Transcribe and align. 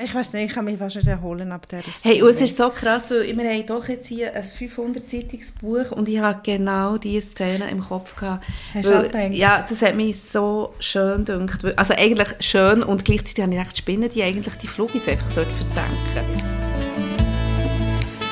Ich 0.00 0.14
weiß 0.14 0.32
nicht, 0.34 0.50
ich 0.50 0.54
kann 0.54 0.64
mich 0.64 0.78
fast 0.78 0.94
nicht 0.94 1.08
erholen 1.08 1.50
ab 1.50 1.66
dieser 1.68 1.90
Szene. 1.90 2.14
Hey, 2.14 2.22
und 2.22 2.30
es 2.30 2.40
ist 2.40 2.56
so 2.56 2.70
krass, 2.70 3.10
weil 3.10 3.36
wir 3.36 3.50
haben 3.50 3.66
doch 3.66 3.88
jetzt 3.88 4.06
hier 4.06 4.32
ein 4.32 4.44
500-seitiges 4.44 5.54
und 5.90 6.08
ich 6.08 6.20
habe 6.20 6.38
genau 6.44 6.98
diese 6.98 7.26
Szene 7.26 7.68
im 7.68 7.80
Kopf 7.80 8.14
gehabt. 8.14 8.46
Hast 8.74 8.88
weil, 8.88 9.08
du 9.08 9.34
Ja, 9.34 9.66
das 9.68 9.82
hat 9.82 9.96
mich 9.96 10.22
so 10.22 10.72
schön 10.78 11.24
gedacht. 11.24 11.64
Also 11.76 11.94
eigentlich 11.94 12.28
schön 12.38 12.84
und 12.84 13.04
gleichzeitig 13.04 13.42
habe 13.42 13.52
ich 13.52 13.58
gedacht, 13.58 13.76
Spinnen, 13.76 14.08
die 14.08 14.22
eigentlich 14.22 14.54
die 14.54 14.68
Flugis 14.68 15.08
einfach 15.08 15.32
dort 15.32 15.50
versenken. 15.50 15.96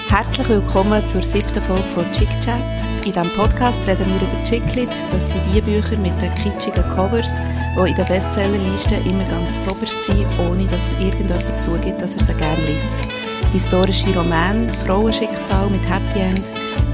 Herzlich 0.09 0.49
willkommen 0.49 1.09
zur 1.09 1.25
siebten 1.25 1.61
Folge 1.63 1.83
von 1.83 2.13
Chick 2.13 2.29
Chat. 2.41 2.96
In 3.07 3.13
diesem 3.13 3.31
Podcast 3.37 3.87
reden 3.87 4.05
wir 4.07 4.17
über 4.17 4.43
Chicklit. 4.43 4.91
Das 5.13 5.31
sind 5.31 5.45
die 5.55 5.61
Bücher 5.61 5.97
mit 5.99 6.21
den 6.21 6.35
kitschigen 6.35 6.83
Covers, 6.89 7.37
die 7.77 7.91
in 7.91 7.95
der 7.95 8.03
Bestsellerliste 8.03 8.97
immer 8.97 9.23
ganz 9.27 9.53
zoberst 9.65 10.03
sind, 10.03 10.27
ohne 10.41 10.67
dass 10.67 10.93
irgendjemand 10.95 11.45
zugibt, 11.63 12.03
dass 12.03 12.17
er 12.17 12.25
sie 12.25 12.35
gerne 12.35 12.61
liest. 12.67 13.53
Historische 13.53 14.13
Romane, 14.13 14.67
Frauenschicksal 14.85 15.71
mit 15.71 15.89
Happy 15.89 16.19
End, 16.19 16.43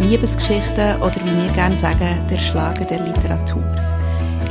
Liebesgeschichten 0.01 1.01
oder 1.01 1.17
wie 1.25 1.47
wir 1.47 1.53
gerne 1.55 1.79
sagen, 1.79 2.27
der 2.29 2.39
Schlager 2.39 2.85
der 2.85 3.01
Literatur. 3.07 3.65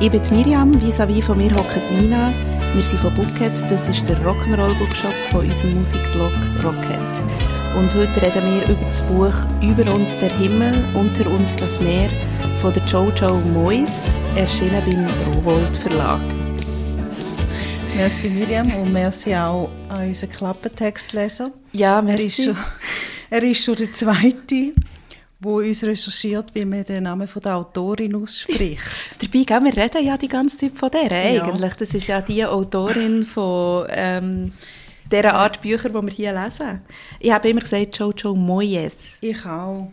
Ich 0.02 0.09
bin 0.09 0.21
Miriam, 0.31 0.71
vis-à-vis 0.81 1.23
von 1.23 1.38
mir 1.38 1.53
hockt 1.53 1.91
Nina. 1.99 2.33
Wir 2.73 2.81
sind 2.81 3.02
von 3.02 3.13
Bookhead, 3.13 3.53
das 3.69 3.88
ist 3.88 4.09
der 4.09 4.17
Rock'n'Roll 4.25 4.73
Bookshop 4.80 5.13
von 5.30 5.45
unserem 5.45 5.77
Musikblog 5.77 6.33
Rockhead. 6.63 7.60
Und 7.77 7.95
heute 7.95 8.21
reden 8.21 8.43
wir 8.53 8.70
über 8.70 8.85
das 8.85 9.02
Buch 9.03 9.34
Über 9.61 9.93
uns 9.93 10.17
der 10.20 10.30
Himmel, 10.38 10.73
unter 10.93 11.30
uns 11.31 11.55
das 11.55 11.80
Meer 11.80 12.09
von 12.59 12.73
der 12.73 12.84
Jojo 12.84 13.39
Mois, 13.53 14.11
erschienen 14.35 14.84
beim 14.85 15.34
Rowold 15.34 15.77
Verlag. 15.77 16.20
Merci 17.95 18.30
Miriam 18.30 18.70
und 18.75 18.91
merci 18.91 19.34
auch 19.34 19.70
an 19.88 20.09
unseren 20.09 20.30
Klappentextleser. 20.30 21.52
Ja, 21.71 22.02
merci. 22.02 22.21
Er 22.21 22.27
ist 22.27 22.44
schon, 22.44 22.57
er 23.30 23.44
ist 23.44 23.63
schon 23.63 23.75
der 23.75 23.94
Zweite, 23.94 24.73
der 25.39 25.52
uns 25.52 25.83
recherchiert, 25.83 26.53
wie 26.53 26.66
man 26.66 26.83
den 26.83 27.03
Namen 27.03 27.27
von 27.27 27.42
der 27.42 27.55
Autorin 27.55 28.16
ausspricht. 28.16 28.81
Dabei, 29.22 29.44
gell, 29.44 29.73
wir 29.73 29.83
reden 29.83 30.05
ja 30.05 30.17
die 30.17 30.27
ganze 30.27 30.58
Zeit 30.58 30.77
von 30.77 30.92
der 30.92 31.09
eigentlich. 31.09 31.72
Ja. 31.72 31.77
Das 31.80 31.94
ist 31.94 32.08
ja 32.08 32.22
die 32.22 32.45
Autorin 32.45 33.25
von... 33.25 33.88
Ähm, 33.89 34.52
dieser 35.12 35.34
Art 35.34 35.62
Bücher, 35.62 35.90
die 35.90 35.95
wir 35.95 36.09
hier 36.09 36.34
lesen. 36.34 36.81
Ich 37.20 37.31
habe 37.31 37.50
immer 37.50 37.62
gesagt 37.62 37.98
Jojo 37.98 38.36
Moyes. 38.36 39.17
Ich 39.22 39.45
auch. 39.45 39.92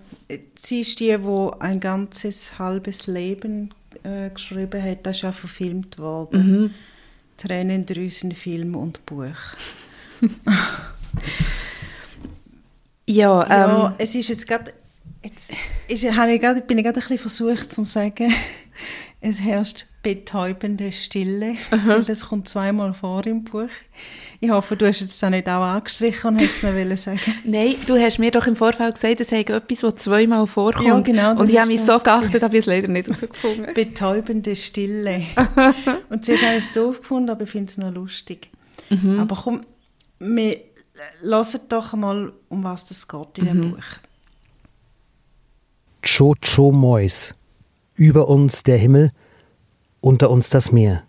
Sie 0.55 0.81
ist 0.81 1.01
die, 1.01 1.17
die 1.17 1.49
ein 1.61 1.81
ganzes 1.81 2.59
halbes 2.59 3.07
Leben 3.07 3.75
äh, 4.03 4.31
geschrieben 4.31 4.83
hat. 4.83 5.07
Das 5.07 5.17
ist 5.17 5.23
ja 5.23 5.33
verfilmt 5.33 5.99
worden. 5.99 6.63
Mhm. 6.63 6.71
Tränendrüsen, 7.37 8.33
Film 8.33 8.75
und 8.75 9.05
Buch. 9.07 9.37
ja, 13.07 13.43
ähm, 13.45 13.49
ja, 13.49 13.95
es 13.99 14.15
ist 14.15 14.29
jetzt 14.29 14.47
gerade... 14.47 14.73
Jetzt 15.23 15.53
ist, 15.89 16.05
habe 16.17 16.33
ich 16.33 16.41
grad, 16.41 16.65
bin 16.67 16.79
ich 16.79 16.85
gerade 16.85 16.99
ein 16.99 17.01
bisschen 17.01 17.19
versucht 17.19 17.73
zu 17.73 17.85
sagen, 17.85 18.33
es 19.21 19.41
herrscht 19.41 19.87
betäubende 20.03 20.93
Stille. 20.93 21.57
Aha. 21.71 22.01
Das 22.07 22.27
kommt 22.29 22.49
zweimal 22.49 22.95
vor 22.95 23.27
im 23.27 23.45
Buch. 23.45 23.69
Ich 24.41 24.50
hoffe, 24.50 24.77
du 24.77 24.86
hast 24.86 25.00
es 25.00 25.19
dann 25.19 25.33
nicht 25.33 25.48
auch 25.48 25.62
angestrichen 25.64 26.28
und 26.28 26.41
hast 26.41 26.62
es 26.62 26.62
noch 26.62 26.97
sagen 26.97 27.19
Nein, 27.44 27.75
du 27.89 27.97
hast 27.97 28.19
mir 28.19 28.31
doch 28.31 28.47
im 28.47 28.55
Vorfeld 28.55 28.94
gesagt, 28.94 29.20
es 29.20 29.28
sei 29.28 29.41
etwas, 29.41 29.81
das 29.81 29.97
zweimal 29.97 30.47
vorkommt. 30.47 30.86
Ja, 30.86 31.00
genau. 31.00 31.41
Und 31.41 31.50
ich 31.50 31.58
habe 31.58 31.67
mich 31.67 31.83
so 31.83 31.98
geachtet, 31.98 32.42
habe 32.44 32.56
ich 32.56 32.61
es 32.61 32.66
leider 32.66 32.86
nicht 32.86 33.09
herausgefunden. 33.09 33.75
Betäubende 33.75 34.55
Stille. 34.55 35.22
und 36.09 36.25
zuerst 36.25 36.44
habe 36.44 36.56
ich 36.56 36.64
es 36.64 36.72
doof 36.72 37.00
gefunden, 37.00 37.31
aber 37.31 37.42
ich 37.42 37.50
finde 37.50 37.69
es 37.69 37.78
noch 37.78 37.92
lustig. 37.92 38.48
Mhm. 38.91 39.19
Aber 39.19 39.34
komm, 39.42 39.62
wir 40.20 40.61
hören 41.20 41.61
doch 41.69 41.94
mal, 41.94 42.33
um 42.48 42.62
was 42.62 42.86
das 42.86 43.09
geht 43.09 43.39
in 43.39 43.47
dem 43.47 43.56
mhm. 43.56 43.70
Buch. 43.72 43.84
Cho-Cho 46.03 46.70
Mois. 46.70 47.34
Über 47.97 48.28
uns 48.28 48.62
der 48.62 48.77
Himmel, 48.77 49.10
unter 50.00 50.31
uns 50.31 50.48
das 50.48 50.71
Meer 50.71 51.08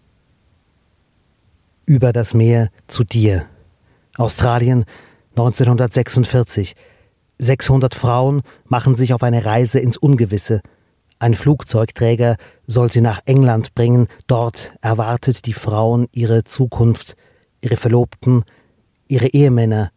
über 1.90 2.14
das 2.14 2.36
Meer 2.36 2.70
zu 2.88 3.04
dir. 3.04 3.48
Australien 4.16 4.86
1946. 5.32 6.76
600 7.40 7.96
Frauen 7.96 8.42
machen 8.66 8.94
sich 8.94 9.14
auf 9.14 9.24
eine 9.24 9.44
Reise 9.44 9.80
ins 9.80 9.98
Ungewisse. 9.98 10.62
Ein 11.18 11.34
Flugzeugträger 11.34 12.36
soll 12.68 12.92
sie 12.92 13.02
nach 13.02 13.22
England 13.26 13.74
bringen. 13.74 14.08
Dort 14.28 14.74
erwartet 14.82 15.48
die 15.48 15.54
Frauen 15.54 16.08
ihre 16.12 16.44
Zukunft, 16.44 17.16
ihre 17.62 17.76
Verlobten, 17.76 18.44
ihre 19.08 19.28
Ehemänner, 19.28 19.92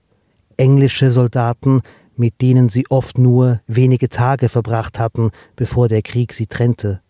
englische 0.56 1.10
Soldaten, 1.10 1.82
mit 2.16 2.40
denen 2.40 2.70
sie 2.70 2.86
oft 2.88 3.18
nur 3.18 3.60
wenige 3.66 4.08
Tage 4.08 4.48
verbracht 4.48 4.98
hatten, 4.98 5.30
bevor 5.56 5.88
der 5.88 6.00
Krieg 6.00 6.32
sie 6.32 6.46
trennte. 6.46 7.02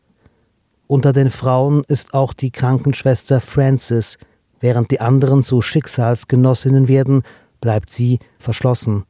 Unter 0.88 1.12
den 1.12 1.31
Frauen 1.31 1.84
ist 1.87 2.14
auch 2.14 2.32
die 2.32 2.50
Krankenschwester 2.50 3.41
Frances, 3.41 4.19
Während 4.62 4.93
die 4.93 5.00
anderen 5.00 5.43
zu 5.43 5.61
Schicksalsgenossinnen 5.61 6.87
werden, 6.87 7.25
bleibt 7.61 7.93
sie 7.93 8.21
verschlossen. 8.39 9.05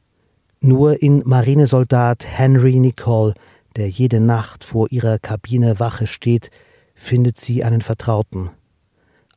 Nur 0.61 1.03
in 1.03 1.21
Marinesoldat 1.25 2.25
Henry 2.25 2.79
Nicole, 2.79 3.35
der 3.75 3.87
jede 3.87 4.19
Nacht 4.19 4.63
vor 4.63 4.91
ihrer 4.91 5.19
Kabine 5.19 5.79
Wache 5.79 6.07
steht, 6.07 6.49
findet 6.95 7.37
sie 7.37 7.63
einen 7.63 7.81
Vertrauten. 7.81 8.49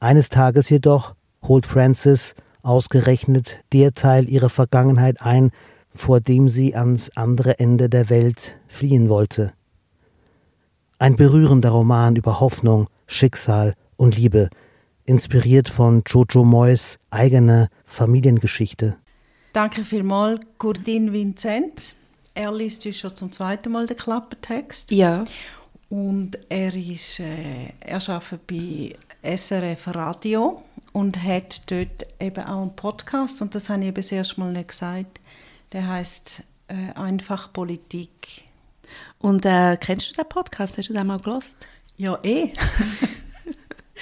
Eines 0.00 0.31
Tages 0.31 0.71
jedoch 0.71 1.15
holt 1.43 1.66
Francis 1.66 2.34
ausgerechnet 2.62 3.60
der 3.75 3.93
Teil 3.93 4.31
ihrer 4.31 4.48
Vergangenheit 4.48 5.21
ein, 5.21 5.50
vor 5.94 6.21
dem 6.21 6.48
sie 6.48 6.75
ans 6.75 7.10
andere 7.15 7.59
Ende 7.59 7.91
der 7.91 8.09
Welt 8.09 8.56
fliehen 8.69 9.10
wollte. 9.10 9.53
Ein 10.98 11.16
berührender 11.16 11.71
Roman 11.71 12.16
über 12.16 12.41
Hoffnung, 12.41 12.88
Schicksal 13.06 13.75
und 13.98 14.16
Liebe, 14.16 14.48
inspiriert 15.06 15.69
von 15.69 16.03
Jojo 16.06 16.44
Moyes 16.44 16.99
eigener 17.11 17.69
Familiengeschichte. 17.84 18.97
Danke 19.53 19.84
vielmals, 19.84 20.41
Gurdin 20.59 21.12
Vincent. 21.12 21.94
Er 22.34 22.53
liest 22.53 22.84
uns 22.84 22.99
schon 22.99 23.16
zum 23.16 23.33
zweiten 23.33 23.72
Mal 23.72 23.87
den 23.87 23.97
Klappertext. 23.97 24.91
Ja. 24.91 25.25
Und 25.89 26.39
er, 26.50 26.75
ist, 26.75 27.21
äh, 27.21 27.72
er 27.81 27.97
arbeitet 28.09 28.47
bei 28.47 28.93
SRF 29.22 29.95
Radio 29.95 30.62
und 30.93 31.22
hat 31.22 31.71
dort 31.71 32.06
eben 32.21 32.45
auch 32.45 32.62
einen 32.62 32.77
Podcast. 32.77 33.41
Und 33.41 33.55
das 33.55 33.69
habe 33.69 33.81
ich 33.81 33.89
eben 33.89 33.97
das 33.97 34.12
erste 34.12 34.41
Mal 34.41 34.53
nicht 34.53 34.69
gesagt. 34.69 35.21
Der 35.72 35.89
heißt 35.89 36.43
äh, 36.69 36.99
Einfach 36.99 37.53
Politik. 37.53 38.45
Und 39.19 39.47
äh, 39.47 39.77
kennst 39.81 40.11
du 40.11 40.22
den 40.22 40.28
Podcast? 40.28 40.77
Hast 40.77 40.89
du 40.89 40.93
den 40.93 41.06
mal 41.06 41.19
gelost? 41.19 41.56
Ja, 41.97 42.19
eh. 42.22 42.53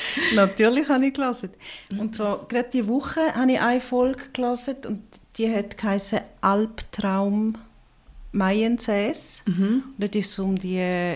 Natürlich 0.34 0.88
habe 0.88 1.06
ich 1.06 1.15
gelesen. 1.15 1.50
Und 1.99 2.15
zwar 2.15 2.47
gerade 2.49 2.69
diese 2.72 2.88
Woche 2.88 3.34
habe 3.34 3.53
ich 3.53 3.60
eine 3.60 3.81
Folge 3.81 4.25
gelesen 4.32 4.77
und 4.87 5.03
die 5.37 5.53
hat 5.53 5.78
geheißen 5.78 6.21
Albtraum 6.41 7.56
Maiensäß. 8.32 9.43
Mhm. 9.47 9.84
Und 9.87 9.94
dort 9.99 10.16
ist 10.16 10.31
es 10.31 10.38
um 10.38 10.56
die, 10.56 11.15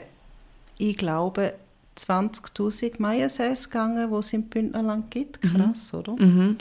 ich 0.79 0.97
glaube, 0.97 1.55
20'000 1.97 2.95
Maiensäß 2.99 3.71
gegangen, 3.71 4.11
die 4.11 4.17
es 4.17 4.33
im 4.33 4.45
Bündnerland 4.45 5.11
gibt. 5.11 5.43
Mhm. 5.45 5.49
Krass, 5.49 5.93
mhm. 5.93 5.99
oder? 5.99 6.13
Mhm. 6.13 6.57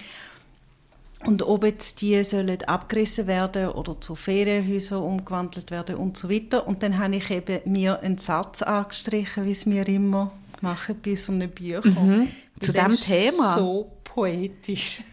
Und 1.25 1.43
ob 1.43 1.63
jetzt 1.63 2.01
die 2.01 2.23
sollen 2.23 2.61
abgerissen 2.63 3.25
werden 3.25 3.69
oder 3.69 3.99
zu 3.99 4.15
Ferienhäusern 4.15 5.01
umgewandelt 5.01 5.71
werden 5.71 5.95
und 5.95 6.15
so 6.15 6.29
weiter. 6.29 6.67
Und 6.67 6.83
dann 6.83 6.99
habe 6.99 7.15
ich 7.15 7.31
eben 7.31 7.59
mir 7.65 7.99
einen 8.01 8.19
Satz 8.19 8.61
angestrichen, 8.61 9.45
wie 9.45 9.51
es 9.51 9.65
mir 9.65 9.87
immer 9.87 10.31
machen 10.61 10.95
bei 11.03 11.15
so 11.15 11.31
einem 11.31 11.49
Büchern. 11.49 11.83
Mhm. 11.93 12.27
Zu 12.59 12.73
diesem 12.73 12.95
Thema? 12.95 13.57
so 13.57 13.91
poetisch. 14.03 15.01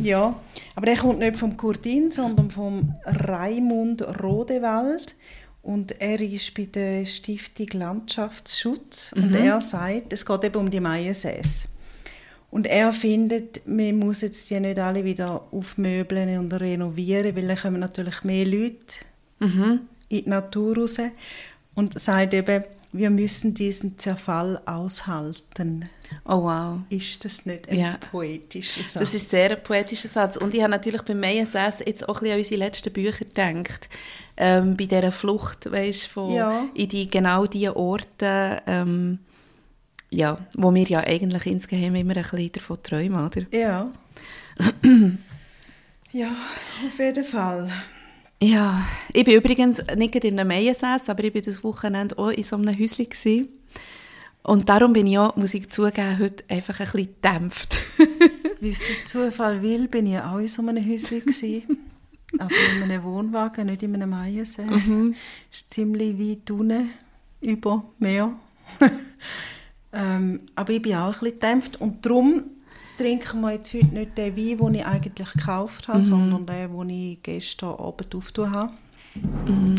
Ja, 0.00 0.40
aber 0.74 0.86
der 0.86 0.96
kommt 0.96 1.18
nicht 1.18 1.36
vom 1.36 1.54
Kurdin, 1.56 2.10
sondern 2.10 2.50
vom 2.50 2.94
Raimund 3.04 4.02
Rodewald. 4.22 5.14
Und 5.62 6.00
er 6.00 6.20
ist 6.20 6.54
bei 6.54 6.64
der 6.64 7.04
Stiftung 7.04 7.68
Landschaftsschutz. 7.74 9.12
Mhm. 9.14 9.22
Und 9.22 9.34
er 9.34 9.60
sagt, 9.60 10.12
es 10.12 10.24
geht 10.24 10.44
eben 10.44 10.56
um 10.56 10.70
die 10.70 10.80
Maiensäß. 10.80 11.68
Und 12.50 12.66
er 12.66 12.92
findet, 12.92 13.66
man 13.66 13.96
muss 13.96 14.20
jetzt 14.20 14.50
die 14.50 14.60
nicht 14.60 14.78
alle 14.78 15.04
wieder 15.04 15.46
aufmöbeln 15.52 16.38
und 16.38 16.52
renovieren, 16.52 17.34
weil 17.34 17.46
dann 17.46 17.56
kommen 17.56 17.80
natürlich 17.80 18.24
mehr 18.24 18.44
Leute 18.44 18.76
mhm. 19.40 19.80
in 20.08 20.24
die 20.24 20.28
Natur 20.28 20.76
raus. 20.76 20.98
Und 21.74 21.98
sagt 21.98 22.34
eben, 22.34 22.64
wir 22.92 23.10
müssen 23.10 23.54
diesen 23.54 23.98
Zerfall 23.98 24.60
aushalten. 24.66 25.88
Oh 26.26 26.42
wow. 26.42 26.80
Ist 26.90 27.24
das 27.24 27.46
nicht 27.46 27.68
ein 27.68 27.78
ja. 27.78 27.98
poetischer 28.10 28.84
Satz? 28.84 29.00
Das 29.00 29.14
ist 29.14 29.30
sehr 29.30 29.50
ein 29.50 29.62
poetischer 29.62 30.08
Satz. 30.08 30.36
Und 30.36 30.54
ich 30.54 30.60
habe 30.60 30.70
natürlich 30.70 31.02
bei 31.02 31.14
Mayas 31.14 31.54
jetzt 31.84 32.08
auch 32.08 32.20
ein 32.20 32.20
bisschen 32.20 32.32
an 32.32 32.38
unsere 32.38 32.58
letzten 32.58 32.92
Bücher 32.92 33.24
gedacht. 33.24 33.88
Ähm, 34.36 34.76
bei 34.76 34.84
dieser 34.84 35.12
Flucht, 35.12 35.70
weißt, 35.70 36.06
von 36.06 36.30
ja. 36.30 36.66
in 36.74 36.88
die, 36.88 37.08
genau 37.08 37.46
diese 37.46 37.76
Orte, 37.76 38.62
ähm, 38.66 39.18
ja, 40.10 40.38
wo 40.56 40.74
wir 40.74 40.84
ja 40.84 41.00
eigentlich 41.00 41.46
insgeheim 41.46 41.94
immer 41.94 42.16
ein 42.16 42.22
bisschen 42.22 42.52
davon 42.52 42.82
träumen, 42.82 43.26
oder? 43.26 43.42
Ja. 43.52 43.90
Ja, 46.14 46.28
auf 46.86 46.98
jeden 46.98 47.24
Fall. 47.24 47.70
Ja, 48.42 48.88
ich 49.12 49.24
bin 49.24 49.36
übrigens 49.36 49.80
nicht 49.96 50.16
in 50.16 50.36
einem 50.36 50.48
Meiensäß, 50.48 51.08
aber 51.10 51.22
ich 51.22 51.32
war 51.32 51.42
das 51.42 51.62
Wochenende 51.62 52.18
auch 52.18 52.30
in 52.30 52.42
so 52.42 52.56
einem 52.56 52.76
Häuschen. 52.76 53.08
Gewesen. 53.08 53.50
Und 54.42 54.68
darum 54.68 54.92
bin 54.92 55.06
ich 55.06 55.16
auch, 55.16 55.36
muss 55.36 55.54
ich 55.54 55.70
zugeben, 55.70 56.18
heute 56.18 56.42
einfach 56.48 56.80
ein 56.80 56.90
bisschen 56.90 57.14
gedämpft. 57.14 57.76
Wie 58.60 58.70
es 58.70 58.80
der 58.80 59.06
Zufall 59.06 59.62
will, 59.62 59.86
bin 59.86 60.08
ich 60.08 60.18
auch 60.18 60.38
in 60.38 60.48
so 60.48 60.60
einem 60.60 60.84
Häuschen. 60.84 61.20
Gewesen. 61.20 61.78
Also 62.36 62.56
in 62.74 62.82
einem 62.82 63.04
Wohnwagen, 63.04 63.66
nicht 63.66 63.84
in 63.84 63.94
einem 63.94 64.10
Meiensäß. 64.10 64.88
Mhm. 64.88 65.14
ist 65.52 65.72
ziemlich 65.72 66.18
weit 66.18 66.50
unten, 66.50 66.90
über 67.42 67.84
Meer. 68.00 68.32
ähm, 69.92 70.40
aber 70.56 70.72
ich 70.72 70.82
bin 70.82 70.96
auch 70.96 71.06
ein 71.06 71.12
bisschen 71.12 71.34
gedämpft 71.34 71.80
und 71.80 72.04
darum 72.04 72.42
trinken 73.02 73.40
wir 73.40 73.52
jetzt 73.52 73.74
heute 73.74 73.86
nicht 73.86 74.16
den 74.16 74.36
Wein, 74.36 74.58
den 74.58 74.74
ich 74.74 74.86
eigentlich 74.86 75.32
gekauft 75.32 75.88
habe, 75.88 75.98
mhm. 75.98 76.02
sondern 76.02 76.46
den, 76.46 76.78
den 76.78 76.90
ich 76.90 77.22
gestern 77.22 77.74
Abend 77.74 78.14
aufgetan 78.14 78.52
habe. 78.52 78.72
Mhm. 79.46 79.76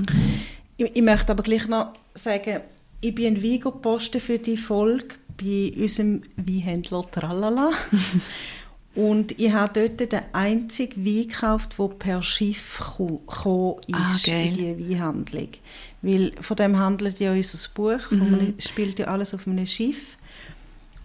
Ich, 0.76 0.96
ich, 0.96 1.02
möchte 1.02 1.32
aber 1.32 1.44
gleich 1.44 1.68
noch 1.68 1.94
sagen, 2.14 2.62
ich 3.00 3.16
bin 3.16 3.28
ein 3.28 3.44
Wein 3.44 3.60
gepostet 3.62 4.22
für 4.22 4.40
die 4.40 4.58
Folge 4.58 5.16
bei 5.38 5.72
unserem 5.76 6.22
Weinhändler 6.36 7.10
Tralala. 7.10 7.72
Und 8.96 9.40
ich 9.40 9.52
habe 9.52 9.88
dort 9.88 10.12
den 10.12 10.22
einzigen 10.34 11.04
Wein 11.04 11.28
gekauft, 11.28 11.78
der 11.80 11.88
per 11.88 12.22
Schiff 12.22 12.78
gekommen 12.78 13.80
ist 13.88 14.28
ah, 14.28 14.32
in 14.34 14.54
die 14.56 14.90
Weinhandlung. 14.90 15.50
Weil 16.02 16.34
von 16.42 16.58
dem 16.58 16.78
handelt 16.78 17.20
ja 17.20 17.32
unser 17.32 17.70
Buch, 17.74 18.12
mhm. 18.12 18.54
spielt 18.60 19.00
ja 19.00 19.08
alles 19.08 19.34
auf 19.34 19.48
einem 19.48 19.66
Schiff. 19.66 20.18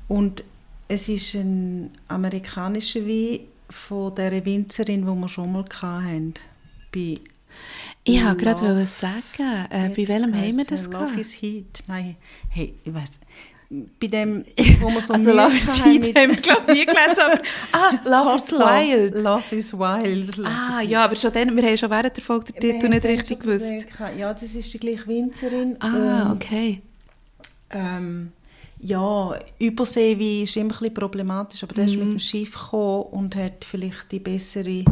Und 0.09 0.44
es 0.88 1.08
ist 1.08 1.35
ein 1.35 1.93
amerikanischer 2.08 3.06
Wein 3.06 3.40
von 3.70 4.14
der 4.14 4.44
Winzerin, 4.44 5.02
die 5.02 5.20
wir 5.20 5.29
schon 5.29 5.52
mal 5.52 5.64
hatten. 5.81 6.35
Bei 6.93 7.14
ich 8.05 8.25
wollte 8.25 8.37
gerade 8.37 8.87
sagen, 8.87 9.67
äh, 9.70 9.88
bei 9.90 10.08
welchem 10.08 10.35
haben 10.35 10.56
wir 10.56 10.64
das 10.64 10.87
Love 10.87 10.99
gehabt? 10.99 11.19
is 11.19 11.32
Heat. 11.43 11.85
Nein, 11.87 12.17
hey, 12.49 12.75
ich 12.82 12.94
weiß 12.94 13.19
bei 13.70 14.06
dem, 14.06 14.44
wo 14.81 14.88
wir 14.88 15.02
so 15.02 15.12
also 15.12 15.31
Love 15.31 15.55
is 15.55 15.85
Heat 15.85 16.17
haben 16.17 16.31
wir 16.31 16.40
glaube 16.40 16.73
nie 16.73 16.87
gelesen, 16.87 17.20
aber 17.20 17.40
ah, 17.73 17.93
Love 18.05 18.38
is 18.38 18.52
Wild. 18.52 19.14
Love 19.17 19.55
is 19.55 19.73
Wild. 19.75 20.37
Love 20.37 20.49
ah, 20.50 20.81
is 20.81 20.90
ja, 20.90 21.05
aber 21.05 21.17
schon 21.17 21.32
dann, 21.32 21.55
wir 21.55 21.62
haben 21.62 21.76
schon 21.76 21.90
während 21.90 22.17
der 22.17 22.25
Folge 22.25 22.52
den 22.52 22.61
Titel 22.61 22.88
nicht 22.88 23.05
richtig 23.05 23.40
gewusst. 23.40 23.67
Ja, 24.17 24.32
das 24.32 24.43
ist 24.43 24.73
die 24.73 24.79
gleiche 24.79 25.06
Winzerin. 25.06 25.76
Ah, 25.81 26.32
okay. 26.32 26.81
Ähm, 27.70 28.32
ja, 28.80 29.38
Überseewein 29.58 30.44
ist 30.44 30.56
immer 30.56 30.66
ein 30.66 30.69
bisschen 30.69 30.94
problematisch, 30.94 31.62
aber 31.62 31.75
der 31.75 31.86
ist 31.86 31.96
mit 31.96 32.04
mhm. 32.04 32.12
dem 32.12 32.19
Schiff 32.20 32.52
gekommen 32.52 33.04
und 33.10 33.36
hat 33.36 33.64
vielleicht 33.64 34.12
die 34.12 34.20
bessere 34.20 34.84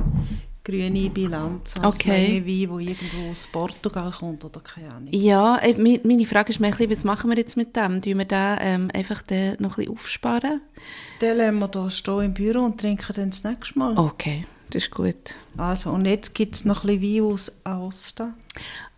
grüne 0.66 1.10
Bilanz 1.10 1.74
als 1.80 1.96
okay. 1.96 2.42
Wein, 2.44 2.44
der 2.44 2.78
irgendwo 2.80 3.30
aus 3.30 3.46
Portugal 3.46 4.10
kommt 4.10 4.44
oder 4.44 4.60
keine 4.60 4.92
Ahnung. 4.92 5.08
Ja, 5.12 5.58
äh, 5.58 5.74
meine 5.78 6.26
Frage 6.26 6.50
ist 6.50 6.58
mehr, 6.58 6.74
was 6.88 7.04
machen 7.04 7.30
wir 7.30 7.36
jetzt 7.36 7.56
mit 7.56 7.76
dem? 7.76 8.02
Tun 8.02 8.18
wir 8.18 8.24
den 8.24 8.56
ähm, 8.60 8.90
einfach 8.92 9.22
den 9.22 9.56
noch 9.60 9.78
ein 9.78 9.84
bisschen 9.84 9.92
aufsparen? 9.92 10.60
Den 11.22 11.36
lassen 11.36 11.58
wir 11.60 11.70
hier 11.72 11.90
stehen 11.90 12.20
im 12.22 12.34
Büro 12.34 12.64
und 12.64 12.80
trinken 12.80 13.12
dann 13.14 13.30
das 13.30 13.44
nächste 13.44 13.78
Mal. 13.78 13.96
Okay, 13.96 14.44
das 14.70 14.84
ist 14.84 14.90
gut. 14.90 15.34
Also, 15.56 15.90
und 15.90 16.04
jetzt 16.04 16.34
gibt 16.34 16.54
es 16.54 16.64
noch 16.64 16.84
ein 16.84 16.98
bisschen 17.00 17.24
Wein 17.24 17.32
aus 17.32 17.52
Aosta. 17.64 18.34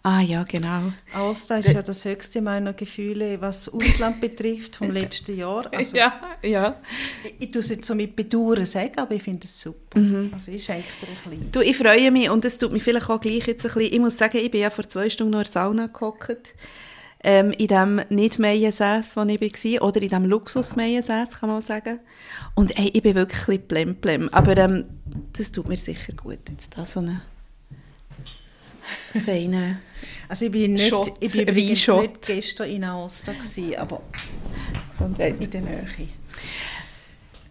Ah 0.03 0.21
ja, 0.21 0.45
genau. 0.45 0.93
Aosta 1.13 1.59
ist 1.59 1.69
ja 1.71 1.83
das 1.83 2.05
höchste 2.05 2.41
meiner 2.41 2.73
Gefühle, 2.73 3.41
was 3.41 3.69
Ausland 3.69 4.21
betrifft, 4.23 4.77
vom 4.77 4.91
letzten 4.91 5.37
Jahr. 5.37 5.71
Also, 5.73 5.97
ja, 5.97 6.21
ja. 6.43 6.81
Ich, 7.25 7.35
ich 7.41 7.51
tue 7.51 7.61
es 7.61 7.69
jetzt 7.69 7.87
so 7.87 7.95
mit 7.95 8.17
Bedauern 8.17 8.65
sagen, 8.65 8.99
aber 8.99 9.15
ich 9.15 9.23
finde 9.23 9.45
es 9.45 9.61
super. 9.61 9.99
Mhm. 9.99 10.31
Also 10.33 10.53
ich 10.53 10.65
schenke 10.65 10.89
dir 11.03 11.09
ein 11.09 11.31
bisschen. 11.31 11.53
Du, 11.53 11.61
ich 11.61 11.77
freue 11.77 12.11
mich 12.11 12.31
und 12.31 12.45
es 12.45 12.59
tut 12.59 12.73
mir 12.73 12.81
vielleicht 12.81 13.11
auch 13.11 13.21
gleich 13.21 13.47
jetzt 13.47 13.67
ein 13.67 13.73
bisschen, 13.73 13.93
ich 13.93 13.99
muss 13.99 14.17
sagen, 14.17 14.39
ich 14.39 14.51
bin 14.51 14.61
ja 14.61 14.71
vor 14.71 14.89
zwei 14.89 15.11
Stunden 15.11 15.33
noch 15.33 15.41
in 15.41 15.45
der 15.45 15.53
Sauna 15.53 15.87
gehockt. 15.89 16.55
Ähm, 17.25 17.51
in 17.53 17.67
dem 17.67 18.01
nicht 18.11 18.39
Meiensäß, 18.39 19.17
wo 19.17 19.23
ich 19.23 19.41
war, 19.41 19.89
oder 19.89 20.01
in 20.01 20.09
dem 20.09 20.25
luxus 20.25 20.77
meiensäß 20.77 21.41
kann 21.41 21.49
man 21.49 21.63
sagen. 21.63 21.99
Und 22.55 22.79
ey, 22.79 22.91
ich 22.95 23.03
bin 23.03 23.17
wirklich 23.17 23.41
ein 23.41 23.47
bisschen 23.47 23.67
blem-blem. 23.67 24.29
Aber 24.29 24.57
ähm, 24.57 24.85
das 25.37 25.51
tut 25.51 25.69
mir 25.69 25.77
sicher 25.77 26.13
gut, 26.13 26.39
jetzt 26.49 26.79
da 26.79 26.85
so 26.85 27.01
eine 27.01 27.23
feine 29.25 29.81
Also 30.29 30.47
ich 30.47 30.53
bin 30.53 30.75
nicht, 30.75 30.89
Shot, 30.89 31.13
ich 31.21 31.33
bin 31.33 31.55
nicht 31.55 32.27
gestern 32.27 32.69
in 32.69 32.85
Aosta 32.85 33.33
gewesen, 33.33 33.77
aber 33.77 34.01
in 35.19 35.51
der 35.51 35.61
Nähe. 35.61 35.87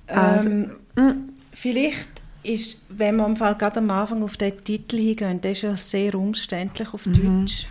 Also, 0.07 0.49
ähm, 0.49 0.71
mm. 0.95 1.29
vielleicht 1.53 2.07
ist, 2.43 2.81
wenn 2.89 3.17
wir 3.17 3.25
am 3.25 3.35
Fall 3.35 3.55
gerade 3.55 3.79
am 3.79 3.89
Anfang 3.91 4.23
auf 4.23 4.37
den 4.37 4.63
Titel 4.63 4.97
hingehen, 4.97 5.41
der 5.41 5.51
ist 5.51 5.63
ja 5.63 5.75
sehr 5.75 6.15
umständlich 6.15 6.93
auf 6.93 7.05
mhm. 7.05 7.41
Deutsch. 7.41 7.67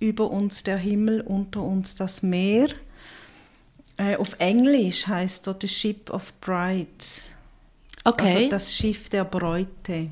Über 0.00 0.30
uns 0.30 0.62
der 0.62 0.76
Himmel, 0.76 1.20
unter 1.22 1.62
uns 1.62 1.94
das 1.94 2.22
Meer. 2.22 2.68
Äh, 3.96 4.16
auf 4.16 4.36
Englisch 4.38 5.06
heißt 5.06 5.46
dort 5.46 5.62
The 5.62 5.68
Ship 5.68 6.10
of 6.10 6.32
Brides. 6.40 7.30
Okay. 8.04 8.36
Also 8.36 8.48
das 8.50 8.74
Schiff 8.74 9.08
der 9.08 9.24
Bräute. 9.24 10.10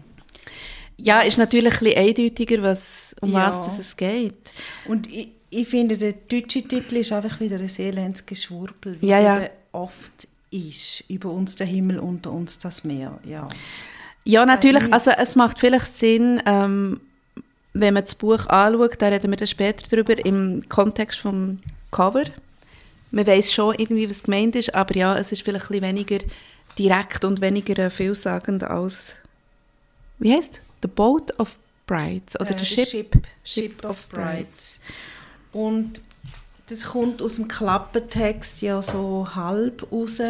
Ja, 0.96 1.20
ist 1.20 1.38
natürlich 1.38 1.74
ein 1.74 1.78
bisschen 1.78 1.98
eindeutiger, 1.98 2.62
was, 2.62 3.14
um 3.20 3.32
ja. 3.32 3.48
was 3.48 3.78
es 3.78 3.96
geht. 3.96 4.54
Und 4.86 5.12
ich, 5.12 5.28
ich 5.50 5.68
finde, 5.68 5.96
der 5.96 6.12
deutsche 6.12 6.62
Titel 6.62 6.96
ist 6.96 7.12
einfach 7.12 7.40
wieder 7.40 7.56
ein 7.56 7.70
elendes 7.78 8.24
Geschwurbel, 8.26 9.00
wie 9.00 9.06
ja, 9.06 9.18
es 9.18 9.42
ja. 9.44 9.50
oft 9.72 10.28
ist. 10.50 11.04
Über 11.08 11.30
uns 11.30 11.56
der 11.56 11.66
Himmel, 11.66 11.98
unter 11.98 12.32
uns 12.32 12.58
das 12.58 12.84
Meer. 12.84 13.18
Ja, 13.24 13.48
ja 14.24 14.46
natürlich. 14.46 14.92
Also 14.92 15.10
es 15.10 15.36
macht 15.36 15.58
vielleicht 15.58 15.94
Sinn, 15.94 16.42
ähm, 16.46 17.00
wenn 17.74 17.94
man 17.94 18.04
das 18.04 18.14
Buch 18.14 18.46
anschaut, 18.46 19.02
da 19.02 19.08
reden 19.08 19.30
wir 19.30 19.36
dann 19.36 19.48
später 19.48 19.84
darüber, 19.90 20.24
im 20.24 20.66
Kontext 20.68 21.20
vom 21.20 21.58
Cover. 21.90 22.24
Man 23.10 23.26
weiß 23.26 23.52
schon 23.52 23.74
irgendwie, 23.74 24.08
was 24.08 24.22
gemeint 24.22 24.56
ist, 24.56 24.74
aber 24.74 24.96
ja, 24.96 25.18
es 25.18 25.32
ist 25.32 25.42
vielleicht 25.42 25.66
ein 25.66 25.80
bisschen 25.80 25.82
weniger 25.82 26.18
direkt 26.78 27.24
und 27.24 27.40
weniger 27.40 27.78
äh, 27.78 27.90
vielsagend 27.90 28.64
als... 28.64 29.16
Wie 30.18 30.32
heißt 30.32 30.62
The 30.82 30.88
Boat 30.88 31.38
of 31.38 31.56
Brides 31.86 32.38
oder 32.40 32.52
äh, 32.52 32.58
the 32.58 32.64
Ship, 32.64 32.88
Ship, 32.88 33.16
Ship 33.42 33.84
of 33.84 34.08
Brides. 34.08 34.78
Und 35.52 36.00
das 36.68 36.84
kommt 36.84 37.20
aus 37.20 37.36
dem 37.36 37.48
Klappentext 37.48 38.62
ja 38.62 38.80
so 38.80 39.28
halb 39.34 39.90
raus. 39.90 40.20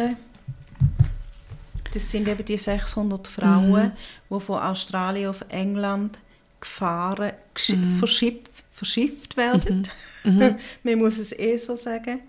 Das 1.93 2.11
sind 2.11 2.27
eben 2.27 2.43
die 2.43 2.57
600 2.57 3.27
Frauen, 3.27 3.93
mhm. 4.29 4.35
die 4.35 4.39
von 4.41 4.59
Australien 4.59 5.29
auf 5.29 5.45
England 5.49 6.19
gefahren, 6.65 7.31
mhm. 7.69 7.95
verschifft, 7.97 8.49
verschifft 8.71 9.37
werden. 9.37 9.87
Mhm. 10.23 10.37
mhm. 10.37 10.55
Man 10.83 10.99
muss 10.99 11.19
es 11.19 11.31
eh 11.31 11.57
so 11.57 11.75
sagen. 11.75 12.19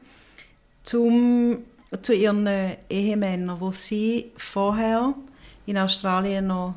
Zum, 0.83 1.59
zu 2.03 2.13
ihren 2.13 2.49
Ehemännern, 2.89 3.59
wo 3.59 3.71
sie 3.71 4.31
vorher 4.37 5.15
in 5.65 5.79
Australien 5.79 6.47
noch 6.47 6.75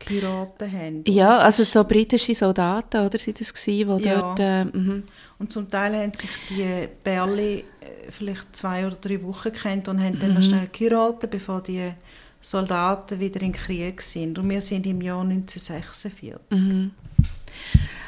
geheiratet 0.00 0.72
haben. 0.72 1.04
Ja, 1.06 1.38
also 1.38 1.62
so 1.62 1.84
britische 1.84 2.34
Soldaten, 2.34 3.06
oder, 3.06 3.18
sind 3.18 3.40
das 3.40 3.54
gewesen, 3.54 3.98
die 3.98 4.04
ja. 4.04 4.20
dort... 4.20 4.40
Äh, 4.40 4.64
mhm. 4.64 5.04
und 5.38 5.52
zum 5.52 5.70
Teil 5.70 5.94
haben 5.96 6.12
sich 6.12 6.30
die 6.50 6.88
Berli 7.04 7.58
äh, 7.58 8.10
vielleicht 8.10 8.56
zwei 8.56 8.84
oder 8.84 8.96
drei 8.96 9.22
Wochen 9.22 9.52
kennt 9.52 9.86
und 9.86 10.00
haben 10.00 10.16
mhm. 10.16 10.20
dann 10.20 10.34
noch 10.34 10.42
schnell 10.42 10.68
geheiratet, 10.72 11.30
bevor 11.30 11.62
die 11.62 11.92
Soldaten 12.40 13.20
wieder 13.20 13.40
in 13.42 13.52
Krieg 13.52 14.02
sind. 14.02 14.36
Und 14.40 14.50
wir 14.50 14.60
sind 14.60 14.84
im 14.86 15.00
Jahr 15.00 15.20
1946. 15.20 16.60
Mhm. 16.60 16.90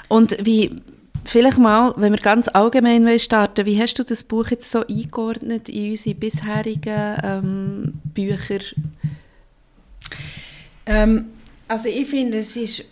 Und 0.09 0.37
wie, 0.45 0.71
vielleicht 1.25 1.59
mal, 1.59 1.95
wenn 1.97 2.13
wir 2.13 2.21
ganz 2.21 2.49
allgemein 2.49 3.19
starten, 3.19 3.67
wie 3.67 3.81
hast 3.81 3.99
du 3.99 4.05
das 4.05 4.25
Buch 4.25 4.49
jetzt 4.49 4.71
so 4.71 4.87
eingeordnet 4.87 5.69
in 5.69 5.93
unsere 5.93 6.15
bisherigen 6.15 7.17
ähm, 7.23 7.93
Bücher? 8.05 8.61
Ähm, 10.87 11.27
also 11.69 11.89
ich 11.89 12.07
finde, 12.09 12.39
es 12.39 12.57
ist, 12.57 12.85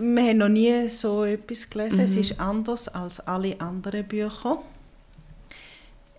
wir 0.00 0.22
haben 0.22 0.38
noch 0.38 0.48
nie 0.48 0.88
so 0.88 1.24
etwas 1.24 1.68
gelesen. 1.68 1.98
Mhm. 1.98 2.04
Es 2.04 2.16
ist 2.16 2.40
anders 2.40 2.88
als 2.88 3.20
alle 3.20 3.60
anderen 3.60 4.06
Bücher. 4.06 4.62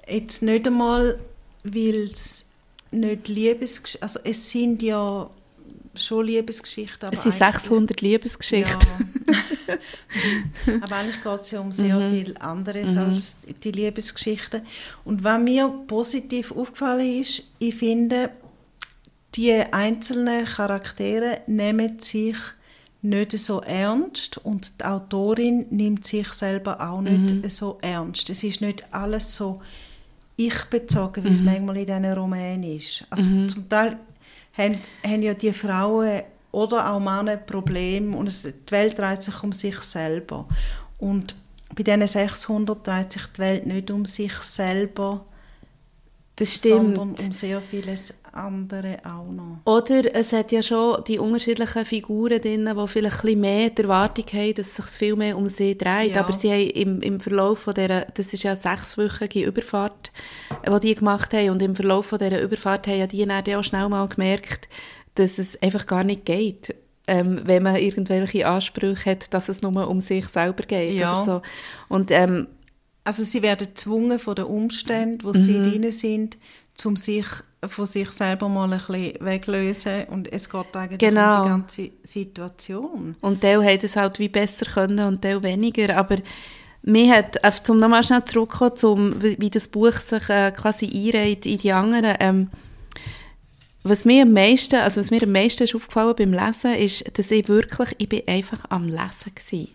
Jetzt 0.08 0.42
nicht 0.42 0.68
einmal, 0.68 1.20
weil 1.64 2.04
es 2.12 2.46
nicht 2.92 3.28
Liebesgeschichten, 3.30 4.04
also 4.04 4.20
es 4.24 4.52
sind 4.52 4.84
ja 4.84 5.30
schon 5.96 6.26
Liebesgeschichten. 6.26 7.10
es 7.12 7.24
sind 7.24 7.36
600 7.36 8.02
Liebesgeschichten. 8.02 8.88
Ja. 9.28 9.78
aber 10.82 10.96
eigentlich 10.96 11.24
geht 11.24 11.40
es 11.40 11.52
ja 11.52 11.60
um 11.60 11.72
sehr 11.72 11.96
mhm. 11.96 12.12
viel 12.12 12.38
anderes 12.38 12.92
mhm. 12.92 13.00
als 13.00 13.38
die 13.64 13.72
Liebesgeschichten. 13.72 14.62
Und 15.04 15.24
was 15.24 15.40
mir 15.40 15.68
positiv 15.88 16.52
aufgefallen 16.52 17.22
ist, 17.22 17.44
ich 17.60 17.76
finde, 17.76 18.32
die 19.36 19.54
einzelnen 19.54 20.46
Charaktere 20.46 21.42
nehmen 21.48 22.00
sich 22.00 22.36
nicht 23.02 23.38
so 23.40 23.62
ernst 23.62 24.38
und 24.38 24.80
die 24.80 24.86
Autorin 24.86 25.66
nimmt 25.72 26.06
sich 26.06 26.28
selber 26.30 26.82
auch 26.82 27.02
nicht 27.02 27.44
mhm. 27.44 27.50
so 27.50 27.80
ernst. 27.82 28.30
Es 28.30 28.44
ist 28.44 28.62
nicht 28.62 28.94
alles 28.94 29.34
so 29.34 29.62
ich-bezogen, 30.36 31.24
wie 31.24 31.30
mhm. 31.30 31.34
es 31.34 31.42
manchmal 31.42 31.78
in 31.78 31.86
diesen 31.86 32.06
Romanen 32.06 32.64
ist. 32.64 33.06
Also 33.10 33.30
mhm. 33.30 33.50
zum 33.50 33.70
Teil 33.70 33.98
haben, 34.58 34.78
haben 35.06 35.22
ja 35.22 35.34
die 35.34 35.54
Frauen 35.54 36.24
oder 36.52 36.92
auch 36.92 37.00
Männer 37.00 37.38
Probleme 37.38 38.16
und 38.16 38.28
es, 38.28 38.44
die 38.44 38.72
Welt 38.72 38.98
dreht 38.98 39.24
sich 39.24 39.44
um 39.44 39.54
sich 39.54 39.80
selber. 39.80 40.48
Und 40.98 41.36
bei 41.74 41.84
diesen 41.84 42.08
600 42.08 42.86
dreht 42.86 43.12
sich 43.14 43.26
die 43.28 43.40
Welt 43.40 43.66
nicht 43.66 43.90
um 43.92 44.06
sich 44.06 44.34
selber, 44.34 45.26
das 46.36 46.56
stimmt. 46.56 46.96
sondern 46.96 47.26
um 47.26 47.32
sehr 47.32 47.62
vieles 47.62 48.14
andere 48.34 49.00
auch 49.04 49.32
noch. 49.32 49.60
Oder 49.66 50.14
es 50.16 50.32
hat 50.34 50.52
ja 50.52 50.62
schon 50.64 51.04
die 51.06 51.20
unterschiedlichen 51.20 51.86
Figuren 51.86 52.42
drin, 52.42 52.70
die 52.76 52.88
vielleicht 52.88 53.24
ein 53.26 53.40
mehr 53.40 53.70
die 53.70 53.82
Erwartung 53.84 54.26
haben, 54.34 54.54
dass 54.54 54.68
es 54.68 54.76
sich 54.76 54.86
viel 54.98 55.16
mehr 55.16 55.38
um 55.38 55.48
sie 55.48 55.78
dreht. 55.78 56.16
Ja. 56.16 56.22
Aber 56.22 56.34
sie 56.34 56.52
haben 56.52 56.70
im, 56.70 57.02
im 57.02 57.20
Verlauf 57.20 57.60
von 57.60 57.74
dieser, 57.74 58.02
das 58.14 58.34
ist 58.34 58.44
ja 58.44 58.52
eine 58.52 58.60
sechswöchige 58.60 59.46
Überfahrt, 59.46 60.12
die 60.68 60.80
die 60.80 60.96
gemacht 60.96 61.34
haben, 61.34 61.50
und 61.52 61.62
im 61.62 61.76
Verlauf 61.76 62.08
von 62.08 62.20
dieser 62.20 62.42
Überfahrt 62.42 62.88
haben 62.88 63.00
ja 63.00 63.08
die 63.08 63.26
dann 63.26 63.56
auch 63.56 63.64
schnell 63.64 63.88
mal 63.90 64.08
gemerkt, 64.08 64.70
dass 65.16 65.38
es 65.38 65.62
einfach 65.62 65.86
gar 65.86 66.04
nicht 66.04 66.26
geht. 66.26 66.76
Ähm, 67.08 67.42
wenn 67.46 67.64
man 67.64 67.76
irgendwelche 67.78 68.48
Ansprüche 68.48 69.12
hat, 69.12 69.34
dass 69.34 69.50
es 69.50 69.62
nur 69.62 69.88
um 69.90 70.00
sich 70.00 70.28
selber 70.28 70.64
geht. 70.64 70.94
Ja. 70.94 71.14
Oder 71.14 71.26
so. 71.26 71.42
Und 71.90 72.12
ähm, 72.12 72.48
Also 73.04 73.24
sie 73.24 73.42
werden 73.42 73.68
gezwungen 73.68 74.20
von 74.20 74.36
den 74.36 74.46
Umständen, 74.46 75.24
wo 75.26 75.30
Mhm. 75.30 75.34
sie 75.34 75.62
drin 75.64 75.92
sind, 75.92 76.38
um 76.86 76.96
sich 76.96 77.26
von 77.68 77.86
sich 77.86 78.12
selber 78.12 78.50
mal 78.50 78.72
ein 78.72 78.80
bisschen 78.80 79.14
weglösen 79.20 80.06
und 80.10 80.32
es 80.32 80.50
geht 80.50 80.76
eigentlich 80.76 81.00
Genau. 81.00 81.42
um 81.42 81.44
die 81.44 81.50
ganze 81.50 81.92
Situation. 82.04 83.16
Und 83.22 83.42
Teil 83.42 83.64
haben 83.64 83.80
es 83.82 83.96
halt 83.96 84.18
wie 84.20 84.30
besser 84.30 84.66
können 84.66 85.06
und 85.06 85.22
Teil 85.22 85.42
weniger. 85.44 85.96
Aber 85.96 86.18
mir 86.82 87.14
hat, 87.16 87.38
zum 87.64 87.78
nochmal 87.78 88.04
schnell 88.04 88.26
zurückzukommen, 88.26 88.76
zum, 88.78 89.22
wie 89.22 89.38
wie 89.40 89.50
das 89.52 89.68
Buch 89.68 89.94
sich 89.94 90.28
äh, 90.30 90.52
quasi 90.52 90.86
einreiht 90.88 91.46
in 91.46 91.60
die 91.60 91.72
anderen, 91.72 92.16
ähm, 92.20 92.50
was 93.84 94.06
mir 94.06 94.24
am 94.24 94.34
meisten, 94.34 94.76
also 94.76 95.00
was 95.02 95.10
mir 95.12 95.24
am 95.24 95.32
meisten 95.32 95.64
ist 95.64 95.74
aufgefallen 95.76 96.16
beim 96.16 96.34
Lesen, 96.34 96.76
ist, 96.76 97.18
dass 97.18 97.32
ich 97.32 97.48
wirklich, 97.48 97.96
ich 97.98 98.10
bin 98.10 98.22
einfach 98.28 98.60
am 98.70 98.88
Lesen 98.88 99.34
gewesen. 99.36 99.70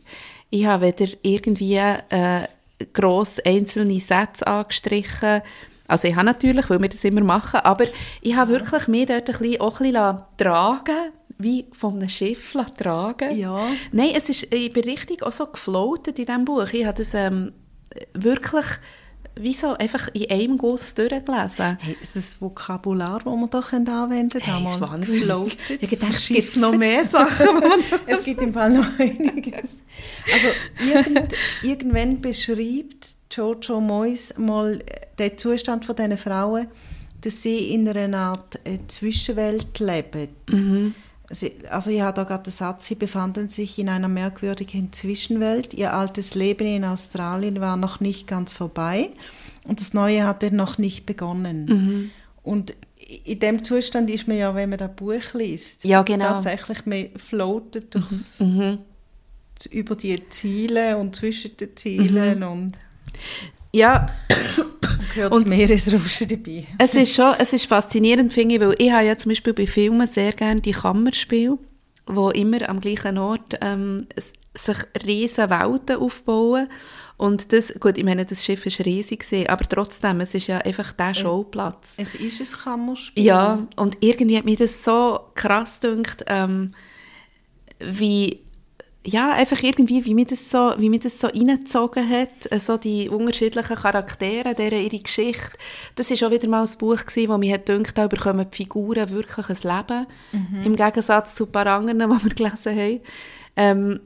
Ich 0.51 0.65
habe 0.67 0.87
weder 0.87 1.13
irgendwie 1.23 1.77
äh, 1.77 2.47
gross 2.93 3.41
einzelne 3.41 3.99
Sätze 3.99 4.47
angestrichen, 4.47 5.43
also 5.89 6.09
ich 6.09 6.15
habe 6.15 6.27
natürlich, 6.27 6.69
weil 6.71 6.81
wir 6.81 6.89
das 6.89 7.05
immer 7.05 7.23
machen, 7.23 7.61
aber 7.61 7.85
ich 8.21 8.35
habe 8.35 8.53
wirklich 8.53 8.89
mich 8.89 9.07
dort 9.07 9.29
ein 9.31 9.39
bisschen, 9.39 9.61
auch 9.61 9.81
ein 9.81 9.93
bisschen 9.93 10.19
tragen 10.37 11.13
wie 11.39 11.67
von 11.73 11.97
einem 11.97 12.09
Schiff 12.09 12.57
tragen. 12.79 13.37
Ja. 13.37 13.61
Nein, 13.93 14.11
es 14.17 14.29
ist, 14.31 14.55
ich 14.55 14.73
bin 14.73 14.85
richtig 14.85 15.23
auch 15.23 15.33
so 15.33 15.47
gefloatet 15.47 16.19
in 16.19 16.27
diesem 16.27 16.45
Buch. 16.47 16.69
Ich 16.73 16.87
habe 16.87 16.97
das 16.97 17.13
ähm, 17.15 17.53
wirklich 18.15 18.65
wie 19.39 19.53
so 19.53 19.75
einfach 19.75 20.09
in 20.15 20.31
einem 20.31 20.57
Guss 20.57 20.95
durchgelesen. 20.95 21.77
Hey, 21.81 21.97
ist 22.01 22.17
das 22.17 22.41
Vokabular, 22.41 23.21
das 23.23 23.35
wir 23.35 23.81
da 23.85 24.05
anwenden 24.05 24.41
können? 24.41 24.43
Hey, 24.45 24.65
ist 24.65 24.75
Einmal 24.77 24.91
Wahnsinn. 24.93 25.15
gefloatet, 25.21 25.83
Ich 25.83 25.99
verschifft. 25.99 26.29
gibt 26.53 26.57
noch 26.57 26.73
mehr 26.75 27.05
Sachen, 27.05 27.47
man... 27.55 27.71
Es 28.07 28.25
gibt 28.25 28.41
im 28.41 28.55
Fall 28.55 28.71
noch 28.71 28.99
einiges. 28.99 29.81
Also 30.33 30.49
irgend, 30.91 31.35
irgendwann 31.63 32.21
beschreibt 32.23 33.16
Jojo 33.31 33.81
Moyes 33.81 34.35
mal 34.39 34.83
den 35.19 35.39
Zustand 35.39 35.85
von 35.85 35.97
diesen 35.97 36.17
Frauen, 36.19 36.69
dass 37.21 37.43
sie 37.43 37.73
in 37.75 37.89
einer 37.89 38.19
Art 38.19 38.61
äh, 38.65 38.79
Zwischenwelt 38.89 39.79
leben. 39.81 40.95
Sie, 41.29 41.53
also 41.71 41.91
ich 41.91 42.01
habe 42.03 42.15
da 42.15 42.23
gerade 42.23 42.45
den 42.45 42.53
Satz, 42.53 42.87
sie 42.87 42.95
befanden 42.95 43.49
sich 43.49 43.79
in 43.81 43.89
einer 43.89 44.07
merkwürdigen 44.07 44.93
Zwischenwelt. 44.93 45.75
Ihr 45.75 45.93
altes 45.93 46.37
Leben 46.37 46.67
in 46.69 46.85
Australien 46.85 47.61
war 47.61 47.77
noch 47.77 47.99
nicht 47.99 48.29
ganz 48.29 48.53
vorbei 48.53 49.11
und 49.67 49.81
das 49.81 49.93
Neue 49.93 50.25
hatte 50.25 50.55
noch 50.55 50.79
nicht 50.79 51.05
begonnen. 51.05 52.13
Und 52.45 52.75
in 53.25 53.41
dem 53.41 53.65
Zustand 53.65 54.09
ist 54.09 54.29
man 54.29 54.37
ja, 54.37 54.55
wenn 54.55 54.71
man 54.71 54.79
das 54.79 54.95
Buch 54.95 55.35
liest, 55.35 55.85
Ja, 55.85 56.03
genau. 56.03 56.27
tatsächlich, 56.29 56.87
man 56.87 57.09
floatet 57.17 57.93
durchs, 57.95 58.41
über 59.71 59.97
die 59.97 60.29
Ziele 60.29 60.97
und 60.97 61.17
zwischen 61.17 61.57
den 61.57 61.77
Zielen 61.77 62.43
und 62.45 62.73
Ja, 63.73 64.07
hört 65.15 65.35
das 65.35 65.45
Meeresrauschen 65.45 66.29
dabei. 66.29 66.67
es 66.79 66.95
ist 66.95 67.15
schon, 67.15 67.35
es 67.39 67.53
ist 67.53 67.67
faszinierend, 67.67 68.33
finde 68.33 68.55
ich, 68.55 68.61
weil 68.61 68.75
ich 68.79 68.91
habe 68.91 69.05
ja 69.05 69.19
zum 69.19 69.31
Beispiel 69.31 69.53
bei 69.53 69.67
Filmen 69.67 70.09
sehr 70.09 70.33
gerne 70.33 70.61
die 70.61 70.73
Kammerspiele, 70.73 71.59
wo 72.07 72.31
immer 72.31 72.69
am 72.69 72.81
gleichen 72.81 73.19
Ort 73.19 73.59
ähm, 73.61 74.07
sich 74.55 74.79
riesen 75.05 75.51
Welten 75.51 75.97
aufbauen 75.97 76.69
und 77.19 77.53
das, 77.53 77.73
gut, 77.81 77.97
ich 77.97 78.05
meine, 78.05 78.27
das 78.27 78.45
Schiff 78.45 78.67
war 78.67 78.87
riesig, 78.87 79.21
gewesen, 79.21 79.49
aber 79.49 79.65
trotzdem, 79.65 80.21
es 80.21 80.35
ist 80.35 80.49
ja 80.49 80.59
einfach 80.59 80.93
der 80.93 81.15
Showplatz. 81.15 81.95
Es 81.97 82.15
ist 82.15 82.41
ein 82.41 82.61
Kammerspiel. 82.63 83.25
Ja, 83.25 83.67
und 83.77 83.97
irgendwie 84.01 84.37
hat 84.37 84.45
mich 84.45 84.59
das 84.59 84.85
so 84.85 85.21
krass 85.35 85.81
gedacht, 85.81 86.25
ähm, 86.27 86.73
wie, 87.79 88.43
ja, 89.07 89.33
einfach 89.33 89.63
irgendwie, 89.63 90.05
wie 90.05 90.15
mich 90.15 90.27
das 90.27 90.51
so, 90.51 90.73
wie 90.79 90.89
mich 90.89 91.01
das 91.01 91.21
so 91.21 91.29
reingezogen 91.29 92.09
hat, 92.09 92.51
äh, 92.51 92.59
so 92.59 92.77
die 92.77 93.09
unterschiedlichen 93.09 93.77
Charaktere, 93.77 94.55
deren 94.55 94.83
ihre 94.83 94.99
Geschichte. 94.99 95.57
Das 95.95 96.11
ist 96.11 96.23
auch 96.25 96.31
wieder 96.31 96.49
mal 96.49 96.65
ein 96.65 96.79
Buch 96.79 97.07
gewesen, 97.07 97.29
wo 97.29 97.39
mir 97.39 97.55
hat 97.55 97.67
gedacht, 97.67 97.97
da 97.97 98.09
bekommen 98.09 98.47
die 98.51 98.57
Figuren 98.57 99.09
wirklich 99.11 99.49
ein 99.49 99.77
Leben, 99.77 100.07
im 100.65 100.75
Gegensatz 100.75 101.35
zu 101.35 101.45
ein 101.45 101.53
paar 101.53 101.67
anderen, 101.67 101.99
die 102.11 102.25
wir 102.25 102.35
gelesen 102.35 102.77
haben. 102.77 103.01
Ähm, 103.57 104.01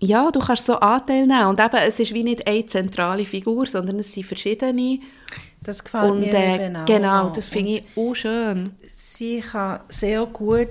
ja, 0.00 0.30
du 0.30 0.38
kannst 0.38 0.66
so 0.66 0.74
Anteil 0.74 1.26
nehmen 1.26 1.46
und 1.46 1.60
eben, 1.60 1.76
es 1.84 1.98
ist 1.98 2.14
wie 2.14 2.22
nicht 2.22 2.46
eine 2.46 2.64
zentrale 2.64 3.24
Figur, 3.24 3.66
sondern 3.66 3.98
es 3.98 4.12
sind 4.12 4.24
verschiedene 4.24 5.00
Das 5.60 5.82
gefällt 5.82 6.12
und 6.12 6.20
mir 6.20 6.32
äh, 6.32 6.66
eben 6.66 6.76
auch. 6.76 6.84
genau, 6.84 7.30
das 7.30 7.48
finde 7.48 7.72
ich 7.72 7.84
auch 7.96 8.14
schön. 8.14 8.70
Sie 8.88 9.40
kann 9.40 9.80
sehr 9.88 10.24
gut 10.26 10.68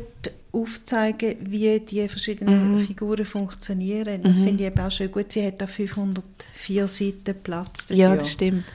aufzeigen, 0.62 1.36
wie 1.42 1.80
die 1.80 2.08
verschiedenen 2.08 2.76
Mhm. 2.76 2.86
Figuren 2.86 3.26
funktionieren. 3.26 4.22
Das 4.24 4.40
finde 4.40 4.64
ich 4.64 4.68
eben 4.72 4.80
auch 4.80 4.92
schön 4.92 5.12
gut. 5.12 5.32
Sie 5.32 5.46
hat 5.46 5.62
da 5.62 5.68
504 5.68 6.88
Seiten 6.88 7.36
Platz 7.44 7.86
dafür. 7.88 7.96
Ja, 8.04 8.16
das 8.16 8.32
stimmt. 8.32 8.66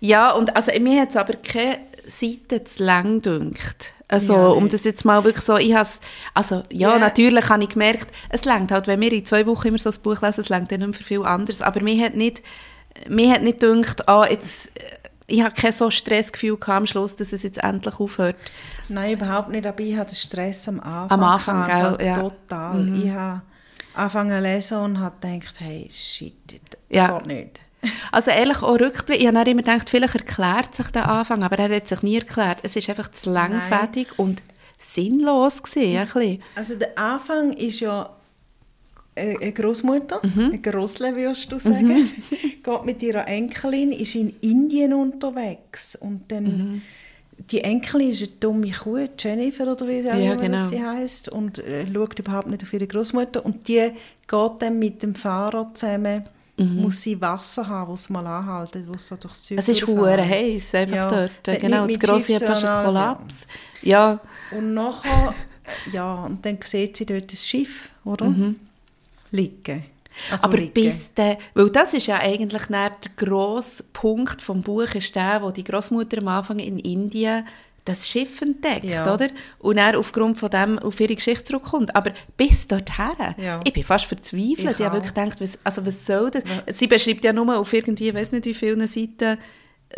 Ja, 0.00 0.32
und 0.32 0.54
also 0.56 0.72
mir 0.80 1.00
hat 1.02 1.10
es 1.10 1.16
aber 1.16 1.34
keine 1.34 1.78
Seite 2.06 2.64
zu 2.64 2.82
lang 2.84 3.20
gedünkt. 3.22 3.92
Also, 4.08 4.32
Ja, 4.32 4.48
um 4.48 4.68
das 4.68 4.82
jetzt 4.84 5.04
mal 5.04 5.22
wirklich 5.22 5.44
so, 5.44 5.56
ich 5.56 5.72
has, 5.74 6.00
also, 6.34 6.62
ja, 6.72 6.92
Ja. 6.94 6.98
natürlich 6.98 7.48
habe 7.48 7.62
ich 7.62 7.68
gemerkt, 7.68 8.08
es 8.30 8.44
längt 8.44 8.72
halt, 8.72 8.86
wenn 8.88 9.00
wir 9.00 9.12
in 9.12 9.24
zwei 9.24 9.46
Wochen 9.46 9.68
immer 9.68 9.78
so 9.78 9.88
ein 9.90 9.96
Buch 10.02 10.20
lesen, 10.20 10.40
es 10.40 10.48
längt 10.48 10.72
dann 10.72 10.80
nicht 10.80 10.88
mehr 10.88 10.98
für 10.98 11.04
viel 11.04 11.22
anderes, 11.22 11.62
aber 11.62 11.80
mir 11.82 12.04
hat 12.04 12.16
nicht, 12.16 12.42
mir 13.08 13.30
hat 13.32 13.42
nicht 13.42 13.60
gedacht, 13.60 14.08
ah, 14.08 14.26
jetzt, 14.28 14.70
ich 15.30 15.42
habe 15.42 15.54
kein 15.54 15.72
so 15.72 15.90
Stressgefühl 15.90 16.58
am 16.66 16.86
Schluss, 16.86 17.16
dass 17.16 17.32
es 17.32 17.42
jetzt 17.42 17.58
endlich 17.58 17.98
aufhört. 17.98 18.36
Nein, 18.88 19.12
überhaupt 19.14 19.50
nicht. 19.50 19.66
Aber 19.66 19.80
ich 19.80 19.96
hatte 19.96 20.14
Stress 20.14 20.68
am 20.68 20.80
Anfang. 20.80 21.10
Am 21.10 21.22
Anfang, 21.24 21.66
gell, 21.66 22.06
ja. 22.06 22.16
Mhm. 22.16 22.20
Total. 22.20 22.98
Ich 22.98 23.10
habe 23.10 23.42
angefangen 23.94 24.30
zu 24.36 24.42
lesen 24.42 24.78
und 24.78 25.00
habe 25.00 25.14
gedacht, 25.20 25.54
hey, 25.60 25.88
shit, 25.90 26.34
das 26.52 26.60
Ja. 26.90 27.18
geht 27.18 27.26
nicht. 27.26 27.60
Also 28.12 28.30
ehrlich, 28.30 28.62
auch 28.62 28.78
Rückblick, 28.78 29.20
ich 29.22 29.26
habe 29.26 29.48
immer 29.50 29.62
gedacht, 29.62 29.88
vielleicht 29.88 30.14
erklärt 30.14 30.74
sich 30.74 30.88
der 30.88 31.08
Anfang, 31.08 31.42
aber 31.42 31.58
er 31.58 31.74
hat 31.76 31.88
sich 31.88 32.02
nie 32.02 32.18
erklärt. 32.18 32.58
Es 32.62 32.76
ist 32.76 32.90
einfach 32.90 33.10
zu 33.10 33.30
langfädig 33.30 34.08
und 34.18 34.42
sinnlos 34.78 35.62
gewesen, 35.62 35.96
ein 35.96 36.04
bisschen. 36.06 36.42
Also 36.56 36.74
der 36.74 36.98
Anfang 36.98 37.52
ist 37.54 37.80
ja 37.80 38.10
eine 39.16 39.52
Großmutter, 39.52 40.20
Mhm. 40.24 40.44
eine 40.46 40.58
Grossle 40.60 41.14
würdest 41.16 41.50
du 41.52 41.58
sagen, 41.58 42.08
geht 42.62 42.84
mit 42.84 43.02
ihrer 43.02 43.26
Enkelin, 43.28 43.92
ist 43.92 44.14
in 44.14 44.34
Indien 44.40 44.92
unterwegs 44.94 45.96
und 45.96 46.30
dann 46.32 46.44
Mhm. 46.44 46.82
die 47.50 47.60
Enkelin 47.62 48.10
ist 48.10 48.22
eine 48.22 48.30
dumme 48.38 48.70
Kuh, 48.70 49.08
Jennifer 49.18 49.70
oder 49.72 49.86
wie 49.88 50.08
auch 50.10 50.14
Ja, 50.16 50.34
genau. 50.36 50.68
sie 50.68 50.80
heißt 50.82 51.28
und 51.30 51.58
äh, 51.58 51.86
schaut 51.92 52.18
überhaupt 52.18 52.48
nicht 52.48 52.62
auf 52.62 52.72
ihre 52.72 52.86
Großmutter 52.86 53.44
und 53.44 53.66
die 53.68 53.90
geht 54.28 54.52
dann 54.60 54.78
mit 54.78 55.02
dem 55.02 55.14
Fahrer 55.14 55.72
zusammen, 55.74 56.24
muss 56.56 57.00
sie 57.00 57.18
Wasser 57.22 57.66
haben, 57.66 57.90
wo 57.90 57.96
sie 57.96 58.12
mal 58.12 58.26
anhalten, 58.26 58.84
wo 58.86 58.98
sie 58.98 59.08
da 59.08 59.16
durchs 59.16 59.44
Zeug 59.44 59.56
Mhm. 59.56 59.58
Es 59.60 59.68
ist 59.68 59.86
hure 59.86 60.22
heiß, 60.22 60.74
einfach 60.74 60.94
Ja, 60.94 61.08
dort. 61.08 61.58
Genau, 61.60 61.86
mit- 61.86 61.96
das 61.96 61.96
mit 61.96 62.00
Grosse 62.00 62.26
Schiff 62.26 62.40
hat 62.42 62.48
fast 62.48 62.64
einen 62.64 62.72
zueinander, 62.84 63.14
Kollaps. 63.16 63.46
Ja, 63.80 64.20
Und 64.50 64.74
nachher, 64.74 65.34
äh, 65.88 65.90
ja, 65.94 66.24
und 66.26 66.44
dann 66.44 66.58
sieht 66.62 66.98
sie 66.98 67.06
dort 67.06 67.32
das 67.32 67.46
Schiff, 67.48 67.88
oder? 68.04 68.26
Liegen. 69.30 69.84
Also 70.30 70.44
aber 70.44 70.58
liegen. 70.58 70.72
bis 70.74 71.14
der, 71.14 71.38
weil 71.54 71.70
das 71.70 71.94
ist 71.94 72.06
ja 72.08 72.18
eigentlich 72.18 72.62
der 72.66 72.92
grosse 73.16 73.84
Punkt 73.92 74.42
vom 74.42 74.62
Buch, 74.62 74.92
ist 74.94 75.14
der, 75.14 75.40
wo 75.42 75.50
die 75.50 75.64
Großmutter 75.64 76.18
am 76.18 76.28
Anfang 76.28 76.58
in 76.58 76.78
Indien 76.78 77.46
das 77.84 78.06
Schiff 78.08 78.42
entdeckt, 78.42 78.84
Ja. 78.84 79.12
oder? 79.12 79.28
Und 79.60 79.78
er 79.78 79.98
aufgrund 79.98 80.38
von 80.38 80.50
dem 80.50 80.78
auf 80.78 81.00
ihre 81.00 81.14
Geschichte 81.14 81.44
zurückkommt. 81.44 81.94
Aber 81.96 82.12
bis 82.36 82.68
dorthin, 82.68 83.34
Ja. 83.38 83.60
ich 83.64 83.72
bin 83.72 83.82
fast 83.84 84.04
verzweifelt. 84.04 84.58
Ich 84.58 84.64
Ich, 84.64 84.80
habe 84.84 84.96
wirklich 84.96 85.14
gedacht, 85.14 85.40
was, 85.40 85.58
also 85.64 85.86
was 85.86 86.04
soll 86.04 86.30
das? 86.30 86.42
Sie 86.68 86.86
beschreibt 86.86 87.24
ja 87.24 87.32
nur 87.32 87.56
auf 87.56 87.72
irgendwie, 87.72 88.08
ich 88.08 88.14
weiß 88.14 88.32
nicht 88.32 88.44
wie 88.44 88.54
vielen 88.54 88.86
Seiten, 88.86 89.38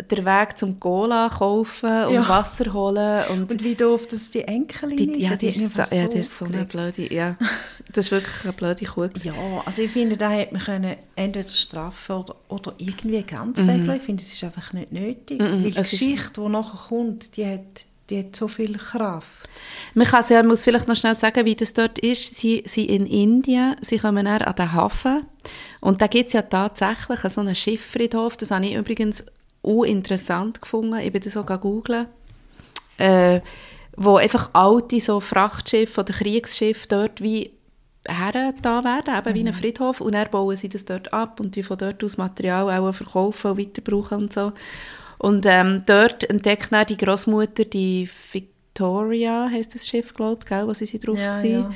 den 0.09 0.25
Weg 0.25 0.57
zum 0.57 0.79
Cola 0.79 1.29
kaufen 1.29 2.05
und 2.05 2.13
Ja. 2.15 2.27
Wasser 2.27 2.73
holen 2.73 3.25
und, 3.29 3.51
Und 3.51 3.63
wie 3.63 3.75
doof 3.75 4.07
das 4.07 4.31
die 4.31 4.41
Enkelin 4.41 4.97
die, 4.97 5.11
ist. 5.21 5.29
ja, 5.29 5.35
die 5.35 5.45
mich 5.47 5.57
ist, 5.61 5.73
so, 5.75 5.95
ja, 5.95 6.07
die 6.07 6.17
ist 6.17 6.35
so 6.37 6.45
eine 6.45 6.65
blöde, 6.65 7.13
ja, 7.13 7.35
das 7.93 8.05
ist 8.05 8.11
wirklich 8.11 8.43
eine 8.43 8.53
blöde 8.53 8.85
Kuh. 8.85 9.07
Ja, 9.23 9.33
also 9.65 9.81
ich 9.83 9.91
finde, 9.91 10.17
da 10.17 10.29
hätte 10.29 10.53
man 10.53 10.63
können 10.63 10.95
entweder 11.15 11.47
straffen 11.47 12.15
oder, 12.15 12.35
oder 12.49 12.73
irgendwie 12.77 13.21
ganz 13.23 13.61
Mhm. 13.61 13.67
weglassen. 13.67 13.95
Ich 13.95 14.01
finde, 14.01 14.23
es 14.23 14.33
ist 14.33 14.43
einfach 14.43 14.73
nicht 14.73 14.91
nötig. 14.91 15.39
Weil 15.39 15.61
die 15.61 15.71
Geschichte, 15.71 16.41
die 16.41 16.49
nachher 16.49 16.79
kommt, 16.89 17.37
die 17.37 17.45
hat 17.45 17.61
die 18.09 18.19
hat 18.19 18.35
so 18.35 18.49
viel 18.49 18.77
Kraft. 18.77 19.49
Man 19.93 20.05
kann 20.05 20.25
ja, 20.27 20.43
muss 20.43 20.61
vielleicht 20.61 20.89
noch 20.89 20.95
schnell 20.97 21.15
sagen, 21.15 21.45
wie 21.45 21.55
das 21.55 21.71
dort 21.73 21.97
ist. 21.99 22.35
Sie 22.35 22.61
sind 22.65 22.89
in 22.89 23.05
Indien, 23.05 23.77
sie 23.79 23.97
kommen 23.97 24.25
dann 24.25 24.41
an 24.41 24.55
den 24.55 24.73
Hafen 24.73 25.25
und 25.79 26.01
da 26.01 26.07
gibt 26.07 26.27
es 26.27 26.33
ja 26.33 26.41
tatsächlich 26.41 27.19
so 27.31 27.39
einen 27.39 27.55
Schifffriedhof, 27.55 28.35
das 28.35 28.51
habe 28.51 28.65
ich 28.65 28.73
übrigens 28.75 29.23
auch 29.63 29.83
interessant 29.83 30.61
gefunden, 30.61 30.97
ich 30.99 31.11
bin 31.11 31.21
das 31.21 31.37
auch 31.37 31.59
googeln, 31.59 32.07
äh, 32.97 33.41
wo 33.95 34.17
einfach 34.17 34.49
alte 34.53 34.99
so 34.99 35.19
Frachtschiffe 35.19 36.01
oder 36.01 36.13
Kriegsschiffe 36.13 36.87
dort 36.87 37.21
wie 37.21 37.51
her 38.07 38.53
da 38.61 38.83
werden, 38.83 39.15
eben 39.15 39.29
mhm. 39.29 39.33
wie 39.33 39.47
ein 39.47 39.53
Friedhof 39.53 40.01
und 40.01 40.13
dann 40.13 40.29
bauen 40.29 40.57
sie 40.57 40.69
das 40.69 40.85
dort 40.85 41.13
ab 41.13 41.39
und 41.39 41.55
die 41.55 41.63
von 41.63 41.77
dort 41.77 42.03
aus 42.03 42.17
Material 42.17 42.69
auch 42.69 42.93
verkaufen 42.93 43.51
und 43.51 43.59
weiterbrauchen 43.59 44.17
und 44.23 44.33
so. 44.33 44.51
Und 45.19 45.45
ähm, 45.45 45.83
dort 45.85 46.29
entdeckt 46.29 46.71
dann 46.71 46.85
die 46.85 46.97
Großmutter 46.97 47.63
die 47.63 48.09
Victoria, 48.31 49.47
heißt 49.49 49.73
das 49.73 49.87
Schiff, 49.87 50.13
glaube 50.13 50.43
ich, 50.43 50.51
wo 50.51 50.73
sie, 50.73 50.85
sie 50.85 50.99
drauf 50.99 51.17
ja, 51.17 51.41
ja. 51.43 51.71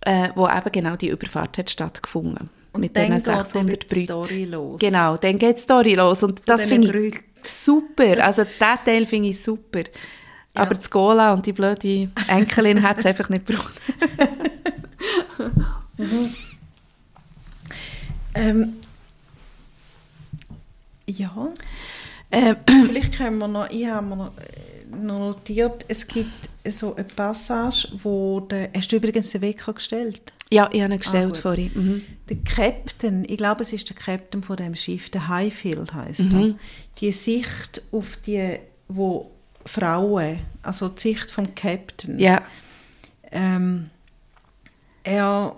Äh, 0.00 0.30
wo 0.34 0.48
eben 0.48 0.72
genau 0.72 0.96
die 0.96 1.08
Überfahrt 1.08 1.58
hat 1.58 1.70
stattgefunden. 1.70 2.50
Und 2.76 2.80
mit 2.82 2.96
diesen 2.96 3.20
600 3.20 3.88
Brüten. 3.88 4.50
los. 4.50 4.80
Genau, 4.80 5.16
dann 5.16 5.38
geht 5.38 5.56
die 5.56 5.60
Story 5.60 5.94
los. 5.94 6.22
Und 6.22 6.40
Von 6.40 6.46
das 6.46 6.66
finde 6.66 6.96
ich 6.98 7.20
super. 7.42 8.24
Also 8.24 8.44
diesen 8.44 8.84
Teil 8.84 9.06
finde 9.06 9.30
ich 9.30 9.42
super. 9.42 9.80
Ja. 9.80 10.62
Aber 10.62 10.74
die 10.74 10.88
Gola 10.88 11.32
und 11.34 11.44
die 11.44 11.52
blöde 11.52 12.08
Enkelin 12.28 12.82
hat 12.82 12.98
es 12.98 13.06
einfach 13.06 13.28
nicht 13.28 13.46
gebraucht. 13.46 13.74
mhm. 15.98 16.34
ähm, 18.34 18.76
ja. 21.06 21.48
Ähm, 22.32 22.56
Vielleicht 22.66 23.16
können 23.16 23.38
wir 23.38 23.48
noch, 23.48 23.70
ich 23.70 23.86
habe 23.86 24.06
mir 24.06 24.32
äh, 24.36 24.96
noch 24.96 25.18
notiert, 25.18 25.84
es 25.88 26.06
gibt 26.06 26.50
so 26.72 26.94
eine 26.94 27.04
Passage, 27.04 27.88
wo 28.02 28.40
der, 28.40 28.70
hast 28.74 28.90
du 28.92 28.96
übrigens 28.96 29.30
den 29.30 29.42
Wecker 29.42 29.72
gestellt? 29.72 30.32
Ja, 30.50 30.68
ich 30.72 30.82
habe 30.82 30.94
ihn 30.94 30.98
gestellt 30.98 31.34
ah, 31.36 31.40
vorhin. 31.40 31.70
Mhm. 31.74 32.02
Der 32.28 32.36
Captain, 32.38 33.24
ich 33.28 33.36
glaube, 33.36 33.62
es 33.62 33.72
ist 33.72 33.88
der 33.88 33.96
Captain 33.96 34.42
von 34.42 34.56
dem 34.56 34.74
Schiff, 34.74 35.10
der 35.10 35.28
Highfield 35.28 35.92
heißt 35.92 36.32
mhm. 36.32 36.40
er. 36.40 36.54
Die 36.98 37.12
Sicht 37.12 37.82
auf 37.92 38.16
die, 38.18 38.58
wo 38.88 39.30
Frauen, 39.64 40.38
also 40.62 40.88
die 40.88 41.00
Sicht 41.00 41.30
vom 41.30 41.54
Captain. 41.54 42.18
Ja. 42.18 42.42
Ähm, 43.32 43.90
er 45.02 45.56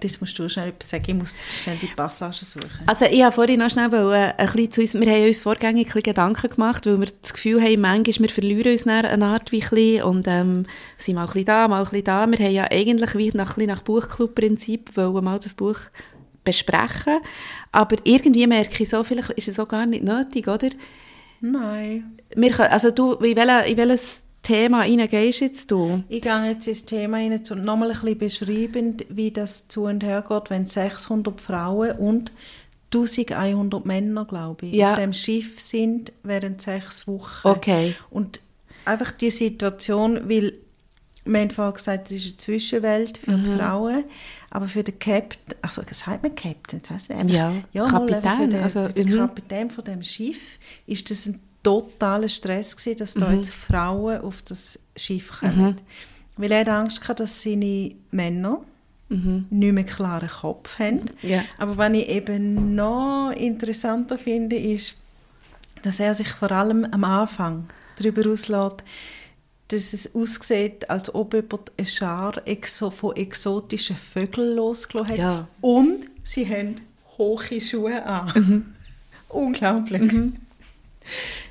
das 0.00 0.20
musst 0.20 0.38
du 0.38 0.48
schnell 0.48 0.68
etwas 0.68 0.90
sagen. 0.90 1.04
Ich 1.08 1.14
muss 1.14 1.44
schnell 1.44 1.76
die 1.76 1.86
Passage 1.86 2.44
suchen. 2.44 2.70
Also 2.86 3.06
ich 3.06 3.22
habe 3.22 3.34
vorhin 3.34 3.60
noch 3.60 3.70
schnell 3.70 3.92
ein 3.92 4.34
bisschen 4.36 4.70
zu 4.70 4.80
uns, 4.80 4.94
wir 4.94 5.10
haben 5.10 5.26
uns 5.26 5.40
vorgängig 5.40 5.94
ein 5.94 6.02
Gedanken 6.02 6.50
gemacht, 6.50 6.86
weil 6.86 7.00
wir 7.00 7.08
das 7.22 7.32
Gefühl 7.32 7.62
haben, 7.62 7.80
manchmal 7.80 8.28
wir 8.28 8.30
verlieren 8.30 8.72
uns 8.72 8.86
eine 8.86 9.24
Art 9.24 9.52
wie 9.52 9.62
ein 9.62 9.68
bisschen 9.68 10.02
und 10.02 10.28
ähm, 10.28 10.66
sind 10.98 11.14
mal 11.14 11.22
ein 11.22 11.26
bisschen 11.26 11.44
da, 11.44 11.68
mal 11.68 11.78
ein 11.78 11.84
bisschen 11.84 12.04
da. 12.04 12.26
Wir 12.26 12.38
haben 12.38 12.54
ja 12.54 12.64
eigentlich 12.70 13.14
wie 13.16 13.30
nach, 13.34 13.56
nach 13.56 13.82
Buchclub-Prinzip 13.82 14.96
mal 14.96 15.38
das 15.38 15.54
Buch 15.54 15.78
besprechen, 16.44 17.20
aber 17.72 17.96
irgendwie 18.04 18.46
merke 18.46 18.82
ich 18.82 18.88
so, 18.88 19.02
vielleicht 19.02 19.30
ist 19.30 19.48
es 19.48 19.58
auch 19.58 19.68
gar 19.68 19.86
nicht 19.86 20.04
nötig, 20.04 20.46
oder? 20.46 20.68
Nein. 21.40 22.18
Wir 22.34 22.50
können, 22.50 22.72
also 22.72 22.90
du, 22.90 23.12
in, 23.14 23.36
welches, 23.36 23.70
in 23.70 23.76
welches 23.76 24.23
Thema 24.44 24.80
reingehst 24.80 25.40
jetzt 25.40 25.70
du? 25.70 26.04
Ich 26.08 26.22
gehe 26.22 26.44
jetzt 26.46 26.68
ins 26.68 26.84
Thema 26.84 27.16
rein, 27.16 27.40
um 27.50 27.62
nochmal 27.62 27.90
ein 27.90 28.18
bisschen 28.18 28.18
beschreiben, 28.18 28.96
wie 29.08 29.32
das 29.32 29.66
zu 29.66 29.84
und 29.84 30.04
her 30.04 30.22
geht, 30.26 30.50
wenn 30.50 30.66
600 30.66 31.40
Frauen 31.40 31.92
und 31.98 32.30
1100 32.94 33.84
Männer, 33.84 34.24
glaube 34.24 34.66
ich, 34.66 34.74
ja. 34.74 34.92
auf 34.92 34.98
dem 34.98 35.12
Schiff 35.12 35.60
sind 35.60 36.12
während 36.22 36.60
sechs 36.60 37.08
Wochen. 37.08 37.48
Okay. 37.48 37.96
Und 38.10 38.40
einfach 38.84 39.10
die 39.10 39.30
Situation, 39.30 40.28
weil 40.28 40.58
wir 41.24 41.40
haben 41.40 41.50
vorhin 41.50 41.74
gesagt, 41.74 42.10
es 42.10 42.18
ist 42.18 42.26
eine 42.26 42.36
Zwischenwelt 42.36 43.18
für 43.18 43.32
mhm. 43.32 43.44
die 43.44 43.50
Frauen, 43.50 44.04
aber 44.50 44.68
für 44.68 44.84
den 44.84 44.98
Captain, 44.98 45.56
also 45.62 45.82
das 45.82 46.00
sagt 46.00 46.22
man 46.22 46.34
Captain, 46.34 46.80
das 46.82 46.90
heisst 46.90 47.10
einfach, 47.10 47.34
ja, 47.34 47.52
ja 47.72 47.86
Kapitän, 47.86 48.38
für 48.38 48.48
den, 48.48 48.62
also, 48.62 48.86
für 48.86 48.92
den 48.92 49.08
mhm. 49.08 49.16
Kapitän 49.16 49.70
von 49.70 49.84
dem 49.84 50.02
Schiff 50.02 50.58
ist 50.86 51.10
das 51.10 51.26
ein 51.26 51.40
totaler 51.64 52.28
Stress 52.28 52.76
gewesen, 52.76 52.98
dass 52.98 53.16
mhm. 53.16 53.20
da 53.20 53.32
jetzt 53.32 53.50
Frauen 53.50 54.20
auf 54.20 54.42
das 54.42 54.78
Schiff 54.96 55.40
kommen. 55.40 55.66
Mhm. 55.66 55.76
Weil 56.36 56.52
er 56.52 56.60
hat 56.60 56.68
Angst 56.68 57.08
hatte, 57.08 57.24
dass 57.24 57.42
seine 57.42 57.94
Männer 58.12 58.60
mhm. 59.08 59.46
nicht 59.50 59.72
mehr 59.72 59.84
klaren 59.84 60.28
Kopf 60.28 60.78
haben. 60.78 61.10
Ja. 61.22 61.44
Aber 61.58 61.76
was 61.76 61.92
ich 61.92 62.08
eben 62.08 62.74
noch 62.74 63.32
interessanter 63.36 64.18
finde, 64.18 64.56
ist, 64.56 64.94
dass 65.82 66.00
er 66.00 66.14
sich 66.14 66.28
vor 66.28 66.50
allem 66.50 66.84
am 66.84 67.04
Anfang 67.04 67.66
darüber 67.98 68.30
auslässt, 68.30 68.84
dass 69.68 69.92
es 69.92 70.14
aussieht, 70.14 70.88
als 70.90 71.14
ob 71.14 71.34
jemand 71.34 71.72
eine 71.76 71.86
Schar 71.86 72.42
von 72.90 73.16
exotischen 73.16 73.96
Vögeln 73.96 74.56
losgelassen 74.56 75.12
hat. 75.12 75.18
Ja. 75.18 75.48
Und 75.60 76.04
sie 76.22 76.48
haben 76.48 76.76
hohe 77.18 77.60
Schuhe 77.60 78.04
an. 78.04 78.32
Mhm. 78.34 78.66
Unglaublich. 79.28 80.12
Mhm. 80.12 80.34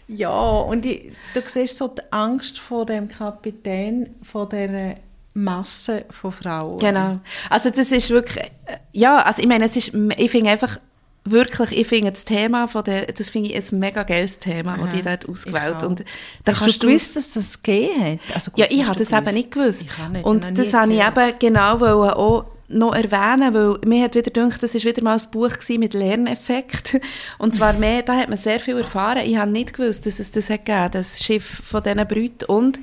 Ja, 0.07 0.29
und 0.29 0.85
ich, 0.85 1.11
du 1.33 1.41
siehst 1.45 1.77
so 1.77 1.87
die 1.87 2.01
Angst 2.11 2.59
vor 2.59 2.85
dem 2.85 3.07
Kapitän, 3.07 4.15
vor 4.21 4.49
dieser 4.49 4.95
Masse 5.33 6.05
von 6.09 6.31
Frauen. 6.31 6.79
Genau. 6.79 7.19
Also 7.49 7.69
das 7.69 7.91
ist 7.91 8.09
wirklich, 8.09 8.51
ja, 8.91 9.21
also 9.21 9.41
ich 9.41 9.47
meine, 9.47 9.65
es 9.65 9.75
ist, 9.75 9.93
ich 10.17 10.31
finde 10.31 10.51
einfach, 10.51 10.77
wirklich, 11.25 11.71
ich 11.71 11.87
finde 11.87 12.11
das 12.11 12.25
Thema 12.25 12.67
von 12.67 12.83
der, 12.83 13.07
das 13.07 13.29
finde 13.29 13.51
ich 13.51 13.55
ein 13.55 13.79
mega 13.79 14.03
geiles 14.03 14.39
Thema, 14.39 14.77
das 14.77 14.93
die 14.93 15.01
dort 15.01 15.29
ausgewählt 15.29 15.83
und 15.83 16.03
da 16.43 16.51
Hast 16.59 16.83
du 16.83 16.87
gewusst, 16.87 17.15
dass 17.15 17.33
das 17.33 17.63
gegeben 17.63 18.19
hat? 18.19 18.35
Also 18.35 18.51
gut, 18.51 18.59
ja, 18.59 18.65
ich 18.69 18.85
habe 18.85 18.99
das 18.99 19.09
gewusst. 19.09 19.27
eben 19.27 19.35
nicht 19.37 19.51
gewusst. 19.51 19.87
Nicht, 20.11 20.25
und 20.25 20.57
das 20.57 20.73
habe 20.73 20.93
ich 20.93 20.99
eben 20.99 21.33
genau 21.39 21.77
auch 21.77 22.45
noch 22.73 22.95
erwähnen, 22.95 23.53
weil 23.53 23.77
mir 23.85 24.03
hat 24.03 24.15
wieder 24.15 24.31
gedacht, 24.31 24.61
das 24.61 24.73
war 24.73 24.83
wieder 24.83 25.03
mal 25.03 25.17
ein 25.17 25.31
Buch 25.31 25.51
mit 25.69 25.93
Lerneffekt. 25.93 26.99
Und 27.37 27.55
zwar 27.55 27.73
mehr, 27.73 28.01
da 28.01 28.15
hat 28.15 28.29
man 28.29 28.37
sehr 28.37 28.59
viel 28.59 28.77
erfahren. 28.77 29.23
Ich 29.25 29.37
habe 29.37 29.51
nicht 29.51 29.73
gewusst, 29.73 30.05
dass 30.05 30.19
es 30.19 30.31
das 30.31 30.49
hat 30.49 30.65
gegeben, 30.65 30.91
das 30.91 31.23
Schiff 31.23 31.61
von 31.63 31.83
diesen 31.83 32.07
Brüten. 32.07 32.45
Und 32.45 32.79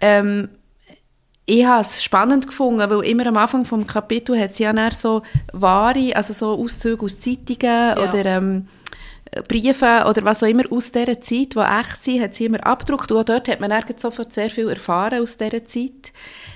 ähm, 0.00 0.48
ich 1.46 1.64
habe 1.66 1.82
es 1.82 2.02
spannend 2.02 2.46
gefunden, 2.46 2.88
weil 2.90 3.04
immer 3.04 3.26
am 3.26 3.36
Anfang 3.36 3.64
des 3.64 3.86
Kapitels 3.86 4.38
hat 4.38 4.54
sie 4.54 4.62
ja 4.62 4.90
so 4.92 5.22
Ware, 5.52 6.16
also 6.16 6.32
so 6.32 6.58
Auszüge 6.62 7.04
aus 7.04 7.18
Zeitungen 7.18 7.58
ja. 7.60 7.96
oder 7.96 8.24
ähm, 8.24 8.68
Briefe 9.48 10.04
oder 10.08 10.24
was 10.24 10.42
auch 10.42 10.48
immer 10.48 10.64
aus 10.70 10.92
dieser 10.92 11.20
Zeit, 11.20 11.54
die 11.54 11.58
echt 11.58 12.02
sind, 12.02 12.22
hat 12.22 12.34
sie 12.34 12.44
immer 12.46 12.64
abgedruckt. 12.66 13.10
Und 13.10 13.28
dort 13.28 13.48
hat 13.48 13.60
man 13.60 13.72
sofort 13.96 14.32
sehr 14.32 14.50
viel 14.50 14.68
erfahren 14.68 15.22
aus 15.22 15.36
dieser 15.36 15.64
Zeit 15.64 16.12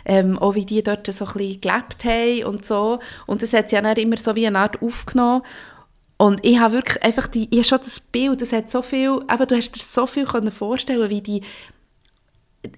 ähm, 0.08 0.38
auch 0.38 0.54
wie 0.54 0.64
die 0.64 0.82
dort 0.82 1.06
so 1.06 1.24
ein 1.24 1.32
bisschen 1.32 1.60
gelebt 1.60 2.04
haben 2.04 2.44
und 2.44 2.64
so. 2.64 2.98
Und 3.26 3.42
das 3.42 3.52
hat 3.52 3.68
sie 3.68 3.76
dann 3.76 3.96
immer 3.96 4.16
so 4.16 4.34
wie 4.34 4.46
eine 4.46 4.58
Art 4.58 4.82
aufgenommen. 4.82 5.42
Und 6.16 6.44
ich 6.44 6.58
habe 6.58 6.74
wirklich 6.74 7.00
einfach 7.04 7.28
die, 7.28 7.46
ich 7.50 7.58
habe 7.58 7.64
schon 7.64 7.78
das 7.78 8.00
Bild, 8.00 8.40
das 8.40 8.52
hat 8.52 8.68
so 8.68 8.82
viel, 8.82 9.20
aber 9.28 9.46
du 9.46 9.56
hast 9.56 9.76
dir 9.76 9.82
so 9.82 10.06
viel 10.06 10.26
vorstellen 10.26 11.10
wie 11.10 11.20
die 11.20 11.42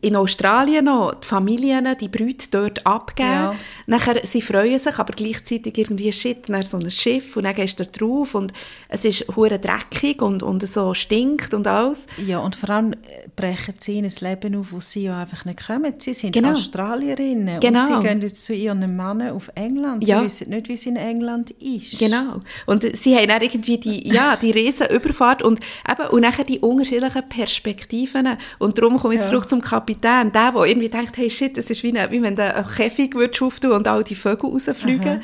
in 0.03 0.15
Australien 0.15 0.85
noch 0.85 1.15
die 1.15 1.27
Familien, 1.27 1.97
die 1.99 2.09
Brüder 2.09 2.45
dort 2.51 2.87
abgeben. 2.87 3.29
Ja. 3.31 3.55
Nachher, 3.91 4.25
sie 4.25 4.41
freuen 4.41 4.79
sich, 4.79 4.97
aber 5.01 5.13
gleichzeitig 5.13 5.77
irgendwie 5.77 6.13
shit, 6.13 6.49
dann 6.49 6.65
so 6.65 6.77
ein 6.77 6.89
Schiff 6.93 7.37
und 7.37 7.43
dann 7.43 7.57
gehst 7.57 7.81
du 7.81 7.85
da 7.85 7.91
drauf 7.91 8.37
und 8.37 8.53
es 8.89 9.05
ist 9.05 9.27
hure 9.35 9.59
dreckig 9.59 10.23
und, 10.23 10.45
und 10.45 10.65
so 10.65 10.95
stinkt 10.95 11.55
und 11.55 11.67
alles. 11.67 12.07
Ja, 12.25 12.39
und 12.39 12.55
vor 12.55 12.71
allem 12.71 12.93
äh, 12.93 12.97
brechen 13.35 13.75
sie 13.81 13.99
in 13.99 14.05
ein 14.05 14.13
Leben 14.21 14.55
auf, 14.55 14.71
wo 14.71 14.79
sie 14.79 15.03
ja 15.03 15.21
einfach 15.21 15.45
nicht 15.45 15.67
kommen. 15.67 15.93
Sie 15.99 16.13
sind 16.13 16.31
genau. 16.31 16.53
Australierinnen 16.53 17.59
genau. 17.59 17.81
und 17.81 18.03
sie 18.03 18.09
gehen 18.09 18.21
jetzt 18.21 18.45
zu 18.45 18.55
ihren 18.55 18.79
Männern 18.79 19.31
auf 19.31 19.51
England. 19.57 20.05
Sie 20.05 20.13
ja. 20.13 20.23
wissen 20.23 20.51
nicht, 20.51 20.69
wie 20.69 20.75
es 20.75 20.87
in 20.87 20.95
England 20.95 21.51
ist. 21.51 21.99
Genau. 21.99 22.43
Und 22.67 22.83
sie 22.97 23.17
haben 23.17 23.27
dann 23.27 23.43
irgendwie 23.43 23.79
die, 23.79 24.07
ja, 24.07 24.37
die 24.37 24.53
riesen 24.53 24.87
Überfahrt 24.87 25.43
und 25.43 25.59
eben, 25.91 26.09
und 26.11 26.21
nachher 26.21 26.45
die 26.45 26.61
unterschiedlichen 26.61 27.29
Perspektiven. 27.29 28.37
Und 28.61 28.79
darum 28.79 28.99
komme 28.99 29.15
ich 29.15 29.21
ja. 29.21 29.27
zurück 29.27 29.49
zum 29.49 29.61
Kapitän, 29.61 30.31
der, 30.31 30.53
der 30.53 30.65
irgendwie 30.65 30.89
denkt, 30.89 31.17
hey 31.17 31.29
shit, 31.29 31.57
das 31.57 31.71
ist 31.71 31.83
wie, 31.83 31.89
eine, 31.89 32.09
wie 32.13 32.23
wenn 32.23 32.37
du 32.37 32.55
einen 32.55 32.69
Käfig 32.69 33.17
auftun 33.17 33.80
und 33.81 33.89
all 33.89 34.05
die 34.05 34.15
Vögel 34.15 34.51
rausfliegen. 34.51 35.09
Aha. 35.09 35.21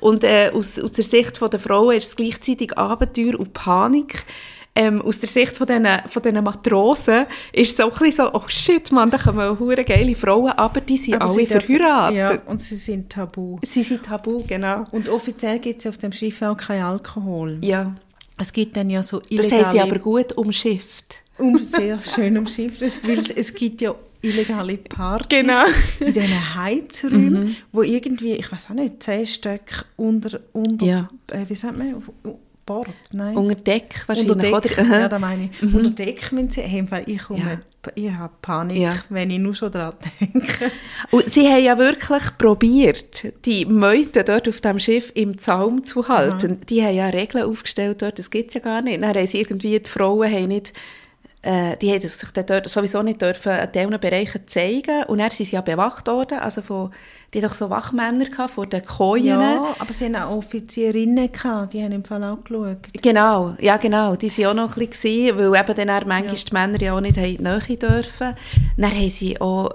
Und 0.00 0.24
äh, 0.24 0.50
aus, 0.54 0.78
aus 0.78 0.92
der 0.92 1.04
Sicht 1.04 1.40
der 1.40 1.60
Frauen 1.60 1.96
ist 1.96 2.08
es 2.08 2.16
gleichzeitig 2.16 2.76
Abenteuer 2.76 3.38
und 3.38 3.52
Panik. 3.52 4.24
Ähm, 4.74 5.02
aus 5.02 5.18
der 5.18 5.28
Sicht 5.28 5.56
von 5.56 5.66
diesen, 5.66 5.86
von 6.08 6.22
diesen 6.22 6.44
Matrosen 6.44 7.26
ist 7.52 7.70
es 7.70 7.76
so 7.76 7.84
ein 7.84 7.90
bisschen 7.90 8.12
so, 8.12 8.34
oh 8.34 8.44
shit, 8.46 8.92
man, 8.92 9.10
da 9.10 9.18
kommen 9.18 9.58
hure 9.58 9.84
geile 9.84 10.14
Frauen, 10.14 10.52
aber 10.52 10.80
die 10.80 10.96
sind 10.96 11.14
aber 11.14 11.30
alle 11.30 11.46
verheiratet. 11.46 12.16
Ja, 12.16 12.38
und 12.46 12.62
sie 12.62 12.76
sind 12.76 13.10
tabu. 13.10 13.58
Sie 13.66 13.82
sind 13.82 14.04
tabu, 14.04 14.42
genau. 14.46 14.84
Und 14.92 15.08
offiziell 15.08 15.58
gibt 15.58 15.80
es 15.80 15.86
auf 15.86 15.98
dem 15.98 16.12
Schiff 16.12 16.40
auch 16.42 16.56
keinen 16.56 16.84
Alkohol. 16.84 17.58
Ja. 17.62 17.94
Es 18.38 18.52
gibt 18.52 18.76
dann 18.76 18.88
ja 18.88 19.02
so 19.02 19.20
illegale... 19.28 19.50
Das 19.50 19.66
haben 19.66 19.72
sie 19.72 19.80
aber 19.80 19.98
gut 19.98 20.32
umschifft 20.34 21.20
um, 21.40 21.58
sehr 21.58 22.00
schön 22.14 22.38
umschifft, 22.38 22.80
weil 22.80 23.18
es, 23.18 23.30
es 23.30 23.54
gibt 23.54 23.80
ja 23.80 23.94
illegale 24.22 24.76
Partys 24.76 25.40
genau. 25.40 25.64
in 26.00 26.12
diesen 26.12 26.54
Heizräumen, 26.54 27.44
mhm. 27.44 27.56
wo 27.72 27.82
irgendwie, 27.82 28.34
ich 28.34 28.50
weiß 28.50 28.70
auch 28.70 28.74
nicht, 28.74 29.02
zehn 29.02 29.26
Stück 29.26 29.86
unter, 29.96 30.40
unter 30.52 30.84
ja. 30.84 31.10
äh, 31.32 31.48
wie 31.48 31.54
sagt 31.54 31.78
man, 31.78 32.02
Bord, 32.66 32.88
nein. 33.10 33.36
Unter 33.36 33.56
Deck 33.56 34.04
wahrscheinlich, 34.06 34.32
unter 34.32 34.60
Deck, 34.60 34.78
oder? 34.78 35.00
Ja, 35.00 35.08
da 35.08 35.18
meine 35.18 35.50
ich. 35.50 35.62
Mhm. 35.62 35.74
Unter 35.74 35.90
Deck 35.90 36.30
müssen 36.30 36.50
sie 36.50 36.86
weil 36.88 37.08
ich 37.08 37.22
komme, 37.22 37.62
ich 37.94 38.12
habe 38.12 38.32
Panik, 38.42 38.76
ja. 38.76 38.94
wenn 39.08 39.30
ich 39.30 39.38
nur 39.38 39.54
schon 39.54 39.72
daran 39.72 39.94
denke. 40.20 40.70
Und 41.10 41.28
sie 41.28 41.48
haben 41.48 41.64
ja 41.64 41.78
wirklich 41.78 42.22
probiert, 42.38 43.32
die 43.44 43.64
Meute 43.64 44.22
dort 44.22 44.48
auf 44.48 44.60
dem 44.60 44.78
Schiff 44.78 45.10
im 45.14 45.38
Zaum 45.38 45.82
zu 45.82 46.06
halten. 46.06 46.52
Aha. 46.52 46.60
Die 46.68 46.82
haben 46.84 46.94
ja 46.94 47.08
Regeln 47.08 47.44
aufgestellt 47.44 48.02
dort, 48.02 48.18
das 48.18 48.30
gibt 48.30 48.48
es 48.48 48.54
ja 48.54 48.60
gar 48.60 48.82
nicht. 48.82 49.02
Dann 49.02 49.14
haben 49.16 49.26
sie 49.26 49.40
irgendwie, 49.40 49.80
die 49.80 49.90
Frauen 49.90 50.30
haben 50.30 50.48
nicht 50.48 50.72
äh, 51.42 51.76
die 51.78 51.90
hätten 51.90 52.08
sich 52.08 52.30
dort 52.32 52.68
sowieso 52.68 53.02
nicht 53.02 53.22
dürfen 53.22 53.52
in 53.52 53.72
diesen 53.72 54.00
Bereichen 54.00 54.46
zeigen 54.46 55.04
und 55.04 55.18
dann 55.18 55.30
sind 55.30 55.46
sie 55.46 55.56
ja 55.56 55.62
bewacht 55.62 56.06
worden, 56.06 56.38
also 56.38 56.60
von, 56.60 56.90
die 57.32 57.40
doch 57.40 57.54
so 57.54 57.70
Wachmänner 57.70 58.48
vor 58.48 58.66
den 58.66 58.84
Kojen. 58.84 59.40
Ja, 59.40 59.74
aber 59.78 59.92
sie 59.92 60.04
hatten 60.04 60.16
auch 60.16 60.36
Offizierinnen, 60.36 61.32
gehabt, 61.32 61.72
die 61.72 61.82
haben 61.82 61.92
im 61.92 62.04
Fall 62.04 62.22
auch 62.24 62.44
geschaut. 62.44 62.88
Genau, 63.00 63.54
ja 63.58 63.78
genau, 63.78 64.16
die 64.16 64.30
waren 64.36 64.46
auch 64.48 64.66
noch 64.66 64.76
ein 64.76 64.86
bisschen, 64.86 65.38
weil 65.38 65.60
eben 65.60 65.86
dann 65.86 66.08
manchmal 66.08 66.26
ja. 66.26 66.32
die 66.34 66.52
Männer 66.52 66.80
ja 66.80 66.94
auch 66.94 67.00
nicht 67.00 67.16
in 67.16 67.36
die 67.36 67.42
Nähe 67.42 67.76
dürfen. 67.78 68.34
Dann 68.76 68.90
haben 68.90 69.10
sie 69.10 69.40
auch 69.40 69.70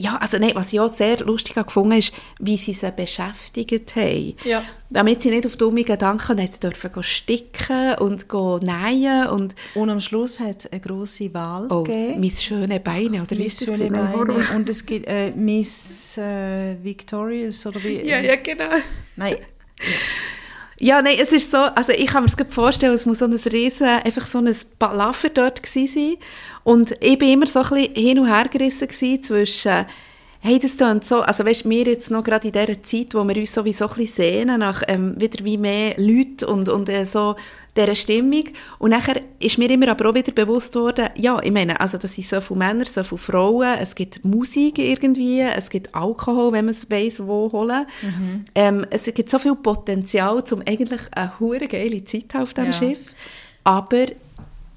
ja, 0.00 0.16
also 0.16 0.38
nein, 0.38 0.52
was 0.54 0.72
ich 0.72 0.78
auch 0.78 0.88
sehr 0.88 1.18
lustig 1.24 1.56
gefunden 1.56 1.98
ist, 1.98 2.12
wie 2.38 2.56
sie 2.56 2.72
sie 2.72 2.92
beschäftigt 2.92 3.96
haben. 3.96 4.36
Ja. 4.44 4.62
Damit 4.90 5.22
sie 5.22 5.30
nicht 5.30 5.44
auf 5.44 5.56
dumme 5.56 5.82
Gedanken 5.82 6.28
haben, 6.28 6.46
sie 6.46 6.60
dürfen 6.60 7.02
sticken 7.02 7.96
und 7.98 8.32
nähen 8.62 9.26
und... 9.26 9.56
Und 9.74 9.90
am 9.90 9.98
Schluss 9.98 10.38
hat 10.38 10.60
es 10.60 10.72
eine 10.72 10.80
grosse 10.80 11.34
Wahl 11.34 11.66
oh, 11.70 11.82
gegeben. 11.82 12.20
Miss 12.20 12.44
Schöne 12.44 12.78
Beine, 12.78 13.22
oder 13.22 13.36
wie 13.36 13.46
ist 13.46 13.60
das? 13.60 13.76
Schöne 13.76 13.90
Beine. 13.90 14.40
Und 14.54 14.68
es 14.68 14.86
gibt 14.86 15.08
äh, 15.08 15.32
Miss 15.32 16.16
äh, 16.16 16.76
Victorious, 16.80 17.66
oder 17.66 17.82
wie? 17.82 18.06
Ja, 18.06 18.20
ja, 18.20 18.36
genau. 18.36 18.70
Nein. 19.16 19.36
Ja, 19.80 19.84
nein, 21.02 21.16
es 21.20 21.32
ist 21.32 21.50
so, 21.50 21.58
also 21.58 21.92
ich 21.92 22.06
kann 22.06 22.24
mir 22.24 22.30
das 22.30 22.54
vorstellen, 22.54 22.94
es 22.94 23.04
muss 23.04 23.18
so 23.18 23.24
ein 23.24 23.32
riesen, 23.32 23.86
einfach 23.86 24.26
so 24.26 24.38
ein 24.38 24.54
Palaver 24.78 25.28
dort 25.28 25.62
gewesen 25.62 25.92
sein. 25.92 26.16
Und 26.62 26.94
ich 27.00 27.20
war 27.20 27.28
immer 27.28 27.46
so 27.46 27.60
ein 27.60 27.68
bisschen 27.68 27.94
hin 27.94 28.18
und 28.20 28.26
her 28.28 28.44
gerissen 28.48 28.88
zwischen, 29.22 29.86
hey, 30.40 30.58
das 30.58 30.76
klingt 30.76 31.04
so, 31.04 31.20
also 31.20 31.44
weißt, 31.44 31.68
wir 31.68 31.84
jetzt 31.84 32.10
noch 32.10 32.22
gerade 32.22 32.48
in 32.48 32.52
dieser 32.52 32.80
Zeit, 32.82 33.14
wo 33.14 33.26
wir 33.26 33.36
uns 33.36 33.52
sowieso 33.52 33.88
ein 33.88 33.94
bisschen 33.96 34.14
sehnen 34.14 34.60
nach 34.60 34.82
ähm, 34.86 35.20
wieder 35.20 35.44
wie 35.44 35.56
mehr 35.56 35.94
Leute 35.98 36.46
und, 36.46 36.68
und 36.68 36.88
äh, 36.88 37.04
so 37.04 37.34
dieser 37.76 37.94
Stimmung. 37.94 38.44
Und 38.78 38.90
nachher 38.90 39.20
ist 39.40 39.58
mir 39.58 39.70
immer 39.70 39.88
aber 39.88 40.10
auch 40.10 40.14
wieder 40.14 40.32
bewusst 40.32 40.74
worden, 40.76 41.08
ja, 41.16 41.40
ich 41.42 41.50
meine, 41.50 41.80
also 41.80 41.98
das 41.98 42.14
sind 42.14 42.26
so 42.26 42.40
viele 42.40 42.58
Männer, 42.58 42.86
so 42.86 43.02
viele 43.02 43.18
Frauen, 43.18 43.78
es 43.80 43.94
gibt 43.94 44.24
Musik 44.24 44.78
irgendwie, 44.78 45.40
es 45.40 45.70
gibt 45.70 45.94
Alkohol, 45.94 46.52
wenn 46.52 46.66
man 46.66 46.74
es 46.74 46.88
weiss, 46.90 47.24
wo 47.24 47.50
holen. 47.52 47.86
Mhm. 48.02 48.44
Ähm, 48.54 48.86
es 48.90 49.04
gibt 49.12 49.30
so 49.30 49.38
viel 49.38 49.56
Potenzial, 49.56 50.42
um 50.52 50.60
eigentlich 50.60 51.00
eine 51.14 51.38
hure 51.40 51.66
geile 51.66 52.04
Zeit 52.04 52.34
auf 52.34 52.54
diesem 52.54 52.70
ja. 52.70 52.72
Schiff. 52.72 53.14
Aber 53.64 54.06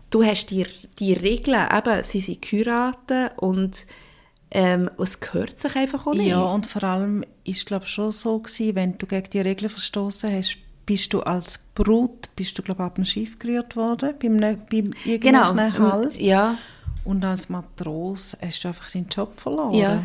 du 0.09 0.23
hast 0.23 0.49
die, 0.49 0.65
die 0.99 1.13
Regeln, 1.13 1.67
eben, 1.75 2.03
sie 2.03 2.21
sind 2.21 2.41
geheiratet 2.41 3.33
und 3.37 3.85
ähm, 4.51 4.89
es 4.97 5.19
gehört 5.19 5.57
sich 5.57 5.75
einfach 5.75 6.05
auch 6.05 6.13
nicht. 6.13 6.27
Ja, 6.27 6.41
und 6.41 6.65
vor 6.65 6.83
allem 6.83 7.23
ist 7.45 7.65
glaube 7.65 7.87
schon 7.87 8.11
so 8.11 8.39
gewesen, 8.39 8.75
wenn 8.75 8.97
du 8.97 9.05
gegen 9.05 9.29
die 9.29 9.39
Regeln 9.39 9.69
verstoßen 9.69 10.31
hast, 10.31 10.57
bist 10.85 11.13
du 11.13 11.21
als 11.21 11.59
Brut, 11.73 12.29
bist 12.35 12.57
du 12.57 12.61
glaube 12.61 12.83
ab 12.83 12.95
dem 12.95 13.05
Schiff 13.05 13.39
gerührt 13.39 13.77
worden, 13.77 14.13
beim, 14.21 14.39
beim 14.39 14.93
genau. 15.19 15.55
Halt. 15.55 16.19
Ja. 16.19 16.57
Und 17.05 17.23
als 17.23 17.49
Matros 17.49 18.37
hast 18.41 18.63
du 18.63 18.67
einfach 18.67 18.91
deinen 18.91 19.07
Job 19.07 19.39
verloren. 19.39 19.73
Ja. 19.73 20.03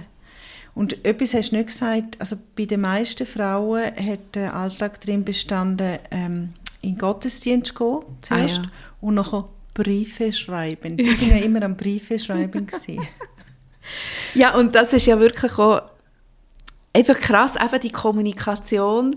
Und 0.74 1.04
etwas 1.04 1.35
hast 1.35 1.50
du 1.50 1.56
nicht 1.56 1.68
gesagt, 1.68 2.20
also 2.20 2.37
bei 2.54 2.66
den 2.66 2.82
meisten 2.82 3.26
Frauen 3.26 3.85
hat 3.96 4.35
der 4.35 4.54
Alltag 4.54 5.00
darin 5.00 5.24
bestanden, 5.24 5.98
ähm, 6.11 6.52
in 6.82 6.92
den 6.92 6.98
Gottesdienst 6.98 7.68
zu 7.68 7.74
gehen, 7.74 8.16
zuerst, 8.20 8.59
ah, 8.61 8.62
ja. 8.62 8.70
und 9.00 9.14
nachher 9.14 9.48
Briefe 9.74 10.32
schreiben. 10.32 10.96
Die 10.96 11.14
sind 11.14 11.30
ja 11.30 11.37
immer 11.44 11.62
am 11.62 11.76
Briefe 11.76 12.18
schreiben 12.18 12.66
Ja, 14.35 14.55
und 14.55 14.75
das 14.75 14.92
ist 14.92 15.07
ja 15.07 15.18
wirklich 15.18 15.59
auch 15.59 15.83
einfach 16.92 17.18
krass, 17.18 17.57
einfach 17.57 17.79
die 17.79 17.90
Kommunikation 17.90 19.16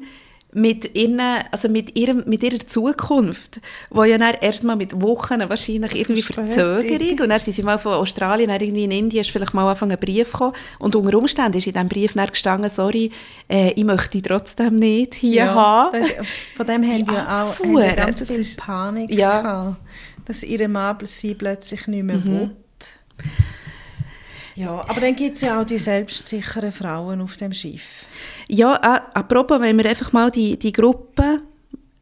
mit, 0.51 0.95
ihren, 0.95 1.19
also 1.51 1.69
mit, 1.69 1.95
ihrem, 1.95 2.23
mit 2.25 2.41
ihrer 2.41 2.59
Zukunft, 2.59 3.61
wo 3.89 4.03
ja 4.03 4.17
dann 4.17 4.35
erstmal 4.41 4.75
mit 4.75 4.99
Wochen 4.99 5.39
wahrscheinlich 5.47 5.93
irgendwie 5.95 6.23
Verzögerung 6.23 7.19
und 7.19 7.29
dann 7.29 7.39
sind 7.39 7.53
sie 7.53 7.61
mal 7.61 7.77
von 7.77 7.93
Australien, 7.93 8.49
dann 8.49 8.59
irgendwie 8.59 8.85
in 8.85 8.91
Indien, 8.91 9.21
ist 9.21 9.29
vielleicht 9.29 9.53
mal 9.53 9.69
anfangen 9.69 9.91
einen 9.91 9.99
Brief 9.99 10.31
gekommen 10.31 10.53
und 10.79 10.95
unter 10.95 11.17
Umständen 11.17 11.57
ist 11.57 11.67
in 11.67 11.73
diesem 11.73 11.89
Brief 11.89 12.13
dann 12.13 12.29
gestanden, 12.29 12.71
sorry, 12.71 13.11
äh, 13.47 13.71
ich 13.73 13.83
möchte 13.83 14.21
trotzdem 14.21 14.77
nicht 14.77 15.15
hier 15.15 15.45
ja, 15.45 15.53
haben. 15.53 16.01
Ist, 16.01 16.15
von 16.55 16.65
dem 16.65 16.83
haben 16.83 17.07
wir 17.07 17.21
auch 17.21 17.59
haben 17.59 17.95
ganz 17.95 18.27
viel 18.27 18.47
Panik 18.55 19.13
ja. 19.13 19.41
gehabt 19.41 19.77
dass 20.29 20.43
ihre 20.43 20.67
Mann 20.67 20.95
sie 21.05 21.33
plötzlich 21.33 21.87
nicht 21.87 22.03
mehr 22.03 22.17
mhm. 22.17 22.25
will. 22.25 22.51
Ja, 24.59 24.83
aber 24.89 24.99
dann 24.99 25.15
gibt 25.15 25.37
es 25.37 25.41
ja 25.41 25.61
auch 25.61 25.65
die 25.65 25.77
selbstsicheren 25.77 26.73
Frauen 26.73 27.21
auf 27.21 27.37
dem 27.37 27.53
Schiff. 27.53 28.05
Ja, 28.49 28.75
äh, 28.75 29.17
apropos, 29.17 29.61
wenn 29.61 29.77
wir 29.77 29.85
einfach 29.85 30.11
mal 30.11 30.29
die, 30.29 30.59
die 30.59 30.73
Gruppe 30.73 31.41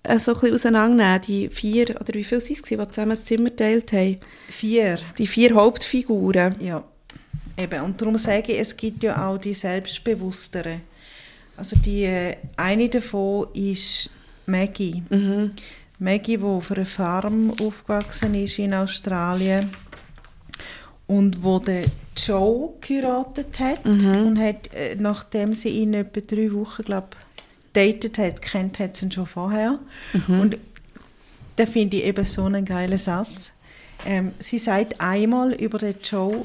äh, 0.01 0.17
so 0.17 0.31
ein 0.33 0.39
bisschen 0.39 0.55
auseinandernehmen, 0.55 1.21
die 1.21 1.49
vier, 1.49 1.91
oder 1.91 2.15
wie 2.15 2.23
viele 2.23 2.41
sind 2.41 2.55
es, 2.55 2.61
die 2.63 2.75
zusammen 2.75 3.11
das 3.11 3.25
Zimmer 3.25 3.51
geteilt 3.51 3.93
haben? 3.93 4.17
Vier. 4.47 4.97
Die 5.19 5.27
vier 5.27 5.53
Hauptfiguren. 5.53 6.55
Ja, 6.59 6.83
eben. 7.59 7.79
Und 7.83 8.01
darum 8.01 8.17
sage 8.17 8.53
ich, 8.53 8.59
es 8.59 8.75
gibt 8.75 9.03
ja 9.03 9.27
auch 9.27 9.37
die 9.37 9.53
Selbstbewussteren. 9.53 10.81
Also 11.57 11.75
die 11.75 12.05
äh, 12.05 12.37
eine 12.55 12.89
davon 12.89 13.49
ist 13.53 14.09
Maggie. 14.47 15.03
Mhm. 15.11 15.51
Maggie, 15.99 16.37
die 16.37 16.43
auf 16.43 16.71
einer 16.71 16.85
Farm 16.87 17.53
aufgewachsen 17.61 18.33
ist 18.33 18.57
in 18.57 18.73
Australien 18.73 19.69
und 21.07 21.43
wo 21.43 21.59
der 21.59 21.83
Joe 22.15 22.73
geheiratet 22.81 23.59
hat 23.59 23.85
mhm. 23.85 24.27
und 24.27 24.39
hat, 24.39 24.73
äh, 24.73 24.95
nachdem 24.99 25.53
sie 25.53 25.69
ihn 25.69 25.93
etwa 25.93 26.19
drei 26.21 26.51
Wochen, 26.53 26.83
glaube 26.83 27.07
datet 27.73 28.17
hat, 28.17 28.41
kennt 28.41 28.79
hat 28.79 28.95
sie 28.95 29.05
ihn 29.05 29.11
schon 29.11 29.25
vorher. 29.25 29.79
Mhm. 30.13 30.39
Und 30.39 30.57
da 31.55 31.65
finde 31.65 31.97
ich 31.97 32.03
eben 32.03 32.25
so 32.25 32.45
einen 32.45 32.65
geilen 32.65 32.97
Satz. 32.97 33.51
Ähm, 34.05 34.33
sie 34.39 34.59
sagt 34.59 34.99
einmal 34.99 35.53
über 35.53 35.77
den 35.77 35.95
Joe, 36.03 36.43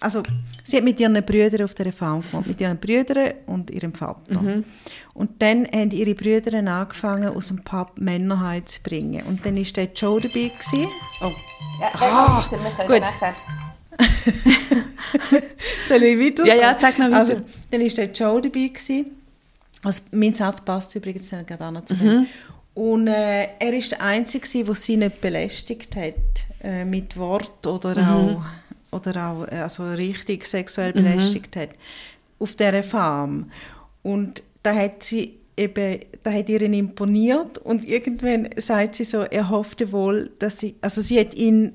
also 0.00 0.22
sie 0.62 0.76
hat 0.76 0.84
mit 0.84 1.00
ihren 1.00 1.14
Brüdern 1.24 1.62
auf 1.62 1.74
der 1.74 1.92
Farm 1.92 2.22
gewohnt, 2.22 2.46
mit 2.46 2.60
ihren 2.60 2.78
Brüdern 2.78 3.32
und 3.46 3.70
ihrem 3.70 3.94
Vater. 3.94 4.40
Mhm. 4.40 4.64
Und 5.14 5.42
dann 5.42 5.66
haben 5.66 5.90
ihre 5.90 6.14
Brüder 6.14 6.58
angefangen, 6.58 7.28
aus 7.28 7.48
dem 7.48 7.62
Pub 7.62 7.92
Männer 7.96 8.60
zu 8.64 8.82
bringen. 8.82 9.22
Und 9.26 9.46
dann 9.46 9.56
war 9.56 9.64
der 9.64 9.88
Joe 9.94 10.20
dabei. 10.20 10.48
Gewesen. 10.48 10.88
Oh. 11.22 11.32
Ja, 11.80 11.90
ah, 11.94 12.48
gut. 12.86 13.02
Soll 15.88 16.02
ich 16.02 16.18
weiter 16.18 16.46
Ja, 16.46 16.54
ja, 16.54 16.78
sag 16.78 16.98
noch 16.98 17.06
weiter. 17.06 17.18
Also, 17.18 17.36
dann 17.70 17.80
war 17.80 17.88
der 17.88 18.10
Joe 18.12 18.40
dabei. 18.42 18.68
Gewesen. 18.68 19.10
Also, 19.82 20.02
mein 20.12 20.34
Satz 20.34 20.60
passt 20.60 20.94
übrigens 20.94 21.30
gerade 21.30 21.64
auch 21.64 21.70
noch 21.70 21.84
zu 21.84 21.94
mhm. 21.94 22.26
Und 22.74 23.06
äh, 23.06 23.44
er 23.58 23.72
war 23.72 23.88
der 23.88 24.02
Einzige, 24.02 24.64
der 24.64 24.74
sie 24.74 24.96
nicht 24.96 25.20
belästigt 25.20 25.94
hat, 25.94 26.14
äh, 26.62 26.84
mit 26.84 27.16
Wort 27.16 27.66
oder 27.66 27.94
mhm. 27.94 28.36
auch 28.36 28.44
oder 28.94 29.30
auch 29.30 29.46
äh, 29.46 29.56
also 29.56 29.84
richtig 29.92 30.46
sexuell 30.46 30.90
mhm. 30.90 31.04
belästigt 31.04 31.54
mhm. 31.54 31.60
hat, 31.60 31.70
auf 32.38 32.54
dieser 32.56 32.82
Farm. 32.82 33.50
Und 34.02 34.42
da 34.62 34.74
hat 34.74 35.02
sie 35.02 35.34
eben, 35.56 36.00
da 36.22 36.32
hat 36.32 36.48
ihr 36.48 36.62
imponiert 36.62 37.58
und 37.58 37.86
irgendwann 37.86 38.48
sagt 38.56 38.94
sie 38.94 39.04
so, 39.04 39.20
er 39.20 39.50
hoffte 39.50 39.92
wohl, 39.92 40.30
dass 40.38 40.58
sie, 40.58 40.76
also 40.80 41.00
sie 41.00 41.20
hat 41.20 41.34
ihn 41.34 41.74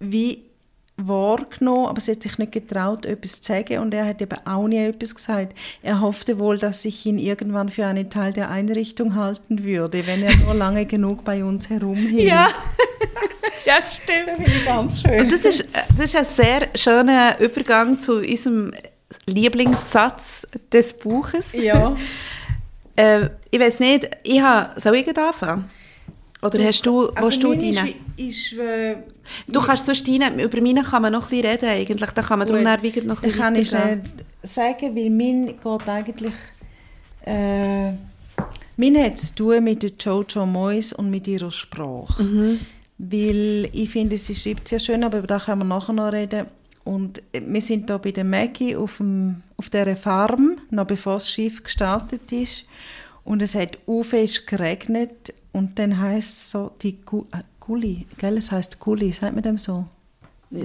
wie 0.00 0.44
wahrgenommen, 0.96 1.86
aber 1.86 2.00
sie 2.00 2.12
hat 2.12 2.22
sich 2.22 2.38
nicht 2.38 2.52
getraut, 2.52 3.06
etwas 3.06 3.40
zu 3.40 3.52
sagen 3.52 3.78
und 3.78 3.94
er 3.94 4.06
hat 4.06 4.20
eben 4.20 4.38
auch 4.46 4.68
nie 4.68 4.78
etwas 4.78 5.14
gesagt. 5.14 5.56
Er 5.82 6.00
hoffte 6.00 6.38
wohl, 6.38 6.58
dass 6.58 6.84
ich 6.84 7.06
ihn 7.06 7.18
irgendwann 7.18 7.68
für 7.68 7.86
einen 7.86 8.10
Teil 8.10 8.32
der 8.32 8.50
Einrichtung 8.50 9.14
halten 9.14 9.64
würde, 9.64 10.06
wenn 10.06 10.22
er 10.22 10.36
nur 10.36 10.54
lange 10.54 10.86
genug 10.86 11.24
bei 11.24 11.44
uns 11.44 11.70
herumhielt. 11.70 12.28
Ja. 12.28 12.48
ja, 13.64 13.74
stimmt. 13.84 14.28
Das 14.28 14.36
finde 14.36 14.50
ich 14.50 14.64
ganz 14.64 15.00
schön. 15.00 15.20
Und 15.20 15.32
das 15.32 15.44
ist, 15.44 15.66
das 15.96 16.06
ist 16.06 16.16
ein 16.16 16.24
sehr 16.24 16.68
schöner 16.74 17.40
Übergang 17.40 18.00
zu 18.00 18.18
unserem 18.18 18.72
Lieblingssatz 19.26 20.46
des 20.72 20.98
Buches. 20.98 21.52
Ja. 21.52 21.96
äh, 22.96 23.28
ich 23.50 23.60
weiß 23.60 23.80
nicht, 23.80 24.08
ich 24.22 24.40
habe, 24.40 24.78
soll 24.80 24.96
ich 24.96 25.18
anfangen? 25.18 25.70
Oder 26.42 26.58
du, 26.58 26.64
hast 26.64 26.84
du, 26.84 27.08
also 27.10 27.40
du 27.40 27.54
deine? 27.54 27.90
Ist, 28.16 28.52
ist, 28.52 28.52
äh, 28.54 28.96
du 29.46 29.60
kannst 29.60 29.86
sonst 29.86 30.06
deine, 30.08 30.42
über 30.42 30.60
meine 30.60 30.82
kann 30.82 31.02
man 31.02 31.12
noch 31.12 31.24
ein 31.24 31.28
bisschen 31.30 31.46
reden 31.46 31.68
eigentlich, 31.68 32.10
da 32.10 32.22
kann 32.22 32.40
man 32.40 32.48
darum 32.48 32.64
noch 32.64 32.70
ein 32.72 32.80
bisschen 32.80 33.10
Ich 33.22 33.36
kann 33.36 33.54
ich 33.54 33.72
äh, 33.72 34.00
sagen, 34.42 34.96
weil 34.96 35.10
mein 35.10 35.54
geht 35.62 35.88
eigentlich, 35.88 36.34
äh, 37.24 37.92
mein 38.76 38.98
hat 38.98 39.18
zu 39.18 39.34
tun 39.36 39.64
mit 39.64 39.84
der 39.84 39.92
Jojo 39.98 40.44
Moyes 40.44 40.92
und 40.92 41.10
mit 41.10 41.28
ihrer 41.28 41.52
Sprache. 41.52 42.22
Mhm. 42.24 42.58
Weil 42.98 43.68
ich 43.72 43.90
finde, 43.90 44.18
sie 44.18 44.34
schreibt 44.34 44.66
sehr 44.66 44.80
schön, 44.80 45.04
aber 45.04 45.18
über 45.18 45.28
das 45.28 45.44
können 45.44 45.60
wir 45.60 45.66
nachher 45.66 45.92
noch 45.92 46.12
reden. 46.12 46.46
Und 46.84 47.22
wir 47.32 47.62
sind 47.62 47.88
hier 47.88 47.98
bei 47.98 48.10
der 48.10 48.24
Maggie 48.24 48.74
auf, 48.74 48.96
dem, 48.96 49.42
auf 49.56 49.70
dieser 49.70 49.96
Farm, 49.96 50.58
noch 50.70 50.86
bevor 50.86 51.14
das 51.14 51.30
Schiff 51.30 51.62
gestartet 51.62 52.32
ist. 52.32 52.64
Und 53.24 53.42
es 53.42 53.54
hat 53.54 53.78
fest 54.02 54.48
geregnet 54.48 55.32
und 55.52 55.78
dann 55.78 56.00
heisst 56.00 56.38
es 56.38 56.50
so, 56.50 56.72
die 56.80 57.00
Gu 57.04 57.24
äh, 57.32 57.42
Gulli, 57.60 58.06
gell, 58.18 58.38
es 58.38 58.50
heisst 58.50 58.80
Gulli, 58.80 59.12
sagt 59.12 59.34
man 59.34 59.42
dem 59.42 59.58
so? 59.58 59.86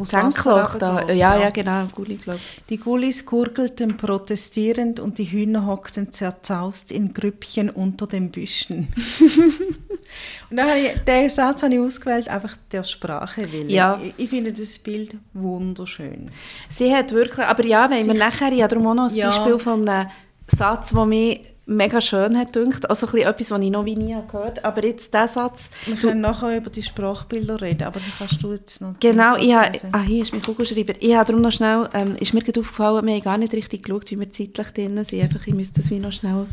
Senkloch 0.04 0.76
da. 0.76 1.10
Ja, 1.12 1.38
ja, 1.38 1.50
genau, 1.50 1.86
Gulli, 1.94 2.16
glaube 2.16 2.40
ich. 2.40 2.64
Die 2.66 2.78
Gullis 2.78 3.26
gurgelten 3.26 3.96
protestierend 3.96 5.00
und 5.00 5.18
die 5.18 5.26
Hühner 5.26 5.66
hockten 5.66 6.12
zerzaust 6.12 6.92
in 6.92 7.14
Grüppchen 7.14 7.70
unter 7.70 8.06
den 8.06 8.30
Büschen. 8.30 8.88
und 10.50 10.58
dann 10.58 10.68
habe 10.68 10.80
ich, 10.80 11.00
den 11.00 11.30
Satz 11.30 11.64
habe 11.64 11.74
ich 11.74 11.80
ausgewählt, 11.80 12.28
einfach 12.28 12.58
der 12.72 12.84
Sprache 12.84 13.50
willen. 13.52 13.70
Ja. 13.70 14.00
Ich, 14.04 14.14
ich, 14.18 14.30
finde 14.30 14.52
das 14.52 14.78
Bild 14.80 15.16
wunderschön. 15.34 16.32
Sie 16.70 16.94
hat 16.94 17.12
wirklich, 17.14 17.46
aber 17.46 17.64
ja, 17.66 17.90
wenn 17.90 18.08
wir 18.08 18.14
nachher, 18.14 18.52
ja 18.52 18.68
darum 18.68 18.88
auch 18.88 18.94
noch 18.94 19.10
ein 19.10 19.16
ja. 19.16 19.30
Beispiel 19.30 19.58
von 19.58 19.88
einem 19.88 20.10
Satz, 20.48 20.90
der 20.90 21.06
mich 21.06 21.42
mega 21.68 22.02
schön 22.02 22.38
hat 22.38 22.54
gedacht. 22.54 22.90
Also 22.90 23.08
ein 23.08 23.18
etwas, 23.18 23.52
was 23.52 23.62
ich 23.62 23.70
noch 23.70 23.84
nie 23.84 23.96
gehört 23.96 24.32
habe. 24.34 24.66
Aber 24.66 24.84
jetzt 24.84 25.14
dieser 25.14 25.28
Satz... 25.28 25.70
Wir 25.86 25.96
du, 25.96 26.02
können 26.08 26.22
nachher 26.22 26.58
über 26.58 26.70
die 26.70 26.82
Sprachbilder 26.82 27.62
reden, 27.62 27.84
aber 27.84 28.00
das 28.00 28.10
kannst 28.18 28.42
du 28.42 28.52
jetzt 28.54 28.82
noch... 28.82 28.96
Genau, 29.00 29.36
ich 29.36 29.54
habe, 29.54 29.78
ah, 29.92 30.02
hier 30.02 30.22
ist 30.22 30.34
mein 30.34 30.42
Kugelschreiber. 30.42 30.94
Ich 31.00 31.14
habe 31.14 31.26
darum 31.26 31.42
noch 31.42 31.52
schnell... 31.52 31.90
Ähm, 31.94 32.16
ist 32.16 32.34
mir 32.34 32.42
gerade 32.42 32.62
aufgefallen, 32.62 33.06
wir 33.06 33.14
haben 33.14 33.24
gar 33.24 33.38
nicht 33.38 33.54
richtig 33.54 33.84
geschaut, 33.84 34.10
wie 34.10 34.20
wir 34.20 34.32
zeitlich 34.32 34.68
drin 34.70 35.04
sind. 35.04 35.22
Einfach, 35.22 35.46
ich 35.46 35.54
müsste 35.54 35.82
das 35.82 35.92
wie 35.92 36.00
noch 36.00 36.12
schnell... 36.12 36.48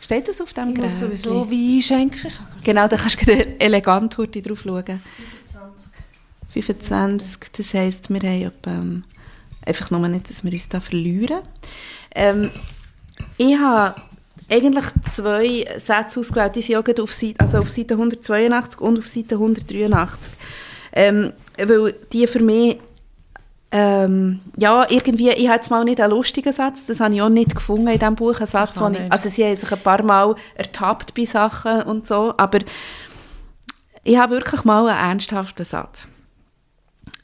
Steht 0.00 0.28
das 0.28 0.40
auf 0.40 0.52
dem 0.52 0.74
Gerät? 0.74 0.92
Ich 0.92 1.00
muss 1.00 1.22
sowieso 1.22 1.50
wie 1.50 1.76
einschenken. 1.76 2.30
Genau, 2.62 2.86
da 2.86 2.96
kannst 2.96 3.26
du 3.26 3.32
elegant 3.58 4.18
drauf 4.18 4.60
schauen. 4.62 5.00
25. 5.46 5.92
25, 6.50 7.40
das 7.56 7.74
heisst, 7.74 8.10
wir 8.10 8.20
haben 8.20 8.42
etwa, 8.42 8.70
ähm, 8.70 9.02
einfach 9.64 9.90
nur 9.90 10.06
nicht, 10.08 10.30
dass 10.30 10.44
wir 10.44 10.52
uns 10.52 10.68
da 10.68 10.80
verlieren. 10.80 11.40
Ähm, 12.14 12.50
ich 13.36 13.58
habe 13.58 14.00
eigentlich 14.50 14.84
zwei 15.12 15.66
Sätze 15.78 16.20
ausgewählt, 16.20 16.56
die 16.56 16.62
sind 16.62 16.76
auch 16.76 17.02
auf 17.02 17.12
Seite, 17.12 17.40
also 17.40 17.58
auf 17.58 17.70
Seite 17.70 17.94
182 17.94 18.80
und 18.80 18.98
auf 18.98 19.08
Seite 19.08 19.34
183. 19.36 20.32
Ähm, 20.92 21.32
weil 21.58 21.94
die 22.12 22.26
für 22.26 22.40
mich 22.40 22.78
ähm, 23.72 24.40
ja, 24.56 24.86
irgendwie, 24.88 25.30
ich 25.30 25.48
habe 25.48 25.56
jetzt 25.56 25.70
mal 25.70 25.84
nicht 25.84 26.00
einen 26.00 26.12
lustigen 26.12 26.52
Satz, 26.52 26.86
das 26.86 27.00
habe 27.00 27.14
ich 27.14 27.22
auch 27.22 27.28
nicht 27.28 27.54
gefunden 27.54 27.88
in 27.88 27.98
diesem 27.98 28.14
Buch, 28.14 28.38
einen 28.38 28.46
Satz, 28.46 28.80
wo 28.80 28.88
ich, 28.88 29.12
also 29.12 29.28
sie 29.28 29.44
haben 29.44 29.56
sich 29.56 29.70
ein 29.70 29.80
paar 29.80 30.04
Mal 30.04 30.36
ertappt 30.54 31.14
bei 31.14 31.24
Sachen 31.24 31.82
und 31.82 32.06
so, 32.06 32.32
aber 32.36 32.60
ich 34.04 34.16
habe 34.16 34.34
wirklich 34.34 34.64
mal 34.64 34.88
einen 34.88 35.10
ernsthaften 35.10 35.64
Satz. 35.64 36.08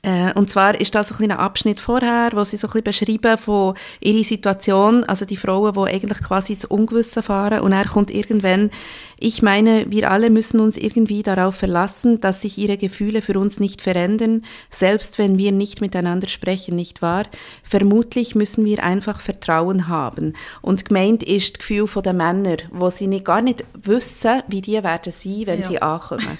Äh, 0.04 0.32
und 0.34 0.50
zwar 0.50 0.80
ist 0.80 0.96
das 0.96 1.08
so 1.08 1.22
ein 1.22 1.30
Abschnitt 1.30 1.78
vorher, 1.78 2.30
wo 2.32 2.42
sie 2.42 2.56
so 2.56 2.66
ein 2.66 2.82
bisschen 2.82 3.20
beschreiben 3.20 3.38
von 3.38 3.74
ihrer 4.00 4.24
Situation, 4.24 5.04
also 5.04 5.24
die 5.24 5.36
Frauen, 5.36 5.74
die 5.74 5.94
eigentlich 5.94 6.20
quasi 6.20 6.54
ins 6.54 6.64
Ungewisse 6.64 7.22
fahren 7.22 7.60
und 7.60 7.70
er 7.70 7.84
kommt 7.84 8.10
irgendwann, 8.10 8.70
ich 9.16 9.42
meine, 9.42 9.88
wir 9.88 10.10
alle 10.10 10.30
müssen 10.30 10.58
uns 10.58 10.76
irgendwie 10.76 11.22
darauf 11.22 11.54
verlassen, 11.54 12.20
dass 12.20 12.40
sich 12.40 12.58
ihre 12.58 12.78
Gefühle 12.78 13.22
für 13.22 13.38
uns 13.38 13.60
nicht 13.60 13.80
verändern, 13.80 14.42
selbst 14.70 15.18
wenn 15.18 15.38
wir 15.38 15.52
nicht 15.52 15.80
miteinander 15.80 16.28
sprechen, 16.28 16.74
nicht 16.74 17.00
wahr? 17.00 17.26
Vermutlich 17.62 18.34
müssen 18.34 18.64
wir 18.64 18.82
einfach 18.82 19.20
Vertrauen 19.20 19.86
haben. 19.86 20.32
Und 20.62 20.84
gemeint 20.84 21.22
ist 21.22 21.54
das 21.54 21.58
Gefühl 21.60 21.86
der 22.02 22.12
Männer, 22.12 22.56
wo 22.72 22.90
sie 22.90 23.06
nicht, 23.06 23.24
gar 23.24 23.40
nicht 23.40 23.62
wissen, 23.80 24.42
wie 24.48 24.62
die 24.62 24.82
werden 24.82 25.12
sein, 25.12 25.42
wenn 25.44 25.60
ja. 25.60 25.68
sie 25.68 25.80
ankommen. 25.80 26.38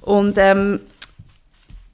Und 0.00 0.36
ähm, 0.38 0.80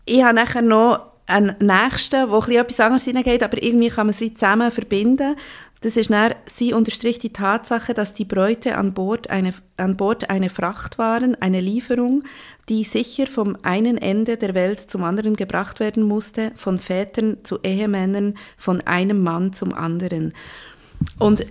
ich 0.09 0.23
habe 0.23 0.35
nachher 0.35 0.62
noch 0.62 1.09
einen 1.27 1.55
nächsten, 1.61 2.31
wo 2.31 2.38
etwas 2.38 2.81
anderes 2.81 3.05
hineingeht, 3.05 3.42
aber 3.42 3.62
irgendwie 3.62 3.88
kann 3.88 4.07
man 4.07 4.14
es 4.14 4.21
wie 4.21 4.33
zusammen 4.33 4.71
verbinden. 4.71 5.37
Das 5.81 5.97
ist 5.97 6.11
dann, 6.11 6.35
sie 6.47 6.73
unterstrich 6.73 7.21
die 7.21 7.33
Tatsache, 7.33 7.94
dass 7.94 8.14
die 8.14 8.25
Bräute 8.25 8.77
an 8.77 8.94
Bord, 8.94 9.31
eine, 9.31 9.55
an 9.77 9.97
Bord 9.97 10.29
eine 10.29 10.51
Fracht 10.51 10.99
waren, 10.99 11.40
eine 11.40 11.61
Lieferung, 11.61 12.25
die 12.68 12.83
sicher 12.83 13.27
vom 13.27 13.57
einen 13.62 13.97
Ende 13.97 14.37
der 14.37 14.55
Welt 14.55 14.81
zum 14.81 15.05
anderen 15.05 15.37
gebracht 15.37 15.79
werden 15.79 16.03
musste, 16.03 16.51
von 16.57 16.79
Vätern 16.79 17.38
zu 17.44 17.61
Ehemännern, 17.62 18.35
von 18.57 18.81
einem 18.83 19.23
Mann 19.23 19.53
zum 19.53 19.73
anderen. 19.73 20.33
Und 21.18 21.47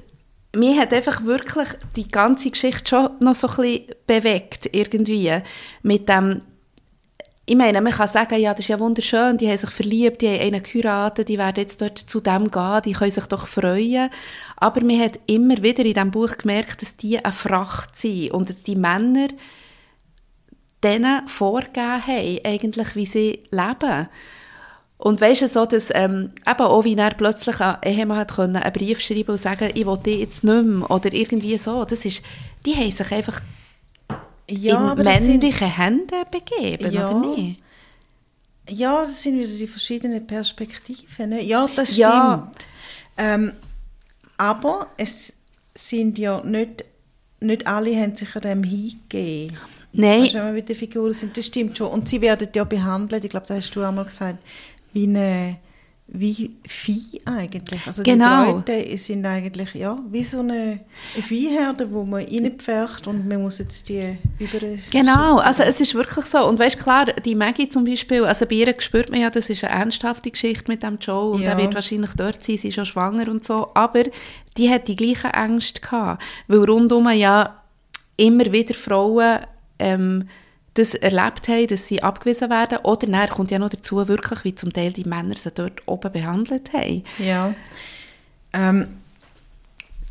mir 0.53 0.77
hat 0.79 0.93
einfach 0.93 1.23
wirklich 1.23 1.69
die 1.95 2.09
ganze 2.09 2.51
Geschichte 2.51 2.89
schon 2.89 3.09
noch 3.21 3.35
so 3.35 3.47
ein 3.47 3.55
bisschen 3.55 3.85
bewegt, 4.07 4.69
irgendwie, 4.73 5.41
mit 5.83 6.09
dem 6.09 6.41
ich 7.49 7.55
meine, 7.55 7.79
man 7.79 7.93
kann 7.93 8.09
sagen, 8.09 8.37
ja, 8.41 8.51
das 8.51 8.59
ist 8.59 8.67
ja 8.67 8.77
wunderschön, 8.77 9.37
die 9.37 9.47
haben 9.47 9.57
sich 9.57 9.69
verliebt, 9.69 10.21
die 10.21 10.27
haben 10.27 10.41
einen 10.41 10.63
geheiratet, 10.63 11.29
die 11.29 11.37
werden 11.37 11.61
jetzt 11.61 11.81
dort 11.81 11.97
zu 11.97 12.19
dem 12.19 12.51
gehen, 12.51 12.81
die 12.83 12.91
können 12.91 13.09
sich 13.09 13.25
doch 13.27 13.47
freuen. 13.47 14.09
Aber 14.57 14.83
man 14.83 14.99
hat 14.99 15.17
immer 15.27 15.55
wieder 15.63 15.85
in 15.85 15.93
diesem 15.93 16.11
Buch 16.11 16.35
gemerkt, 16.35 16.81
dass 16.81 16.97
die 16.97 17.17
eine 17.17 17.31
Fracht 17.31 17.95
sind 17.95 18.31
und 18.31 18.49
dass 18.49 18.63
die 18.63 18.75
Männer 18.75 19.29
denen 20.83 21.25
vorgegeben 21.29 22.05
haben, 22.05 22.39
eigentlich, 22.43 22.95
wie 22.95 23.05
sie 23.05 23.43
leben. 23.49 24.09
Und 24.97 25.21
weißt 25.21 25.43
du, 25.43 25.47
so, 25.47 25.65
dass 25.65 25.89
ähm, 25.95 26.31
eben 26.45 26.65
auch 26.65 26.83
wie 26.83 26.97
er 26.97 27.11
plötzlich 27.11 27.61
ein 27.61 27.77
Ehemann 27.85 28.17
hat 28.17 28.37
einen 28.37 28.73
Brief 28.73 28.99
schreiben 28.99 29.31
und 29.31 29.37
sagen, 29.37 29.69
ich 29.73 29.85
will 29.85 29.97
dich 29.97 30.19
jetzt 30.19 30.43
nicht 30.43 30.65
mehr, 30.65 30.91
oder 30.91 31.13
irgendwie 31.13 31.57
so, 31.57 31.85
das 31.85 32.03
ist, 32.03 32.25
die 32.65 32.75
haben 32.75 32.91
sich 32.91 33.09
einfach 33.09 33.39
ja, 34.49 34.93
in 34.93 35.03
männliche 35.03 35.57
sind, 35.57 35.77
Hände 35.77 36.23
begeben, 36.31 36.91
ja, 36.91 37.09
oder 37.09 37.35
nicht? 37.35 37.61
Ja, 38.69 39.01
das 39.01 39.23
sind 39.23 39.39
wieder 39.39 39.47
die 39.47 39.67
verschiedenen 39.67 40.25
Perspektiven. 40.25 41.29
Ne? 41.29 41.43
Ja, 41.43 41.69
das 41.73 41.93
stimmt. 41.93 41.99
Ja. 41.99 42.51
Ähm, 43.17 43.53
aber 44.37 44.87
es 44.97 45.33
sind 45.73 46.17
ja 46.17 46.41
nicht, 46.43 46.83
nicht 47.39 47.65
alle 47.65 47.95
haben 47.95 48.15
sich 48.15 48.35
an 48.35 48.41
dem 48.41 48.63
hingegeben. 48.63 49.57
Nein. 49.93 50.23
Weißt, 50.23 50.33
wenn 50.33 50.45
wir 50.45 50.51
mit 50.53 50.69
den 50.69 50.75
Figuren 50.75 51.13
sind, 51.13 51.37
das 51.37 51.47
stimmt 51.47 51.77
schon. 51.77 51.91
Und 51.91 52.07
sie 52.07 52.21
werden 52.21 52.49
ja 52.53 52.63
behandelt, 52.63 53.23
ich 53.23 53.31
glaube, 53.31 53.47
das 53.47 53.57
hast 53.57 53.75
du 53.75 53.83
einmal 53.83 54.05
gesagt, 54.05 54.39
wie 54.93 55.07
eine 55.07 55.57
wie 56.09 56.55
Vieh 56.65 57.21
eigentlich. 57.25 57.85
Also 57.85 58.01
genau. 58.01 58.61
die 58.61 58.71
Leute 58.71 58.97
sind 58.97 59.25
eigentlich 59.25 59.73
ja, 59.73 59.99
wie 60.09 60.23
so 60.23 60.39
eine, 60.39 60.79
Viehherde, 61.21 61.91
wo 61.91 62.03
man 62.05 62.23
reinpfercht 62.23 63.07
und 63.07 63.27
man 63.27 63.41
muss 63.41 63.57
jetzt 63.59 63.89
die 63.89 64.17
über 64.39 64.59
Genau, 64.89 65.39
also 65.39 65.63
es 65.63 65.81
ist 65.81 65.93
wirklich 65.95 66.25
so. 66.25 66.47
Und 66.47 66.59
weißt 66.59 66.79
klar, 66.79 67.05
die 67.05 67.35
Maggie 67.35 67.67
zum 67.67 67.83
Beispiel, 67.83 68.23
also 68.23 68.45
bei 68.45 68.55
ihr 68.55 68.73
spürt 68.79 69.09
man 69.09 69.19
ja, 69.19 69.29
das 69.29 69.49
ist 69.49 69.65
eine 69.65 69.73
ernsthafte 69.73 70.31
Geschichte 70.31 70.71
mit 70.71 70.81
dem 70.81 70.97
Joe 70.99 71.31
und 71.31 71.41
ja. 71.41 71.51
er 71.51 71.57
wird 71.57 71.75
wahrscheinlich 71.75 72.11
dort 72.15 72.41
sein, 72.41 72.57
sie 72.57 72.69
ist 72.69 72.75
schon 72.75 72.85
schwanger 72.85 73.27
und 73.27 73.43
so, 73.43 73.69
aber 73.73 74.03
die 74.57 74.69
hat 74.69 74.87
die 74.87 74.95
gleiche 74.95 75.27
Ängste 75.29 75.81
gehabt, 75.81 76.23
weil 76.47 76.63
rundum 76.63 77.09
ja 77.09 77.63
immer 78.15 78.51
wieder 78.51 78.73
Frauen 78.73 79.39
ähm, 79.77 80.27
das 80.77 80.93
erlebt 80.93 81.47
haben, 81.47 81.67
dass 81.67 81.87
sie 81.87 82.03
abgewiesen 82.03 82.49
werden. 82.49 82.79
Oder 82.83 83.07
dann 83.07 83.29
kommt 83.29 83.51
ja 83.51 83.59
noch 83.59 83.69
dazu, 83.69 84.07
wirklich, 84.07 84.43
wie 84.43 84.55
zum 84.55 84.71
Teil 84.71 84.91
die 84.91 85.03
Männer 85.03 85.35
sie 85.35 85.51
dort 85.51 85.81
oben 85.87 86.11
behandelt 86.11 86.73
haben. 86.73 87.03
Ja, 87.19 87.53
ähm, 88.53 88.87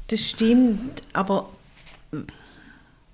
das 0.09 0.21
stimmt, 0.21 1.03
aber 1.13 1.49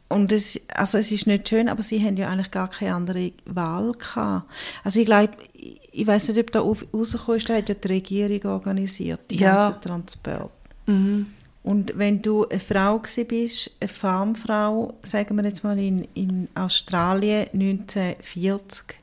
und 0.08 0.30
es, 0.30 0.60
also 0.68 0.98
es 0.98 1.10
ist 1.10 1.26
nicht 1.26 1.48
schön, 1.48 1.70
aber 1.70 1.82
sie 1.82 2.04
haben 2.04 2.18
ja 2.18 2.28
eigentlich 2.28 2.50
gar 2.50 2.68
keine 2.68 2.94
andere 2.94 3.32
Wahl 3.46 3.92
gehabt. 3.92 4.46
Also 4.84 5.00
ich 5.00 5.06
glaube, 5.06 5.32
ich 5.54 6.06
weiß 6.06 6.28
nicht, 6.28 6.38
ob 6.38 6.52
da 6.52 6.60
rausgekommen 6.60 7.38
ist, 7.38 7.48
da 7.48 7.54
hat 7.54 7.70
ja 7.70 7.74
die 7.74 7.88
Regierung 7.88 8.52
organisiert, 8.52 9.20
die 9.30 9.38
ja. 9.38 9.54
ganzen 9.54 9.80
Transport. 9.80 10.50
Mhm. 10.86 11.28
Und 11.62 11.96
wenn 11.96 12.22
du 12.22 12.46
eine 12.48 12.58
Frau 12.58 12.98
bist, 12.98 13.70
eine 13.80 13.88
Farmfrau, 13.88 14.94
sagen 15.02 15.36
wir 15.36 15.44
jetzt 15.44 15.62
mal 15.62 15.78
in, 15.78 16.08
in 16.14 16.48
Australien 16.54 17.46
1940, 17.52 18.96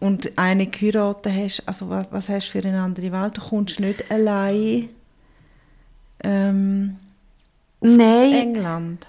und 0.00 0.36
eine 0.36 0.66
geheiratet 0.66 1.32
hast, 1.34 1.62
also 1.66 1.88
was, 1.88 2.06
was 2.10 2.28
hast 2.28 2.48
du 2.48 2.50
für 2.50 2.68
eine 2.68 2.82
andere 2.82 3.10
Welt? 3.10 3.38
Du 3.38 3.40
kommst 3.40 3.80
nicht 3.80 4.10
allein 4.10 4.90
ähm, 6.22 6.96
auf 7.80 7.88
Nein. 7.88 8.34
England. 8.34 9.06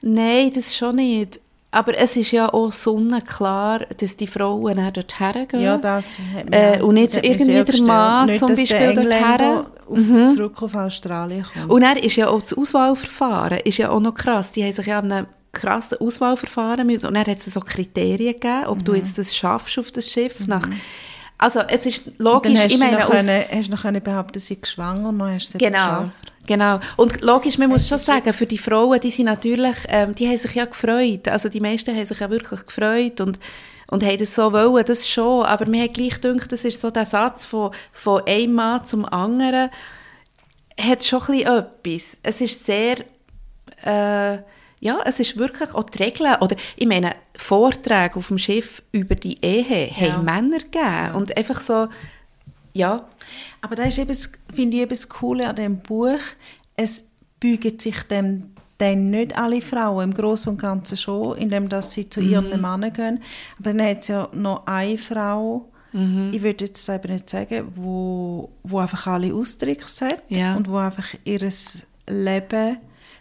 Nein, 0.00 0.50
das 0.54 0.74
schon 0.74 0.96
nicht. 0.96 1.40
Aber 1.70 1.98
es 1.98 2.16
ist 2.16 2.30
ja 2.30 2.50
auch 2.52 2.72
sonnenklar, 2.72 3.80
dass 3.98 4.16
die 4.16 4.26
Frauen 4.26 4.76
dann 4.76 4.92
dort 4.92 5.20
hergehen. 5.20 5.62
Ja, 5.62 5.76
das 5.76 6.18
hat 6.18 6.46
äh, 6.50 6.82
Und 6.82 6.94
nicht 6.94 7.14
irgendwie 7.16 7.62
der 7.62 7.82
Mann 7.82 8.26
nicht, 8.28 8.38
zum 8.38 8.48
Beispiel 8.48 8.94
dort 8.94 9.77
her. 9.94 10.30
Mhm. 10.30 10.30
zurück 10.32 10.62
auf 10.62 10.74
Australien 10.74 11.44
kommt. 11.44 11.70
Und 11.70 11.82
dann 11.82 11.96
ist 11.96 12.16
ja 12.16 12.28
auch 12.28 12.40
das 12.40 12.52
Auswahlverfahren 12.52 13.60
ist 13.64 13.78
ja 13.78 13.90
auch 13.90 14.00
noch 14.00 14.14
krass. 14.14 14.52
Die 14.52 14.64
haben 14.64 14.72
sich 14.72 14.86
ja 14.86 14.98
an 14.98 15.12
einem 15.12 15.26
krassen 15.52 15.98
Auswahlverfahren 15.98 16.86
müssen. 16.86 17.06
Und 17.06 17.14
dann 17.14 17.26
hat 17.26 17.38
es 17.38 17.46
so 17.46 17.60
Kriterien 17.60 18.34
gegeben, 18.34 18.66
ob 18.66 18.78
mhm. 18.78 18.84
du 18.84 18.94
jetzt 18.94 19.18
das 19.18 19.36
schaffst 19.36 19.78
auf 19.78 19.90
das 19.90 20.10
Schiff. 20.10 20.40
Mhm. 20.40 20.46
Nach, 20.46 20.68
also 21.38 21.60
es 21.68 21.86
ist 21.86 22.10
logisch, 22.18 22.64
ich 22.66 22.78
meine... 22.78 22.98
Noch 22.98 23.10
eine, 23.10 23.46
hast 23.50 23.68
du 23.68 23.90
noch 23.90 24.00
behauptet, 24.00 24.42
sie 24.42 24.54
ist 24.54 24.68
schwanger 24.68 25.12
dann 25.12 25.34
hast 25.34 25.54
du 25.54 25.58
Genau. 25.58 25.78
Geschafft. 25.78 26.32
Genau. 26.48 26.80
Und 26.96 27.20
logisch, 27.20 27.58
man 27.58 27.68
muss 27.68 27.86
schon 27.86 27.98
sagen, 27.98 28.32
für 28.32 28.46
die 28.46 28.56
Frauen, 28.56 28.98
die 29.00 29.10
sind 29.10 29.26
natürlich, 29.26 29.76
ähm, 29.88 30.14
die 30.14 30.26
haben 30.26 30.38
sich 30.38 30.54
ja 30.54 30.64
gefreut. 30.64 31.28
Also 31.28 31.50
die 31.50 31.60
meisten 31.60 31.94
haben 31.94 32.06
sich 32.06 32.18
ja 32.18 32.30
wirklich 32.30 32.64
gefreut 32.64 33.20
und, 33.20 33.38
und 33.88 34.02
haben 34.02 34.16
das 34.16 34.34
so 34.34 34.50
wollen, 34.52 34.82
das 34.86 35.06
schon. 35.06 35.44
Aber 35.44 35.66
mir 35.66 35.84
hat 35.84 35.94
gleich 35.94 36.20
gedacht, 36.20 36.50
das 36.50 36.64
ist 36.64 36.80
so 36.80 36.90
der 36.90 37.04
Satz 37.04 37.44
von, 37.44 37.70
von 37.92 38.22
einem 38.26 38.54
Mann 38.54 38.86
zum 38.86 39.04
anderen, 39.04 39.68
hat 40.80 41.04
schon 41.04 41.20
ein 41.20 41.26
bisschen 41.26 41.58
etwas. 41.58 42.18
Es 42.22 42.40
ist 42.40 42.64
sehr, 42.64 42.96
äh, 43.84 44.38
ja, 44.80 45.00
es 45.04 45.20
ist 45.20 45.36
wirklich 45.36 45.74
auch 45.74 45.82
die 45.90 46.02
Regeln, 46.02 46.36
oder 46.40 46.56
ich 46.76 46.86
meine, 46.86 47.14
Vorträge 47.36 48.16
auf 48.16 48.28
dem 48.28 48.38
Schiff 48.38 48.82
über 48.90 49.14
die 49.16 49.38
Ehe 49.44 49.90
Ja. 49.90 50.14
haben 50.14 50.24
Männer 50.24 50.58
gegeben. 50.60 51.14
Und 51.14 51.36
einfach 51.36 51.60
so, 51.60 51.88
ja, 52.74 53.06
Aber 53.60 53.74
da 53.76 53.84
ist 53.84 53.98
eben, 53.98 54.08
das- 54.08 54.30
finde 54.54 54.76
ich 54.76 54.82
eben 54.82 54.90
das 54.90 55.08
Coole 55.08 55.48
an 55.48 55.56
dem 55.56 55.78
Buch, 55.80 56.20
es 56.76 57.04
bügen 57.40 57.78
sich 57.78 58.02
dem 58.04 58.50
dann 58.78 59.10
nicht 59.10 59.36
alle 59.36 59.60
Frauen, 59.60 60.04
im 60.10 60.14
Großen 60.14 60.52
und 60.52 60.60
Ganzen 60.60 60.96
schon, 60.96 61.36
indem 61.36 61.68
dass 61.68 61.92
sie 61.92 62.08
zu 62.08 62.20
ihren 62.20 62.44
Mhm. 62.50 62.60
Männern 62.60 62.92
gehen. 62.92 63.22
Aber 63.58 63.72
dann 63.72 63.82
hat 63.84 64.02
es 64.02 64.08
ja 64.08 64.28
noch 64.32 64.66
eine 64.66 64.96
Frau, 64.98 65.68
Mhm. 65.92 66.30
ich 66.32 66.42
würde 66.42 66.66
jetzt 66.66 66.88
eben 66.88 67.12
nicht 67.12 67.28
sagen, 67.28 67.72
wo, 67.74 68.50
wo 68.62 68.78
einfach 68.78 69.06
alle 69.08 69.34
austrickst 69.34 70.00
hat 70.02 70.22
Ja. 70.28 70.54
und 70.54 70.68
wo 70.70 70.76
einfach 70.76 71.12
ihr 71.24 71.40
Leben, 72.08 72.78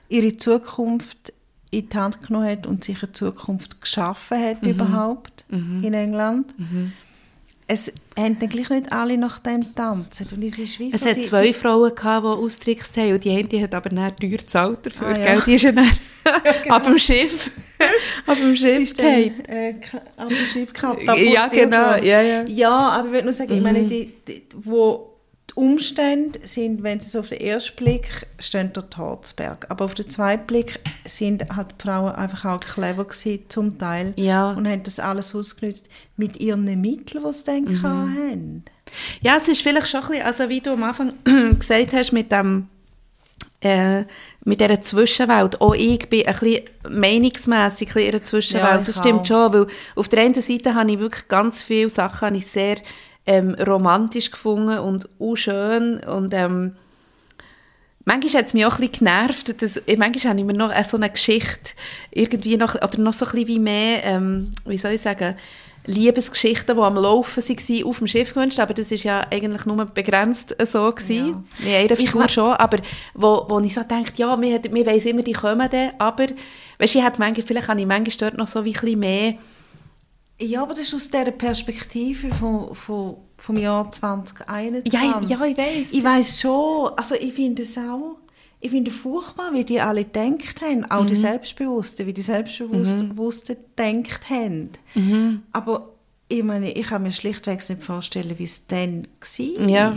ihre 0.09 0.37
Zukunft 0.37 1.33
in 1.71 1.89
die 1.89 1.97
Hand 1.97 2.21
genommen 2.21 2.47
hat 2.49 2.67
und 2.67 2.83
sich 2.83 3.01
eine 3.01 3.11
Zukunft 3.13 3.81
geschaffen 3.81 4.39
hat 4.39 4.61
Mhm. 4.63 4.69
überhaupt 4.69 5.43
in 5.49 5.93
England. 5.93 6.53
Es 7.69 7.91
haben 8.17 8.39
dann 8.39 8.47
gleich 8.47 8.69
nicht 8.69 8.93
alle 8.93 9.17
nach 9.17 9.39
dem 9.39 9.75
tanzen. 9.75 10.25
Und 10.33 10.41
es 10.43 10.57
ist 10.57 10.79
wie 10.79 10.89
Es 10.93 11.01
so 11.01 11.09
hat 11.09 11.17
die- 11.17 11.23
zwei 11.23 11.51
Frauen 11.51 11.93
gehabt, 11.93 12.23
die 12.25 12.29
austrickst 12.29 12.95
haben 12.95 13.13
und 13.13 13.23
die 13.25 13.31
eine 13.31 13.43
die 13.43 13.61
hat 13.61 13.75
aber 13.75 13.89
dann 13.89 14.15
teuer 14.15 14.29
gezahlt 14.29 14.85
dafür, 14.85 15.07
Ah, 15.07 15.17
ja. 15.17 15.25
gell? 15.33 15.43
Die 15.45 15.53
ist 15.55 15.63
ja 15.63 15.71
dann 15.73 15.91
ab 16.69 16.83
dem 16.83 16.97
Schiff, 16.97 17.51
ab 18.25 18.37
dem 18.37 18.51
die 18.51 18.57
Schiff 18.57 18.93
gefallen. 18.95 19.45
äh, 19.49 19.73
ka- 19.73 20.01
am 20.15 20.31
Schiff 20.33 20.71
katapultiert 20.71 21.33
Ja, 21.33 21.47
genau, 21.47 21.95
ja, 21.97 22.21
ja. 22.21 22.45
Ja, 22.47 22.71
aber 22.91 23.07
ich 23.07 23.11
würde 23.13 23.23
nur 23.25 23.33
sagen, 23.33 23.53
ich 23.53 23.61
meine, 23.61 23.83
die, 23.83 24.13
die, 24.25 24.43
wo 24.63 25.09
die 25.13 25.16
Umstände 25.57 26.39
sind, 26.43 26.83
wenn 26.83 26.99
sie 26.99 27.09
so 27.09 27.19
auf 27.19 27.29
den 27.29 27.41
ersten 27.41 27.75
Blick 27.75 28.27
stehen 28.37 28.69
dort 28.73 28.95
Harzberg, 28.95 29.65
aber 29.69 29.85
auf 29.85 29.95
den 29.95 30.07
zweiten 30.07 30.45
Blick 30.45 30.79
sind 31.05 31.43
halt 31.55 31.69
die 31.77 31.83
Frauen 31.83 32.13
einfach 32.13 32.45
auch 32.45 32.59
clever 32.59 33.05
gewesen, 33.05 33.39
zum 33.49 33.77
Teil 33.79 34.13
Ja. 34.17 34.51
und 34.51 34.67
haben 34.67 34.83
das 34.83 34.99
alles 34.99 35.33
ausgenutzt 35.33 35.89
mit 36.15 36.39
ihren 36.39 36.63
Mitteln, 36.63 37.23
die 37.25 37.33
sie 37.33 37.43
dann 37.45 37.63
Mhm. 37.63 37.83
hatten. 37.83 38.65
Ja, 39.21 39.37
es 39.37 39.47
ist 39.47 39.61
vielleicht 39.63 39.89
schon 39.89 40.01
ein 40.03 40.07
bisschen, 40.09 40.25
also 40.25 40.49
wie 40.49 40.61
du 40.61 40.71
am 40.73 40.83
Anfang 40.83 41.13
gesagt 41.59 41.91
hast, 41.93 42.11
mit 42.13 42.31
dem 42.31 42.67
äh, 43.61 44.03
mit 44.45 44.61
dieser 44.61 44.79
Zwischenwelt. 44.79 45.59
Auch 45.61 45.73
ich 45.73 46.07
bin 46.09 46.27
ein 46.27 46.33
bisschen 46.35 46.61
meinungsmässig 46.87 47.95
in 47.95 48.09
einer 48.09 48.21
Zwischenwelt. 48.23 48.63
Ja, 48.71 48.77
das 48.83 48.97
stimmt 48.99 49.21
auch. 49.21 49.25
schon, 49.25 49.53
weil 49.53 49.67
auf 49.95 50.07
der 50.09 50.21
einen 50.21 50.39
Seite 50.39 50.75
habe 50.75 50.91
ich 50.91 50.99
wirklich 50.99 51.27
ganz 51.27 51.63
viele 51.63 51.89
Sachen 51.89 52.35
ich 52.35 52.45
sehr 52.45 52.75
ähm, 53.27 53.53
romantisch 53.55 54.31
gefunden 54.31 54.79
und 54.79 55.07
auch 55.19 55.35
schön 55.35 55.99
und 55.99 56.33
ähm, 56.33 56.73
Manchmal 58.05 58.35
hat 58.35 58.45
es 58.47 58.53
mich 58.53 58.65
auch 58.65 58.79
ein 58.79 58.87
bisschen 58.87 59.05
genervt, 59.05 59.61
dass, 59.61 59.75
äh, 59.75 59.97
manchmal 59.97 60.29
habe 60.31 60.39
ich 60.39 60.45
mir 60.45 60.53
noch 60.53 60.73
äh, 60.73 60.81
so 60.85 60.95
eine 60.95 61.09
Geschichte 61.09 61.71
irgendwie 62.09 62.55
noch, 62.55 62.75
oder 62.75 62.99
noch 62.99 63.11
so 63.11 63.25
ein 63.25 63.31
bisschen 63.31 63.47
wie 63.49 63.59
mehr, 63.59 64.01
ähm, 64.05 64.49
wie 64.65 64.77
soll 64.77 64.91
ich 64.93 65.01
sagen, 65.01 65.35
Liebesgeschichten, 65.85 66.73
die 66.75 66.81
am 66.81 66.95
Laufen 66.95 67.43
waren, 67.43 67.83
auf 67.83 67.97
dem 67.97 68.07
Schiff 68.07 68.33
gewünscht, 68.33 68.59
aber 68.61 68.73
das 68.73 68.91
war 68.91 68.97
ja 68.97 69.27
eigentlich 69.29 69.65
nur 69.65 69.83
begrenzt 69.85 70.55
äh, 70.57 70.65
so. 70.65 70.89
Gewesen. 70.89 71.47
Ja. 71.65 71.95
Figur 71.97 72.23
wa- 72.23 72.29
schon, 72.29 72.53
aber 72.53 72.77
wo, 73.13 73.45
wo 73.49 73.59
ich 73.59 73.73
so 73.73 73.83
denke, 73.83 74.13
ja, 74.15 74.39
wir, 74.39 74.61
wir 74.63 74.85
weiss 74.85 75.03
immer, 75.03 75.21
die 75.23 75.33
kommen 75.33 75.67
dann, 75.69 75.91
aber 75.97 76.27
weißt, 76.79 76.95
ich 76.95 77.03
hätte 77.03 77.19
manchmal, 77.19 77.45
vielleicht 77.45 77.67
habe 77.67 77.81
ich 77.81 77.87
manchmal 77.87 78.29
dort 78.29 78.37
noch 78.37 78.47
so 78.47 78.63
wie 78.63 78.69
ein 78.69 78.79
bisschen 78.79 78.99
mehr, 78.99 79.33
Ja, 80.39 80.61
aber 80.61 80.73
das 80.73 80.83
ist 80.83 80.93
aus 80.93 81.07
dieser 81.09 81.31
Perspektive 81.31 82.29
von, 82.33 82.75
von, 82.75 83.17
vom 83.37 83.57
Jahr 83.57 83.89
2021. 83.89 84.93
Ja, 84.93 85.19
ich- 85.21 85.29
ja, 85.29 85.45
ich 85.45 85.57
weiss. 85.57 85.87
Ich 85.91 86.03
weiß 86.03 86.41
schon, 86.41 86.91
also 86.95 87.15
ich 87.15 87.33
finde 87.33 87.63
es 87.63 87.77
auch, 87.77 88.17
ich 88.59 88.69
finde 88.71 88.91
es 88.91 88.97
furchtbar, 88.97 89.51
wie 89.53 89.63
die 89.63 89.79
alle 89.81 90.03
gedacht 90.03 90.61
haben, 90.61 90.85
auch 90.91 91.03
Mhm. 91.03 91.07
die 91.07 91.15
Selbstbewussten, 91.15 92.05
wie 92.07 92.13
die 92.13 92.21
Selbstbewussten 92.21 93.57
gedacht 93.75 94.29
haben. 94.29 94.69
Mhm. 94.95 95.41
Aber 95.53 95.89
ich 96.27 96.43
meine, 96.43 96.71
ich 96.71 96.87
kann 96.87 97.03
mir 97.03 97.11
schlichtweg 97.11 97.67
nicht 97.69 97.81
vorstellen, 97.83 98.37
wie 98.37 98.43
es 98.43 98.65
dann 98.67 99.07
war. 99.19 99.67
Ja. 99.69 99.93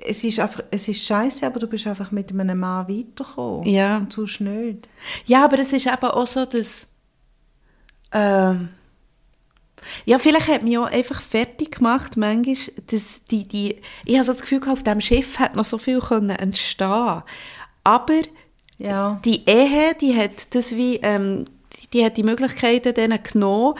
Es 0.00 0.22
ist 0.24 0.38
einfach, 0.38 0.62
es 0.70 0.88
ist 0.88 1.04
scheiße, 1.04 1.46
aber 1.46 1.58
du 1.58 1.66
bist 1.66 1.86
einfach 1.86 2.10
mit 2.12 2.30
einem 2.30 2.58
Mann 2.60 2.88
weitergekommen. 2.88 3.66
Ja. 3.68 3.98
Und 3.98 4.12
sonst 4.12 4.40
nicht. 4.40 4.88
Ja, 5.26 5.44
aber 5.44 5.58
es 5.58 5.72
ist 5.72 5.86
eben 5.86 5.96
auch 6.04 6.26
so, 6.26 6.44
dass. 6.44 6.86
Ähm, 8.12 8.70
ja, 10.04 10.18
vielleicht 10.18 10.48
hat 10.48 10.62
mich 10.62 10.78
auch 10.78 10.90
einfach 10.90 11.20
fertig 11.20 11.76
gemacht, 11.76 12.16
manchmal, 12.16 12.56
dass 12.90 13.20
die, 13.30 13.46
die, 13.46 13.76
ich 14.04 14.14
habe 14.14 14.24
so 14.24 14.32
das 14.32 14.42
Gefühl, 14.42 14.60
auf 14.68 14.82
diesem 14.82 15.00
Schiff 15.00 15.38
hat 15.38 15.56
noch 15.56 15.64
so 15.64 15.78
viel 15.78 16.00
können 16.00 16.30
entstehen 16.30 17.22
Aber 17.84 18.22
Ja. 18.78 19.20
die 19.24 19.44
Ehe, 19.46 19.94
die 20.00 20.16
hat 20.16 20.54
das 20.54 20.74
wie, 20.76 20.96
ähm, 20.96 21.44
die, 21.72 21.86
die 21.88 22.04
hat 22.04 22.16
die 22.16 22.22
Möglichkeiten 22.22 22.94
denen 22.94 23.22
genommen 23.22 23.74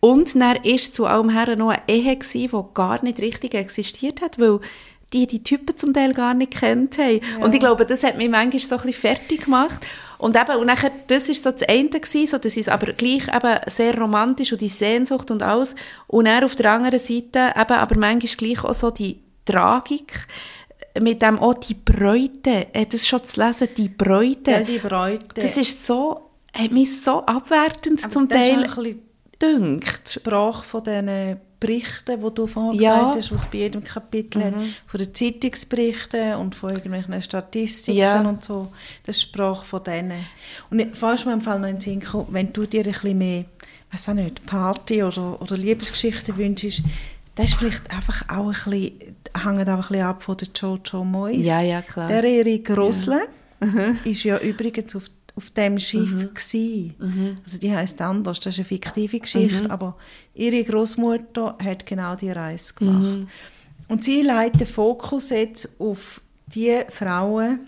und 0.00 0.34
dann 0.34 0.56
ist 0.62 0.94
zu 0.94 1.06
allem 1.06 1.28
her 1.30 1.56
noch 1.56 1.70
eine 1.70 1.82
Ehe 1.88 2.16
gewesen, 2.16 2.50
die 2.52 2.74
gar 2.74 3.02
nicht 3.02 3.18
richtig 3.20 3.54
existiert 3.54 4.22
hat, 4.22 4.38
weil 4.38 4.60
die 5.12 5.26
die 5.26 5.42
Typen 5.42 5.76
zum 5.76 5.92
Teil 5.92 6.14
gar 6.14 6.34
nicht 6.34 6.52
kennt 6.52 6.96
haben. 6.96 7.20
Und 7.40 7.52
ich 7.52 7.60
glaube, 7.60 7.84
das 7.84 8.04
hat 8.04 8.16
mich 8.16 8.30
manchmal 8.30 8.60
so 8.60 8.76
ein 8.76 8.82
bisschen 8.82 8.92
fertig 9.00 9.44
gemacht. 9.44 9.84
Und 10.20 10.36
eben, 10.36 10.56
und 10.58 10.66
nachher, 10.66 10.90
das 11.06 11.30
ist 11.30 11.42
so 11.42 11.50
das 11.50 11.62
eine 11.62 11.88
gewesen, 11.88 12.26
so, 12.26 12.36
das 12.36 12.56
ist 12.56 12.68
aber 12.68 12.92
gleich 12.92 13.26
eben 13.28 13.58
sehr 13.68 13.98
romantisch 13.98 14.52
und 14.52 14.60
die 14.60 14.68
Sehnsucht 14.68 15.30
und 15.30 15.42
alles. 15.42 15.74
Und 16.08 16.26
dann 16.26 16.44
auf 16.44 16.54
der 16.56 16.72
anderen 16.72 17.00
Seite 17.00 17.52
eben 17.56 17.72
aber 17.72 17.96
manchmal 17.96 18.36
gleich 18.36 18.62
auch 18.62 18.74
so 18.74 18.90
die 18.90 19.22
Tragik, 19.46 20.26
mit 21.00 21.22
dem 21.22 21.38
auch 21.38 21.54
die 21.54 21.74
Bräute, 21.74 22.66
äh, 22.74 22.84
das 22.86 23.08
schon 23.08 23.24
zu 23.24 23.42
lesen, 23.42 23.68
die 23.76 23.88
Bräute. 23.88 24.42
Gell, 24.42 24.64
die 24.64 24.78
Bräute. 24.78 25.26
Das 25.34 25.56
ist 25.56 25.86
so, 25.86 26.30
hat 26.52 26.70
mich 26.70 27.00
so 27.00 27.20
abwertend 27.24 28.04
Aber 28.04 28.12
zum 28.12 28.28
Teil 28.28 28.66
auch 28.66 28.76
ein 28.76 28.84
bisschen 28.84 29.02
dünkt. 29.40 30.02
die 30.06 30.12
Sprache 30.12 30.64
von 30.64 30.84
diesen 30.84 31.40
Berichten, 31.60 32.20
die 32.20 32.34
du 32.34 32.46
vorhin 32.46 32.80
Ja. 32.80 32.96
gesagt 32.98 33.16
hast, 33.16 33.32
was 33.32 33.46
bei 33.50 33.58
jedem 33.58 33.84
Kapitel 33.84 34.42
hat, 34.44 34.54
von 34.86 34.98
den 34.98 35.14
Zeitungsberichten 35.14 36.34
und 36.36 36.54
von 36.54 36.70
irgendwelchen 36.70 37.20
Statistiken 37.22 37.98
Ja. 37.98 38.20
und 38.20 38.42
so. 38.42 38.72
Das 39.04 39.20
Sprache 39.20 39.64
von 39.64 39.84
denen. 39.84 40.24
Und 40.70 40.96
fast 40.96 41.26
mir 41.26 41.34
im 41.34 41.40
Fall 41.42 41.60
noch 41.60 41.68
in 41.68 41.74
den 41.76 41.80
Sinn 41.80 42.00
gekommen, 42.00 42.28
wenn 42.30 42.52
du 42.52 42.64
dir 42.66 42.84
ein 42.84 42.92
bisschen 42.92 43.18
mehr, 43.18 43.44
weiß 43.92 44.08
auch 44.08 44.14
nicht, 44.14 44.44
Party 44.46 45.02
oder, 45.02 45.40
oder 45.40 45.56
Liebesgeschichten 45.56 46.36
wünschst, 46.36 46.82
das 47.34 47.50
ist 47.50 47.54
vielleicht 47.54 47.90
einfach 47.90 48.22
auch 48.28 48.46
ein 48.46 48.52
bisschen, 48.52 48.92
hängt 49.36 49.68
auch 49.68 49.74
ein 49.74 49.80
bisschen 49.80 50.00
ab 50.02 50.22
von 50.22 50.36
der 50.36 50.48
Jojo 50.54 51.04
Moyes. 51.04 51.46
Ja, 51.46 51.60
ja, 51.60 51.82
klar. 51.82 52.08
Der 52.08 52.24
Erik 52.24 52.70
Rosle 52.76 53.20
ist 54.04 54.24
ja 54.24 54.38
übrigens 54.38 54.96
auf, 54.96 55.04
auf 55.40 55.50
dem 55.50 55.78
Schiff 55.78 56.10
Mhm. 56.10 56.34
gsi. 56.34 56.92
Also 57.44 57.58
die 57.58 57.74
heißt 57.74 58.00
anders, 58.02 58.40
das 58.40 58.54
ist 58.54 58.58
eine 58.58 58.64
fiktive 58.66 59.18
Geschichte, 59.20 59.64
Mhm. 59.64 59.70
aber 59.70 59.96
ihre 60.34 60.62
Großmutter 60.64 61.56
hat 61.64 61.86
genau 61.86 62.14
die 62.14 62.30
Reise 62.30 62.74
gemacht. 62.74 63.02
Mhm. 63.02 63.28
Und 63.88 64.04
sie 64.04 64.20
legt 64.22 64.60
den 64.60 64.66
Fokus 64.66 65.30
jetzt 65.30 65.68
auf 65.78 66.20
die 66.54 66.76
Frauen, 66.90 67.60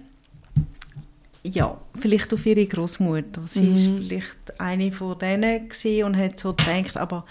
ja, 1.45 1.77
vielleicht 1.99 2.33
auf 2.35 2.45
ihre 2.47 2.67
Großmutter. 2.67 3.43
Sie 3.47 3.63
Mhm. 3.63 3.75
ist 3.75 3.87
vielleicht 3.87 4.61
eine 4.61 4.93
von 4.93 5.19
denen 5.19 5.69
und 6.05 6.17
hat 6.17 6.39
so 6.39 6.53
gedacht, 6.53 6.97
aber 6.97 7.25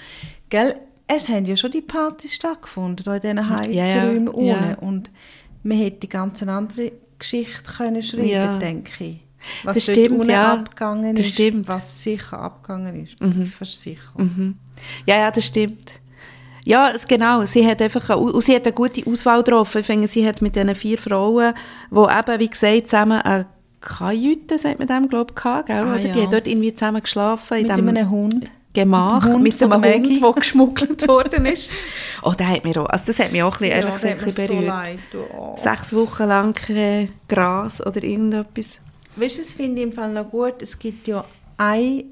gell, 0.50 0.76
es 1.08 1.30
haben 1.30 1.46
ja 1.46 1.56
schon 1.56 1.72
die 1.72 1.82
Partys 1.82 2.34
stattgefunden, 2.36 3.04
da 3.06 3.16
in 3.16 3.22
diesen 3.22 3.38
ja, 3.38 3.50
Heizräumen 3.50 4.46
ja. 4.46 4.74
unten. 4.74 4.86
Und 4.86 5.12
man 5.64 5.78
hätte 5.78 6.00
die 6.02 6.10
ganz 6.10 6.42
andere 6.44 6.92
Geschichte 7.20 7.64
können 7.78 8.02
schreiben 8.02 8.28
Ja. 8.28 8.58
denke 8.58 9.04
ich. 9.04 9.20
Was 9.64 9.76
Das 9.76 9.84
stimmt, 9.86 10.28
ja. 10.28 10.54
abgegangen 10.54 11.16
Das 11.16 11.26
ist, 11.26 11.34
stimmt. 11.34 11.68
was 11.68 12.04
sicher 12.04 12.40
abgegangen 12.40 13.06
ist. 13.06 13.16
Fast 13.58 13.82
sicher. 13.82 14.14
Ja, 15.06 15.18
ja, 15.18 15.32
das 15.32 15.46
stimmt. 15.46 15.94
Ja, 16.66 16.92
es, 16.94 17.08
genau. 17.08 17.44
Sie 17.46 17.66
hat 17.66 17.82
einfach 17.82 18.08
eine, 18.12 18.40
sie 18.42 18.56
hat 18.56 18.66
eine 18.66 18.74
gute 18.74 19.06
Auswahl 19.10 19.42
getroffen. 19.44 19.80
Ich 19.82 19.86
finde, 19.88 20.08
sie 20.08 20.28
hat 20.28 20.42
mit 20.44 20.56
diesen 20.56 20.76
vier 20.76 20.98
Frauen, 21.00 21.54
die 21.90 21.96
eben, 21.98 22.40
wie 22.40 22.50
gesagt, 22.50 22.88
zusammen 22.88 23.20
eine 23.22 23.48
Kajüte, 23.80 24.60
sagt 24.60 24.78
man 24.78 24.88
dem, 24.88 25.10
glaube 25.10 25.34
ich, 25.36 25.42
gehabt, 25.42 25.66
gell? 25.68 25.78
Ah, 25.78 25.94
oder? 25.94 25.98
Die 26.00 26.08
ja. 26.10 26.14
haben 26.26 26.30
dort 26.30 26.48
irgendwie 26.48 26.74
zusammen 26.76 27.02
geschlafen. 27.02 27.58
in 27.58 27.68
Mit 27.68 27.78
dem 27.78 27.88
einem 27.90 28.10
Hund. 28.12 28.52
Gemach, 28.74 29.24
Mit 29.38 29.60
dem 29.60 29.74
Hund 29.74 29.82
mit 29.82 29.94
einem 29.94 30.04
Hund, 30.06 30.22
der 30.24 30.32
geschmuggelt 30.34 31.08
worden 31.08 31.46
ist. 31.48 31.70
Oh, 32.22 32.32
der 32.38 32.48
hat 32.48 32.64
mir 32.64 32.78
auch, 32.82 32.86
also 32.86 33.06
das 33.08 33.20
hat 33.20 33.32
mich 33.34 33.42
auch 33.44 33.60
ein 33.60 33.70
bisschen, 33.70 33.76
ehrlich 33.76 33.90
Ja, 33.90 33.96
gesagt, 33.96 34.20
ein 34.20 34.26
bisschen 34.26 34.46
so 34.48 34.54
berührt. 34.54 34.68
leid. 34.68 35.00
Oh. 35.38 35.56
Sechs 35.58 35.94
Wochen 35.94 36.24
lang 36.28 36.54
kein 36.54 37.12
Gras 37.28 37.86
oder 37.86 38.02
irgendetwas. 38.04 38.80
Weißt 39.16 39.38
du, 39.38 39.42
das 39.42 39.54
finde 39.54 39.82
ich 39.82 39.88
im 39.88 39.94
Fall 39.94 40.14
noch 40.14 40.30
gut. 40.30 40.62
Es 40.62 40.78
gibt 40.80 41.08
ja 41.08 41.26
ein, 41.58 42.04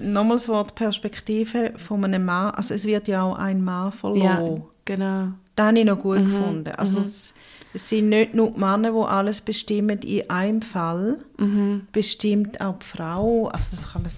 nochmals 0.00 0.42
das 0.44 0.48
Wort 0.48 0.74
Perspektive 0.74 1.72
von 1.76 2.04
einem 2.04 2.24
Mann. 2.24 2.50
Also 2.54 2.74
es 2.74 2.84
wird 2.86 3.06
ja 3.08 3.22
auch 3.22 3.36
ein 3.38 3.62
Mann 3.62 3.92
verloren. 3.92 4.56
Ja, 4.56 4.62
genau. 4.84 5.28
Das 5.56 5.66
habe 5.66 5.78
ich 5.80 5.84
noch 5.84 5.98
gut 5.98 6.18
Mhm, 6.20 6.24
gefunden. 6.24 6.72
Also 6.76 7.00
es, 7.00 7.34
es 7.74 7.88
sind 7.88 8.08
nicht 8.10 8.32
nur 8.34 8.52
die 8.52 8.60
Männer, 8.60 8.92
die 8.92 8.98
alles 9.10 9.40
bestimmen. 9.40 9.98
In 10.00 10.30
einem 10.30 10.62
Fall 10.62 11.18
Mhm. 11.36 11.86
bestimmt 11.92 12.60
auch 12.60 12.78
die 12.78 12.86
Frau. 12.86 13.48
Also 13.48 13.76
das 13.76 13.92
kann 13.92 14.02
man 14.02 14.10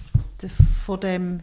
von 0.84 1.00
dem 1.00 1.40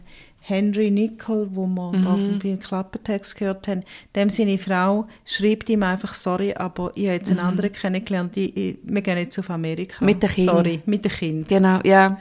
Henry 0.48 0.90
Nicol, 0.90 1.46
wo 1.52 1.66
wir 1.66 1.92
mhm. 1.92 2.38
beim 2.42 2.58
Klappertext 2.58 3.36
gehört 3.36 3.68
haben, 3.68 3.84
dem 4.16 4.30
seine 4.30 4.58
Frau 4.58 5.06
schreibt 5.26 5.68
ihm 5.68 5.82
einfach, 5.82 6.14
sorry, 6.14 6.54
aber 6.54 6.90
ich 6.94 7.04
habe 7.06 7.16
jetzt 7.16 7.30
einen 7.30 7.40
mhm. 7.40 7.46
anderen 7.46 7.72
kennengelernt, 7.72 8.34
ich, 8.36 8.56
ich, 8.56 8.78
wir 8.82 9.02
gehen 9.02 9.18
jetzt 9.18 9.38
auf 9.38 9.50
Amerika. 9.50 10.02
Mit 10.02 10.22
dem 10.22 10.30
Kind. 10.30 10.48
Sorry, 10.48 10.80
mit 10.86 11.04
dem 11.04 11.12
Kind. 11.12 11.48
Genau, 11.48 11.80
ja. 11.84 12.18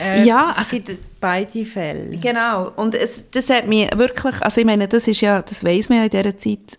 Äh, 0.00 0.24
ja, 0.24 0.54
also 0.56 0.78
das, 0.78 0.96
beide 1.20 1.64
Fälle. 1.64 2.16
Genau, 2.18 2.70
und 2.76 2.94
es, 2.94 3.24
das 3.30 3.50
hat 3.50 3.66
mich 3.66 3.88
wirklich, 3.96 4.40
also 4.40 4.60
ich 4.60 4.66
meine, 4.66 4.86
das 4.86 5.08
ist 5.08 5.20
ja, 5.20 5.42
das 5.42 5.64
weiß 5.64 5.88
man 5.88 5.98
ja 5.98 6.04
in 6.04 6.10
dieser 6.10 6.38
Zeit, 6.38 6.78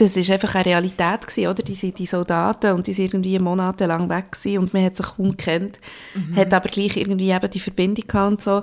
das 0.00 0.16
ist 0.16 0.30
einfach 0.30 0.54
eine 0.54 0.66
Realität 0.66 1.26
gewesen, 1.26 1.48
oder? 1.48 1.62
Die, 1.62 1.92
die 1.92 2.06
Soldaten 2.06 2.72
und 2.72 2.86
die 2.86 2.94
sind 2.94 3.06
irgendwie 3.06 3.38
monatelang 3.38 4.08
weg 4.08 4.32
gewesen 4.32 4.58
und 4.58 4.72
man 4.72 4.84
hat 4.84 4.96
sich 4.96 5.06
kaum 5.06 5.36
gekannt, 5.36 5.78
mhm. 6.14 6.36
hat 6.36 6.54
aber 6.54 6.68
gleich 6.68 6.96
irgendwie 6.96 7.30
eben 7.30 7.50
die 7.50 7.60
Verbindung 7.60 8.06
gehabt 8.06 8.30
und 8.30 8.42
so. 8.42 8.62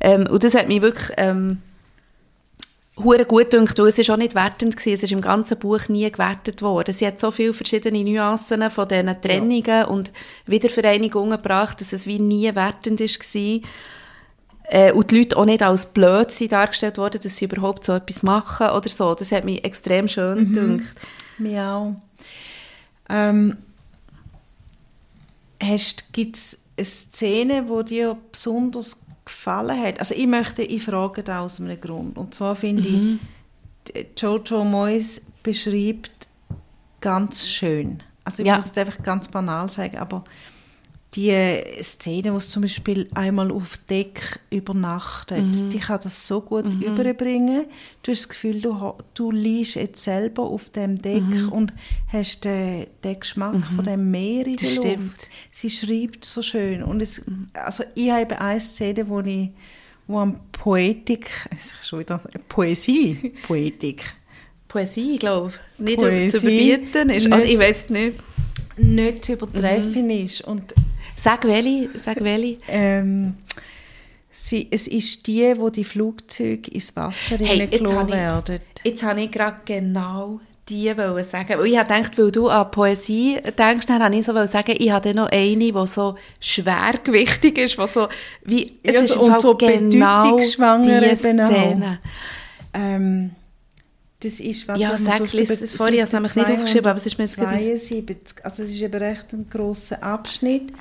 Ähm, 0.00 0.26
und 0.28 0.42
das 0.42 0.54
hat 0.54 0.68
mich 0.68 0.80
wirklich 0.80 1.10
ähm, 1.18 1.58
hure 2.96 3.24
gut 3.26 3.50
gedacht, 3.50 3.78
weil 3.78 3.88
es 3.88 3.98
ist 3.98 4.10
auch 4.10 4.16
nicht 4.16 4.34
wertend 4.34 4.76
gewesen, 4.76 4.94
es 4.94 5.02
ist 5.02 5.12
im 5.12 5.20
ganzen 5.20 5.58
Buch 5.58 5.88
nie 5.88 6.10
gewertet 6.10 6.62
worden. 6.62 6.94
Sie 6.94 7.06
hat 7.06 7.18
so 7.18 7.30
viele 7.30 7.52
verschiedene 7.52 8.02
Nuancen 8.02 8.70
von 8.70 8.88
diesen 8.88 9.20
Trennungen 9.20 9.64
ja. 9.66 9.84
und 9.84 10.12
Wiedervereinigungen 10.46 11.36
gebracht, 11.36 11.80
dass 11.80 11.92
es 11.92 12.06
wie 12.06 12.18
nie 12.18 12.54
wertend 12.54 13.00
war. 13.00 13.60
Äh, 14.70 14.92
und 14.92 15.10
die 15.10 15.18
Leute 15.18 15.36
auch 15.36 15.46
nicht 15.46 15.62
als 15.62 15.86
blöd 15.86 16.30
sind 16.30 16.52
dargestellt 16.52 16.98
worden, 16.98 17.20
dass 17.22 17.36
sie 17.36 17.46
überhaupt 17.46 17.84
so 17.84 17.94
etwas 17.94 18.22
machen 18.22 18.68
oder 18.68 18.88
so. 18.88 19.14
Das 19.14 19.32
hat 19.32 19.44
mich 19.44 19.64
extrem 19.64 20.08
schön 20.08 20.50
mhm. 20.50 20.52
gedacht. 20.52 20.94
Mir 21.38 21.64
auch. 21.64 21.94
Ähm, 23.08 23.56
Gibt 26.12 26.36
es 26.36 26.58
eine 26.76 26.84
Szene, 26.84 27.64
die 27.64 27.84
dir 27.84 28.16
besonders 28.30 29.00
gefallen 29.24 29.80
hat? 29.80 30.00
Also 30.00 30.14
ich 30.14 30.26
möchte, 30.26 30.62
ich 30.62 30.82
frage 30.84 31.22
da 31.22 31.40
aus 31.40 31.60
einem 31.60 31.80
Grund. 31.80 32.18
Und 32.18 32.34
zwar 32.34 32.54
finde 32.54 32.82
mhm. 32.82 33.20
ich, 33.94 34.06
Jojo 34.20 34.64
Moyes 34.64 35.22
beschreibt 35.42 36.10
ganz 37.00 37.46
schön. 37.46 38.02
Also 38.24 38.42
ich 38.42 38.48
ja. 38.48 38.56
muss 38.56 38.66
es 38.66 38.76
einfach 38.76 39.02
ganz 39.02 39.28
banal 39.28 39.70
sagen, 39.70 39.96
aber 39.96 40.24
die 41.14 41.34
Szene, 41.80 42.34
wo 42.34 42.38
zum 42.38 42.62
Beispiel 42.62 43.08
einmal 43.14 43.50
auf 43.50 43.78
Deck 43.88 44.40
übernachtet, 44.50 45.42
mhm. 45.42 45.70
die 45.70 45.78
kann 45.78 46.00
das 46.02 46.28
so 46.28 46.42
gut 46.42 46.66
mhm. 46.66 46.82
überbringen. 46.82 47.64
Du 48.02 48.12
hast 48.12 48.20
das 48.20 48.28
Gefühl, 48.28 48.60
du, 48.60 48.94
du 49.14 49.30
liegst 49.30 49.76
jetzt 49.76 50.02
selber 50.02 50.42
auf 50.42 50.68
dem 50.70 51.00
Deck 51.00 51.22
mhm. 51.22 51.48
und 51.48 51.72
hast 52.08 52.44
den, 52.44 52.86
den 53.02 53.20
Geschmack 53.20 53.54
mhm. 53.54 53.62
von 53.62 53.84
dem 53.86 54.10
Meer 54.10 54.46
in 54.46 54.56
der 54.56 54.68
Luft. 54.68 54.86
Stimmt. 54.86 55.28
Sie 55.50 55.70
schreibt 55.70 56.24
so 56.26 56.42
schön. 56.42 56.82
Und 56.82 57.00
es, 57.00 57.22
also 57.54 57.84
ich 57.94 58.10
habe 58.10 58.38
eine 58.38 58.60
Szene, 58.60 59.08
wo 59.08 59.20
ich 59.20 59.48
wo 60.06 60.18
an 60.18 60.40
Poetik, 60.52 61.30
schon 61.82 62.00
wieder 62.00 62.20
Poesie, 62.48 63.34
Poetik. 63.46 64.04
Poesie, 64.66 65.18
glaube 65.18 65.52
ich. 65.52 65.80
Nicht 65.80 65.98
Poesie, 65.98 66.28
zu 66.28 66.38
überbieten 66.38 67.10
ist. 67.10 67.28
Nicht, 67.28 67.44
ich 67.44 67.58
weiß 67.58 67.90
nicht. 67.90 68.14
Nicht 68.76 69.24
zu 69.24 69.32
übertreffen 69.32 70.04
mhm. 70.04 70.10
ist. 70.10 70.42
Und 70.42 70.74
Sag 71.18 71.44
welche, 71.46 71.90
sag 71.98 72.22
welche. 72.22 72.58
ähm, 72.68 73.34
sie, 74.30 74.68
es 74.70 74.86
ist 74.86 75.26
die, 75.26 75.52
wo 75.56 75.68
die 75.68 75.84
Flugzeuge 75.84 76.70
ins 76.70 76.94
Wasser 76.94 77.38
hey, 77.38 77.66
gelassen 77.66 78.08
werden. 78.08 78.60
Jetzt 78.84 79.02
habe 79.02 79.22
ich 79.22 79.30
gerade 79.30 79.60
genau 79.64 80.40
die 80.68 80.96
wollen 80.96 81.24
sagen. 81.24 81.64
Ich 81.64 81.78
habe 81.78 81.88
gedacht, 81.88 82.18
weil 82.18 82.30
du 82.30 82.48
an 82.48 82.70
Poesie 82.70 83.38
denkst, 83.58 83.86
dann 83.86 84.02
habe 84.02 84.14
ich 84.14 84.26
so 84.26 84.46
sagen, 84.46 84.74
ich 84.78 84.90
habe 84.90 85.14
noch 85.14 85.30
eine, 85.30 85.56
die 85.56 85.86
so 85.86 86.16
schwergewichtig 86.40 87.58
ist, 87.58 87.78
was 87.78 87.94
so 87.94 88.08
wie 88.44 88.78
es 88.82 88.94
ja, 88.94 89.00
ist 89.00 89.16
und 89.16 89.40
so 89.40 89.54
genau 89.56 90.36
die 90.36 90.42
Szene. 90.42 92.00
Ähm, 92.74 93.30
das 94.20 94.40
ist, 94.40 94.66
was 94.66 94.78
ja, 94.78 94.98
sag, 94.98 95.26
so 95.26 95.38
das 95.38 95.74
vorher, 95.74 95.94
ich 95.94 96.00
habe 96.00 96.08
es 96.08 96.12
nämlich 96.12 96.34
nicht 96.34 96.50
aufgeschrieben, 96.50 96.86
aber 96.86 96.98
es 96.98 97.06
ist 97.06 97.18
mir 97.18 97.24
jetzt 97.24 97.34
72, 97.34 98.44
also 98.44 98.62
es 98.62 98.70
ist 98.70 98.80
eben 98.80 98.98
recht 98.98 99.32
ein 99.32 99.48
grosser 99.48 100.02
Abschnitt. 100.02 100.72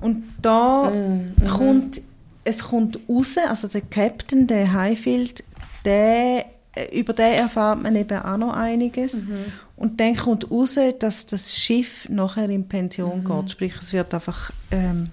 Und 0.00 0.24
da 0.40 0.90
mm, 0.90 1.34
mm. 1.36 1.46
kommt, 1.46 2.02
es 2.44 2.64
kommt 2.64 2.98
raus, 3.08 3.36
also 3.38 3.68
der 3.68 3.82
Captain, 3.82 4.46
der 4.46 4.72
Highfield, 4.72 5.44
der, 5.84 6.46
äh, 6.74 6.98
über 6.98 7.12
den 7.12 7.34
erfahrt 7.34 7.82
man 7.82 7.96
eben 7.96 8.18
auch 8.18 8.36
noch 8.36 8.54
einiges. 8.54 9.24
Mhm. 9.24 9.52
Und 9.76 10.00
dann 10.00 10.16
kommt 10.16 10.50
raus, 10.50 10.78
dass 10.98 11.26
das 11.26 11.56
Schiff 11.56 12.08
nachher 12.08 12.50
in 12.50 12.68
Pension 12.68 13.22
mhm. 13.22 13.24
geht. 13.24 13.50
Sprich, 13.50 13.74
es 13.80 13.92
wird 13.92 14.12
einfach 14.12 14.50
ähm, 14.70 15.10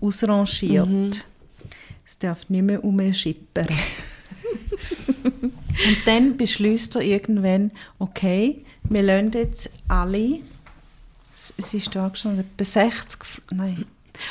ausrangiert. 0.00 0.88
Mhm. 0.88 1.10
Es 2.04 2.18
darf 2.18 2.48
nicht 2.48 2.62
mehr 2.62 2.82
umschippern. 2.82 3.68
Und 5.24 6.06
dann 6.06 6.36
beschließt 6.36 6.96
er 6.96 7.02
irgendwann, 7.02 7.70
okay, 7.98 8.64
wir 8.84 9.02
lassen 9.02 9.30
jetzt 9.32 9.70
alle, 9.88 10.40
es 11.30 11.54
ist 11.72 11.94
da 11.94 12.10
schon 12.14 12.40
etwa 12.40 12.64
60, 12.64 13.20
nein, 13.52 13.86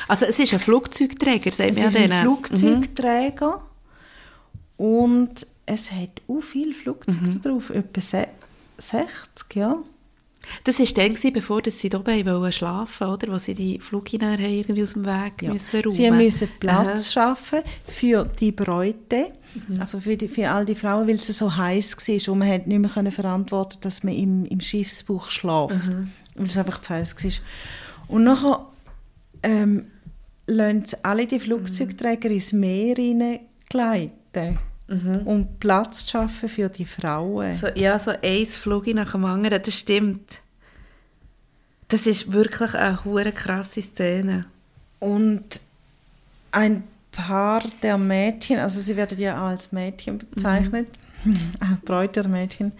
also 0.07 0.25
es 0.25 0.39
ist 0.39 0.53
ein 0.53 0.59
Flugzeugträger, 0.59 1.51
sagen 1.51 1.75
wir 1.75 1.87
Es 1.87 1.95
ist 1.95 2.01
ein. 2.01 2.21
Flugzeugträger 2.21 3.61
mhm. 4.77 4.85
und 4.85 5.47
es 5.65 5.91
hat 5.91 6.21
auch 6.27 6.41
viele 6.41 6.73
Flugzeuge 6.73 7.25
mhm. 7.25 7.41
drauf, 7.41 7.69
etwa 7.69 8.01
60, 8.01 9.55
ja. 9.55 9.77
Das 10.63 10.79
war 10.79 10.85
dann, 10.85 11.33
bevor 11.33 11.61
sie 11.65 11.89
oben 11.93 12.51
schlafen 12.51 13.07
wollten, 13.07 13.25
oder? 13.25 13.33
Wo 13.33 13.37
sie 13.37 13.53
die 13.53 13.79
Flughinein 13.79 14.39
irgendwie 14.39 14.83
aus 14.83 14.93
dem 14.93 15.05
Weg 15.05 15.41
ja. 15.41 15.53
müssen 15.53 15.81
räumen. 15.81 15.91
Sie 15.91 16.11
müssen 16.11 16.49
Platz 16.59 16.87
Aha. 16.87 17.11
schaffen 17.11 17.59
für 17.87 18.25
die 18.39 18.51
Bräute, 18.51 19.31
mhm. 19.67 19.79
also 19.79 19.99
für, 19.99 20.17
die, 20.17 20.27
für 20.27 20.49
all 20.49 20.65
die 20.65 20.75
Frauen, 20.75 21.07
weil 21.07 21.15
es 21.15 21.27
so 21.27 21.55
heiß 21.55 21.97
war 21.97 22.33
und 22.33 22.39
man 22.39 22.49
hat 22.49 22.67
nicht 22.67 22.79
mehr 22.79 23.11
verantworten 23.11 23.79
dass 23.81 24.03
man 24.03 24.13
im, 24.13 24.45
im 24.45 24.61
Schiffsbuch 24.61 25.29
schläft, 25.29 25.87
mhm. 25.87 26.11
weil 26.35 26.47
es 26.47 26.57
einfach 26.57 26.79
zu 26.79 26.93
heiß 26.93 27.15
war. 27.23 27.31
Und 28.07 28.23
nachher 28.23 28.65
ähm, 29.43 29.87
alle 31.03 31.27
die 31.27 31.39
Flugzeugträger 31.39 32.29
mhm. 32.29 32.35
ins 32.35 32.53
Meer 32.53 33.39
gleiten. 33.69 34.59
Mhm. 34.91 35.21
um 35.25 35.47
Platz 35.59 36.03
zu 36.03 36.11
schaffen 36.13 36.49
für 36.49 36.67
die 36.67 36.85
Frauen. 36.85 37.53
So, 37.53 37.67
ja, 37.75 37.99
so 37.99 38.11
ein 38.23 38.45
Flug 38.47 38.87
nach 38.87 39.11
dem 39.11 39.23
anderen, 39.23 39.61
das 39.61 39.77
stimmt. 39.77 40.41
Das 41.89 42.07
ist 42.07 42.33
wirklich 42.33 42.73
eine 42.73 43.05
hure 43.05 43.31
krasse 43.31 43.83
Szene. 43.83 44.45
Und 44.97 45.61
ein 46.51 46.83
paar 47.11 47.63
der 47.83 47.99
Mädchen, 47.99 48.57
also 48.57 48.79
sie 48.79 48.95
werden 48.95 49.19
ja 49.19 49.39
auch 49.39 49.49
als 49.49 49.71
Mädchen 49.71 50.17
bezeichnet, 50.17 50.87
mhm. 50.87 51.08
Bräute 51.85 52.21
der 52.21 52.31
Mädchen, 52.31 52.71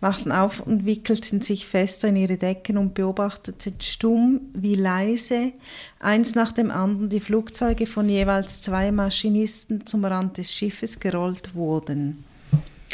machten 0.00 0.32
auf 0.32 0.60
und 0.60 0.86
wickelten 0.86 1.40
sich 1.40 1.66
fester 1.66 2.08
in 2.08 2.16
ihre 2.16 2.36
Decken 2.36 2.76
und 2.76 2.94
beobachteten 2.94 3.74
stumm 3.80 4.40
wie 4.52 4.74
leise 4.74 5.52
eins 5.98 6.34
nach 6.34 6.52
dem 6.52 6.70
anderen 6.70 7.08
die 7.08 7.20
Flugzeuge 7.20 7.86
von 7.86 8.08
jeweils 8.08 8.62
zwei 8.62 8.92
Maschinisten 8.92 9.86
zum 9.86 10.04
Rand 10.04 10.38
des 10.38 10.52
Schiffes 10.52 11.00
gerollt 11.00 11.54
wurden. 11.54 12.24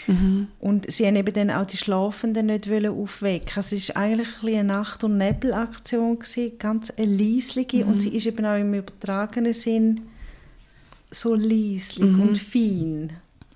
Mhm. 0.06 0.48
Und 0.58 0.90
sie 0.90 1.06
haben 1.06 1.16
eben 1.16 1.32
dann 1.32 1.50
auch 1.50 1.66
die 1.66 1.76
Schlafenden 1.76 2.46
nicht 2.46 2.70
aufwecken 2.70 3.62
Es 3.62 3.88
war 3.88 4.02
eigentlich 4.02 4.42
ein 4.42 4.54
eine 4.54 4.64
Nacht- 4.64 5.04
und 5.04 5.18
Nebelaktion, 5.18 6.18
ganz 6.58 6.90
eine 6.90 7.06
leislige. 7.06 7.84
Mhm. 7.84 7.90
Und 7.90 8.02
sie 8.02 8.16
ist 8.16 8.26
eben 8.26 8.44
auch 8.44 8.58
im 8.58 8.74
übertragenen 8.74 9.54
Sinn 9.54 10.00
so 11.10 11.34
leislich 11.34 12.10
mhm. 12.10 12.22
und 12.22 12.38
fein. 12.38 13.12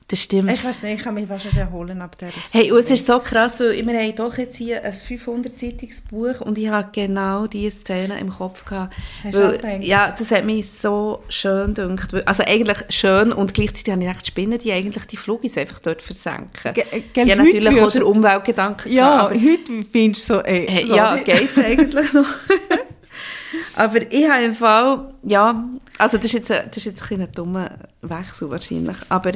Das 0.08 0.22
stimmt. 0.22 0.48
Ich 0.52 0.62
weiß 0.62 0.84
nicht, 0.84 0.98
ich 0.98 1.02
kann 1.02 1.14
mich 1.14 1.26
schon 1.26 1.56
erholen 1.56 2.00
ab 2.00 2.16
der 2.18 2.28
Hey, 2.52 2.70
und 2.70 2.78
es 2.78 2.90
ist 2.90 3.06
so 3.06 3.18
krass, 3.18 3.58
weil 3.58 3.84
wir 3.84 3.98
haben 3.98 4.14
doch 4.14 4.38
jetzt 4.38 4.54
hier 4.54 4.84
ein 4.84 4.92
500-seitiges 4.92 6.02
Buch 6.08 6.40
und 6.42 6.56
ich 6.58 6.68
habe 6.68 6.90
genau 6.92 7.48
diese 7.48 7.78
Szene 7.78 8.16
im 8.20 8.30
Kopf 8.30 8.64
gehabt. 8.64 8.94
Hast 9.24 9.34
weil, 9.34 9.82
ja, 9.82 10.14
das 10.16 10.30
hat 10.30 10.44
mich 10.44 10.70
so 10.70 11.24
schön 11.28 11.74
gedacht. 11.74 12.14
Also 12.24 12.44
eigentlich 12.46 12.78
schön 12.90 13.32
und 13.32 13.52
gleichzeitig 13.52 13.92
habe 13.92 14.02
ich 14.02 14.08
gedacht, 14.08 14.26
spinnen 14.28 14.58
die 14.60 14.70
eigentlich 14.70 15.06
die 15.06 15.16
Flugis 15.16 15.58
einfach 15.58 15.80
dort 15.80 16.00
versenken. 16.00 16.72
Ge 16.72 16.84
ja, 17.16 17.34
natürlich 17.34 17.80
auch 17.80 17.90
der 17.90 18.06
Umweltgedanke. 18.06 18.88
Ja, 18.88 19.22
aber, 19.22 19.34
heute 19.34 19.84
findest 19.90 20.30
du 20.30 20.34
so, 20.34 20.40
ey, 20.42 20.66
hey, 20.68 20.84
Ja, 20.84 21.16
geht 21.16 21.50
es 21.50 21.64
eigentlich 21.64 22.12
noch. 22.12 22.28
aber 23.74 24.12
ich 24.12 24.28
habe 24.28 24.44
im 24.44 24.54
Fall, 24.54 25.14
ja, 25.24 25.68
also 25.98 26.16
das 26.16 26.26
ist 26.26 26.32
jetzt, 26.34 26.50
das 26.50 26.76
ist 26.76 26.84
jetzt 26.84 27.10
ein, 27.10 27.22
ein 27.22 27.32
dummer 27.32 27.72
Wechsel 28.02 28.48
wahrscheinlich, 28.50 28.98
aber 29.08 29.32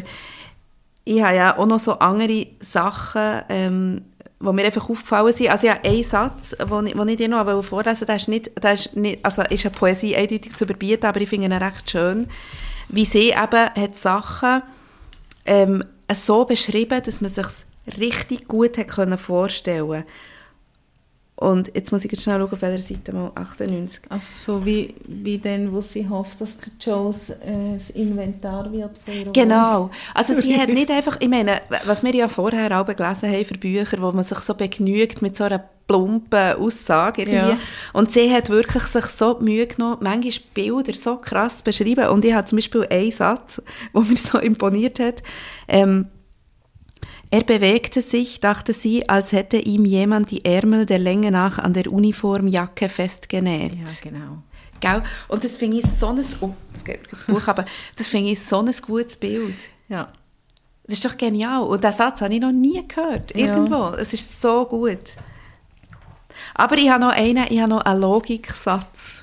ich 1.05 1.23
habe 1.23 1.37
ja 1.37 1.59
auch 1.59 1.67
noch 1.67 1.79
so 1.79 1.99
andere 1.99 2.47
Sachen, 2.61 3.43
ähm, 3.49 4.03
mir 4.39 4.65
einfach 4.65 4.89
aufgefallen 4.89 5.33
sind. 5.33 5.51
Also 5.51 5.67
ja, 5.67 5.79
ein 5.83 6.03
Satz, 6.03 6.57
den 6.59 6.87
ich, 6.87 6.95
ich 6.95 7.17
dir 7.17 7.29
noch 7.29 7.63
vorlesen 7.63 8.01
wollte, 8.09 8.13
ist, 8.13 8.29
nicht, 8.29 8.63
der 8.63 8.73
ist, 8.73 8.97
nicht, 8.97 9.25
also 9.25 9.43
ist 9.43 9.67
eine 9.67 9.75
Poesie 9.75 10.17
eindeutig 10.17 10.55
zu 10.57 10.65
überbieten, 10.65 11.07
aber 11.07 11.21
ich 11.21 11.29
finde 11.29 11.47
ihn 11.47 11.53
recht 11.53 11.91
schön, 11.91 12.27
wie 12.89 13.05
sie 13.05 13.31
eben 13.31 13.37
hat 13.75 13.97
Sachen 13.97 14.63
ähm, 15.45 15.85
so 16.13 16.45
beschrieben, 16.45 17.03
dass 17.05 17.21
man 17.21 17.31
sich 17.31 17.47
richtig 17.99 18.49
gut 18.49 18.79
hat 18.79 18.89
können 18.89 19.19
vorstellen 19.19 20.05
Und 21.41 21.73
jetzt 21.75 21.91
muss 21.91 22.05
ich 22.05 22.13
jetzt 22.13 22.23
schnell 22.23 22.39
schauen, 22.39 22.53
auf 22.53 22.61
welcher 22.61 22.83
Seite 22.83 23.15
mal 23.15 23.33
98. 23.35 24.03
Also 24.11 24.27
so 24.31 24.67
wie, 24.67 24.95
wie 25.09 25.39
dann, 25.39 25.73
wo 25.73 25.81
sie 25.81 26.07
hofft, 26.07 26.43
dass 26.43 26.59
der 26.59 26.73
Joes 26.79 27.31
äh, 27.31 27.73
das 27.73 27.89
Inventar 27.89 28.71
wird 28.71 28.99
von 28.99 29.15
ihrer 29.15 29.33
Genau. 29.33 29.91
Also 30.15 30.35
sie 30.35 30.55
hat 30.55 30.69
nicht 30.75 30.91
einfach, 30.91 31.17
ich 31.19 31.29
meine, 31.29 31.63
was 31.87 32.03
wir 32.03 32.15
ja 32.15 32.29
vorher 32.29 32.79
auch 32.79 32.85
gelesen 32.85 33.33
haben 33.33 33.45
für 33.47 33.55
Bücher, 33.55 34.03
wo 34.03 34.13
man 34.13 34.23
sich 34.23 34.39
so 34.41 34.53
begnügt 34.53 35.23
mit 35.23 35.35
so 35.35 35.45
einer 35.45 35.65
plumpen 35.87 36.57
Aussage 36.59 37.23
irgendwie. 37.23 37.53
Ja. 37.53 37.59
Und 37.95 38.13
sie 38.13 38.31
hat 38.31 38.51
wirklich 38.51 38.83
sich 38.83 39.07
so 39.07 39.39
Mühe 39.41 39.67
genommen, 39.67 39.97
manchmal 40.03 40.45
Bilder 40.53 40.93
so 40.93 41.17
krass 41.17 41.63
beschrieben. 41.63 42.09
Und 42.09 42.23
ich 42.27 42.35
habe 42.35 42.47
zum 42.49 42.59
Beispiel 42.59 42.87
einen 42.91 43.13
Satz, 43.13 43.63
der 43.95 44.03
mir 44.03 44.17
so 44.19 44.39
imponiert 44.39 45.01
hat. 45.01 45.23
Ähm, 45.69 46.09
er 47.31 47.45
bewegte 47.45 48.03
sich, 48.03 48.41
dachte 48.41 48.73
sie, 48.73 49.09
als 49.09 49.33
hätte 49.33 49.59
ihm 49.59 49.85
jemand 49.85 50.31
die 50.31 50.45
Ärmel 50.45 50.85
der 50.85 50.99
Länge 50.99 51.31
nach 51.31 51.59
an 51.59 51.73
der 51.73 51.93
Uniformjacke 51.93 52.89
festgenäht. 52.89 53.75
Ja, 53.75 54.11
genau. 54.11 54.43
Gell? 54.81 55.03
Und 55.29 55.45
das 55.45 55.57
finde 55.57 55.79
ich 55.79 55.87
so 55.87 56.09
ein, 56.09 56.19
oh, 56.41 56.55
es 56.75 56.85
mir 56.85 56.99
das 57.11 57.25
Buch, 57.25 57.47
aber 57.47 57.65
das 57.97 58.09
finde 58.09 58.33
ich 58.33 58.43
so 58.43 58.61
ein 58.61 58.75
gutes 58.87 59.17
Bild. 59.17 59.57
Ja. 59.89 60.09
Das 60.85 60.95
ist 60.95 61.05
doch 61.05 61.17
genial. 61.17 61.63
Und 61.63 61.85
diesen 61.85 61.93
Satz 61.93 62.21
habe 62.21 62.35
ich 62.35 62.41
noch 62.41 62.51
nie 62.51 62.83
gehört. 62.89 63.37
Ja. 63.37 63.47
Irgendwo. 63.47 63.91
Es 63.91 64.13
ist 64.13 64.41
so 64.41 64.65
gut. 64.65 65.13
Aber 66.55 66.77
ich 66.79 66.91
habe 66.91 67.01
noch 67.01 67.13
einen, 67.13 67.47
ich 67.49 67.61
habe 67.61 67.71
noch 67.71 67.83
einen 67.83 68.01
Logiksatz. 68.01 69.23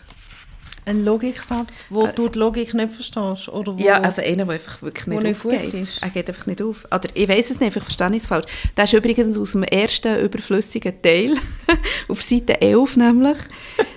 Ein 0.87 1.03
Logiksatz, 1.03 1.85
wo 1.89 2.07
du 2.07 2.29
die 2.29 2.39
Logik 2.39 2.73
nicht 2.73 2.93
verstehst? 2.93 3.49
Oder 3.49 3.77
wo, 3.77 3.81
Ja, 3.83 3.99
also 3.99 4.21
einer, 4.21 4.45
der 4.45 4.53
einfach 4.55 4.81
wirklich 4.81 5.05
nicht 5.07 5.21
nicht 5.21 5.45
aufgeht. 5.45 5.73
ist. 5.73 6.01
Er 6.01 6.09
geht 6.09 6.29
einfach 6.29 6.45
nicht 6.47 6.61
auf. 6.61 6.85
Oder 6.85 7.09
ich 7.13 7.27
weiß 7.27 7.51
es 7.51 7.59
nicht, 7.59 7.75
ich 7.75 7.83
verstehe 7.83 8.15
es 8.15 8.25
falsch. 8.25 8.45
Der 8.77 8.85
ist 8.85 8.93
übrigens 8.93 9.37
aus 9.37 9.51
dem 9.51 9.63
ersten 9.63 10.17
überflüssigen 10.19 11.01
Teil, 11.01 11.35
auf 12.07 12.21
Seite 12.21 12.61
11 12.61 12.95
nämlich. 12.95 13.37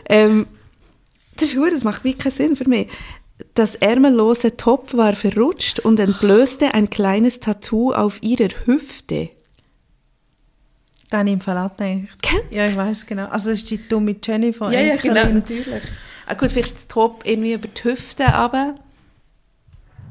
ähm, 0.08 0.46
das 1.36 1.50
ist 1.50 1.56
gut, 1.56 1.72
das 1.72 1.84
macht 1.84 2.02
wirklich 2.04 2.18
keinen 2.24 2.32
Sinn 2.32 2.56
für 2.56 2.68
mich. 2.68 2.88
Das 3.54 3.76
ärmellose 3.76 4.56
Top 4.56 4.92
war 4.94 5.14
verrutscht 5.14 5.80
und 5.80 5.98
entblößte 6.00 6.74
ein 6.74 6.90
kleines 6.90 7.40
Tattoo 7.40 7.92
auf 7.92 8.22
ihrer 8.22 8.48
Hüfte. 8.66 9.30
Dann 11.08 11.26
im 11.26 11.40
Fall. 11.40 11.70
Gell? 11.78 12.06
Ja, 12.50 12.66
ich 12.66 12.76
weiß 12.76 13.06
genau. 13.06 13.26
Also 13.28 13.50
es 13.50 13.58
ist 13.58 13.70
die 13.70 13.88
dumme 13.88 14.16
Jennifer. 14.22 14.70
Ja, 14.72 14.80
ja, 14.80 14.96
genau, 14.96 15.26
natürlich. 15.26 15.82
Ah, 16.30 16.34
gut, 16.34 16.52
vielleicht 16.52 16.74
das 16.74 16.86
Top 16.88 17.22
irgendwie 17.26 17.54
über 17.54 17.68
die 17.68 17.84
Hüfte, 17.84 18.32
aber... 18.32 18.74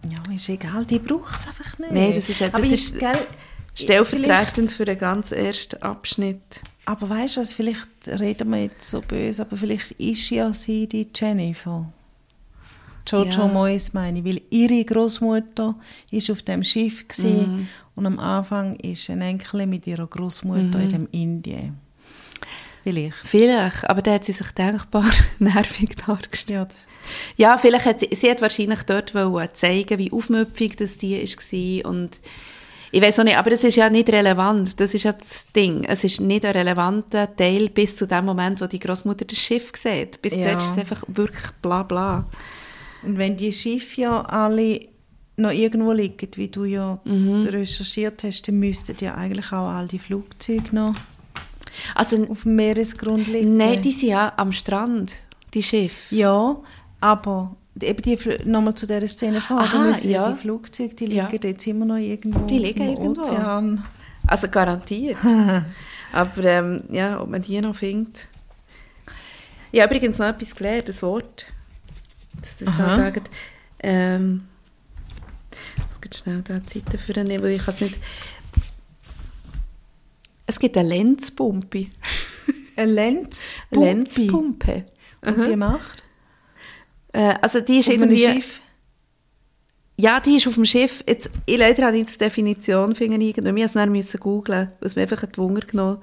Ja, 0.09 0.33
ist 0.33 0.49
egal, 0.49 0.85
die 0.85 0.99
braucht 0.99 1.39
es 1.39 1.47
einfach 1.47 1.77
nicht. 1.79 1.91
Nein, 1.91 2.13
das 2.13 2.29
ist- 2.29 2.41
das 2.41 2.53
aber 2.53 2.63
ist 2.65 2.99
gell, 2.99 3.27
Stellvertretend 3.75 4.71
für 4.71 4.85
den 4.85 4.97
ganz 4.97 5.31
ersten 5.31 5.81
Abschnitt. 5.81 6.61
Aber 6.85 7.09
weißt 7.09 7.37
du 7.37 7.41
was, 7.41 7.53
vielleicht 7.53 7.87
reden 8.07 8.49
wir 8.51 8.63
jetzt 8.63 8.89
so 8.89 9.01
böse, 9.01 9.41
aber 9.43 9.55
vielleicht 9.57 9.91
ist 9.91 10.29
ja 10.29 10.51
sie 10.53 10.87
die 10.87 11.07
Jennifer. 11.15 11.91
Jojo 13.07 13.29
Ja. 13.29 13.47
Moyes 13.47 13.93
meine 13.93 14.19
ich, 14.19 14.25
weil 14.25 14.41
ihre 14.49 14.83
Großmutter 14.85 15.75
ist 16.11 16.29
auf 16.31 16.41
dem 16.43 16.63
Schiff 16.63 17.05
Mhm. 17.19 17.67
und 17.95 18.05
am 18.05 18.19
Anfang 18.19 18.75
ist 18.77 19.09
ein 19.09 19.21
Enkel 19.21 19.65
mit 19.67 19.87
ihrer 19.87 20.07
Großmutter 20.07 20.77
Mhm. 20.79 20.83
in 20.83 20.89
dem 20.89 21.07
Indien. 21.11 21.77
Vielleicht. 22.83 23.15
Vielleicht, 23.23 23.89
aber 23.89 24.01
da 24.01 24.13
hat 24.13 24.25
sie 24.25 24.31
sich 24.33 24.51
denkbar 24.51 25.05
nervig 25.39 25.95
dargestellt. 26.05 26.75
Ja, 27.37 27.57
vielleicht 27.57 27.85
hat 27.85 27.99
sie, 27.99 28.09
sie 28.13 28.29
hat 28.29 28.41
wahrscheinlich 28.41 28.83
dort 28.83 29.13
wollen 29.15 29.49
zeigen, 29.53 29.97
wie 29.97 30.11
aufmüpfig 30.11 30.75
das 30.75 30.97
die 30.97 31.21
war 31.21 31.91
und 31.91 32.19
ich 32.91 33.01
weiß 33.03 33.19
auch 33.19 33.23
nicht, 33.23 33.37
aber 33.37 33.51
das 33.51 33.63
ist 33.63 33.75
ja 33.75 33.87
nicht 33.89 34.09
relevant, 34.09 34.79
das 34.79 34.95
ist 34.95 35.03
ja 35.03 35.11
das 35.13 35.45
Ding. 35.55 35.83
Es 35.83 36.03
ist 36.03 36.21
nicht 36.21 36.43
ein 36.43 36.53
relevanter 36.53 37.35
Teil 37.35 37.69
bis 37.69 37.95
zu 37.95 38.07
dem 38.07 38.25
Moment, 38.25 38.61
wo 38.61 38.65
die 38.65 38.79
Großmutter 38.79 39.25
das 39.25 39.37
Schiff 39.37 39.71
sieht. 39.77 40.19
Bis 40.23 40.35
Ja. 40.35 40.49
dort 40.51 40.63
ist 40.63 40.71
es 40.71 40.77
einfach 40.79 41.03
wirklich 41.07 41.51
bla 41.61 41.83
bla. 41.83 42.25
Und 43.03 43.19
wenn 43.19 43.37
die 43.37 43.51
Schiffe 43.53 44.01
ja 44.01 44.21
alle 44.21 44.87
noch 45.37 45.51
irgendwo 45.51 45.91
liegen, 45.91 46.29
wie 46.35 46.47
du 46.47 46.65
ja 46.65 46.99
Mhm. 47.05 47.43
recherchiert 47.43 48.23
hast, 48.23 48.47
dann 48.47 48.55
müssten 48.57 48.95
ja 49.01 49.13
eigentlich 49.13 49.51
auch 49.51 49.67
all 49.67 49.87
die 49.87 49.99
Flugzeuge 49.99 50.73
noch 50.75 50.95
Also, 51.95 52.23
auf 52.29 52.43
dem 52.43 52.55
Meeresgrund 52.55 53.27
liegen. 53.27 53.57
nein, 53.57 53.81
die 53.81 53.91
sind 53.91 54.09
ja 54.09 54.33
am 54.37 54.51
Strand, 54.51 55.13
die 55.53 55.63
Schiffe. 55.63 56.15
Ja, 56.15 56.57
aber 57.01 57.55
eben 57.81 58.01
die, 58.01 58.17
nochmal 58.45 58.75
zu 58.75 58.85
dieser 58.85 59.07
Szene 59.07 59.41
vorher, 59.41 59.65
Aha, 59.67 59.89
ja. 60.03 60.09
ja. 60.09 60.31
die 60.31 60.39
Flugzeuge, 60.41 60.95
die 60.95 61.13
Ja. 61.13 61.27
liegen 61.27 61.47
jetzt 61.47 61.65
immer 61.67 61.85
noch 61.85 61.95
irgendwo 61.97 62.39
Die 62.47 62.59
liegen 62.59 62.81
im 62.83 62.89
irgendwo. 62.89 63.21
Ozean. 63.21 63.83
Also 64.27 64.47
garantiert. 64.49 65.17
Aber 66.11 66.43
ähm, 66.43 66.83
ja, 66.89 67.21
ob 67.21 67.29
man 67.29 67.41
die 67.41 67.61
noch 67.61 67.75
findet. 67.75 68.27
Ich 69.71 69.79
habe 69.81 69.95
übrigens 69.95 70.17
noch 70.17 70.25
etwas 70.27 70.55
gelernt, 70.55 70.89
das 70.89 71.01
Wort. 71.03 71.45
Das, 72.41 72.57
das 72.57 72.77
da 72.77 72.95
sagen. 72.95 73.23
Ähm, 73.81 74.43
ich 75.51 75.85
muss 75.85 76.17
schnell 76.17 76.41
da 76.41 76.59
die 76.59 76.79
Seite 76.79 76.97
für 76.97 77.13
nehmen, 77.23 77.43
weil 77.43 77.51
ich 77.51 77.67
es 77.67 77.79
nicht... 77.79 77.95
Es 80.49 80.59
gibt 80.59 80.75
eine 80.77 80.89
Lenzpumpe. 80.89 81.85
Eine 82.75 82.91
Lenz. 82.91 83.45
Lenzpumpe. 83.69 84.85
Und 85.21 85.45
die 85.45 85.55
macht? 85.55 86.03
Äh, 87.13 87.35
also 87.39 87.59
die 87.59 87.79
ist 87.79 87.89
Auf 87.89 87.93
irgendwie... 87.95 88.17
Schiff. 88.17 88.61
Ja, 89.97 90.19
die 90.21 90.37
ist 90.37 90.47
auf 90.47 90.55
dem 90.55 90.65
Schiff. 90.65 91.03
Jetzt, 91.07 91.29
ich 91.45 91.57
leider 91.57 91.85
habe 91.85 91.97
jetzt 91.97 92.15
die 92.15 92.23
Definition 92.23 92.95
finden 92.95 93.21
irgendwie. 93.21 93.59
Ich 93.59 93.63
musste 93.73 93.79
es 93.79 93.89
müssen 93.89 94.19
googlen, 94.21 94.71
was 94.79 94.95
mir 94.95 95.03
einfach 95.03 95.23
die 95.23 95.37
Wunder 95.37 95.61
genommen 95.61 96.01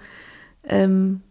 ähm, 0.68 1.22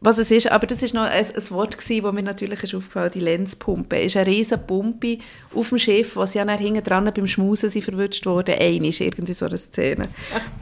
was 0.00 0.18
es 0.18 0.30
ist. 0.30 0.50
Aber 0.50 0.66
das 0.66 0.82
war 0.82 1.02
noch 1.02 1.10
ein, 1.10 1.26
ein 1.26 1.50
Wort, 1.50 1.76
gewesen, 1.76 2.02
das 2.02 2.12
mir 2.12 2.22
natürlich 2.22 2.62
ist 2.62 2.74
aufgefallen 2.74 3.10
die 3.12 3.20
Lenzpumpe. 3.20 3.96
Es 3.96 4.06
ist 4.06 4.16
eine 4.16 4.26
riesige 4.26 4.58
Pumpe 4.58 5.18
auf 5.54 5.68
dem 5.70 5.78
Schiff, 5.78 6.16
sie 6.26 6.38
ja 6.38 6.44
dann 6.44 6.58
hinten 6.58 6.82
dran 6.82 7.10
beim 7.14 7.26
Schmusen 7.26 7.70
sind 7.70 7.82
verwünscht 7.82 8.24
worden. 8.26 8.54
Eine 8.58 8.88
ist 8.88 9.00
irgendwie 9.00 9.32
so 9.32 9.46
eine 9.46 9.58
Szene. 9.58 10.08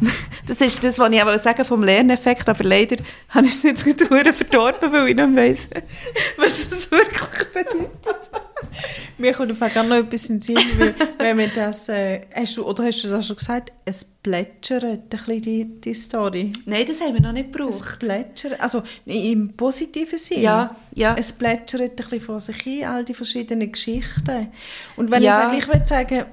das 0.46 0.60
ist 0.60 0.82
das, 0.82 0.98
was 0.98 1.12
ich 1.12 1.22
auch 1.22 1.38
sagen 1.38 1.64
vom 1.64 1.82
Lerneffekt, 1.82 2.48
aber 2.48 2.64
leider 2.64 2.96
habe 3.28 3.46
ich 3.46 3.54
es 3.54 3.62
jetzt 3.62 3.84
verdorben, 4.32 4.92
weil 4.92 5.08
ich 5.08 5.16
nicht 5.16 5.36
weiss, 5.36 5.68
was 6.36 6.68
das 6.68 6.90
wirklich 6.90 7.52
bedeutet. 7.52 8.45
Mir 9.18 9.32
kommt 9.32 9.50
einfach 9.50 9.72
gar 9.72 9.84
noch 9.84 9.96
etwas 9.96 10.26
in 10.26 10.36
den 10.36 10.42
Sinn, 10.42 10.58
weil, 10.78 10.94
wenn 11.18 11.38
wir 11.38 11.48
das, 11.48 11.88
äh, 11.88 12.22
hast 12.34 12.56
du, 12.56 12.64
oder 12.66 12.84
hast 12.84 13.02
du 13.04 13.08
das 13.08 13.20
auch 13.20 13.26
schon 13.26 13.36
gesagt, 13.36 13.72
es 13.84 14.04
plätschert 14.04 14.84
ein 14.84 15.00
bisschen 15.08 15.42
die, 15.42 15.80
die 15.80 15.94
Story. 15.94 16.52
Nein, 16.64 16.84
das 16.86 17.00
haben 17.00 17.14
wir 17.14 17.20
noch 17.20 17.32
nicht 17.32 17.48
Es 17.48 17.52
gebraucht. 17.56 17.98
plätschert, 18.00 18.60
also 18.60 18.82
im 19.04 19.52
positiven 19.56 20.18
Sinn. 20.18 20.42
Ja, 20.42 20.74
ja. 20.94 21.14
Es 21.18 21.32
plätschert 21.32 21.82
ein 21.82 21.96
bisschen 21.96 22.20
vor 22.20 22.40
sich 22.40 22.56
hin, 22.62 22.84
all 22.86 23.04
die 23.04 23.14
verschiedenen 23.14 23.70
Geschichten. 23.70 24.48
Und 24.96 25.10
wenn 25.10 25.22
Ja. 25.22 25.52
ich 25.52 25.68
will 25.68 25.82
sagen, 25.86 26.24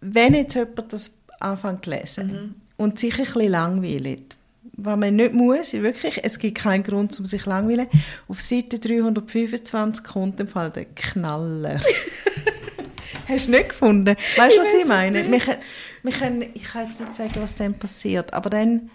wenn 0.00 0.34
jetzt 0.34 0.54
jemand 0.54 0.92
das 0.92 1.18
anfängt 1.40 1.84
zu 1.84 1.90
lesen 1.90 2.26
Mhm. 2.26 2.54
und 2.76 2.98
sich 2.98 3.14
ein 3.18 3.24
bisschen 3.24 3.50
langweilt, 3.50 4.36
was 4.84 4.96
man 4.96 5.16
nicht 5.16 5.34
muss, 5.34 5.72
wirklich, 5.72 6.20
es 6.22 6.38
gibt 6.38 6.58
keinen 6.58 6.82
Grund, 6.82 7.18
um 7.18 7.26
sich 7.26 7.46
langweilen. 7.46 7.86
Auf 8.28 8.40
Seite 8.40 8.78
325 8.78 10.04
kommt 10.04 10.40
im 10.40 10.48
Fall 10.48 10.70
der 10.70 10.86
Knaller. 10.86 11.80
Hast 13.28 13.46
du 13.46 13.52
nicht 13.52 13.70
gefunden? 13.70 14.16
Weißt 14.36 14.56
du, 14.56 14.60
was 14.60 14.74
ich 14.74 14.86
meine? 14.86 15.30
Wir 15.30 15.38
können, 15.38 15.62
wir 16.02 16.12
können, 16.12 16.42
ich 16.54 16.64
kann 16.64 16.86
jetzt 16.88 17.00
nicht 17.00 17.14
sagen, 17.14 17.32
was 17.36 17.56
dann 17.56 17.74
passiert, 17.74 18.32
aber 18.34 18.50
dann, 18.50 18.90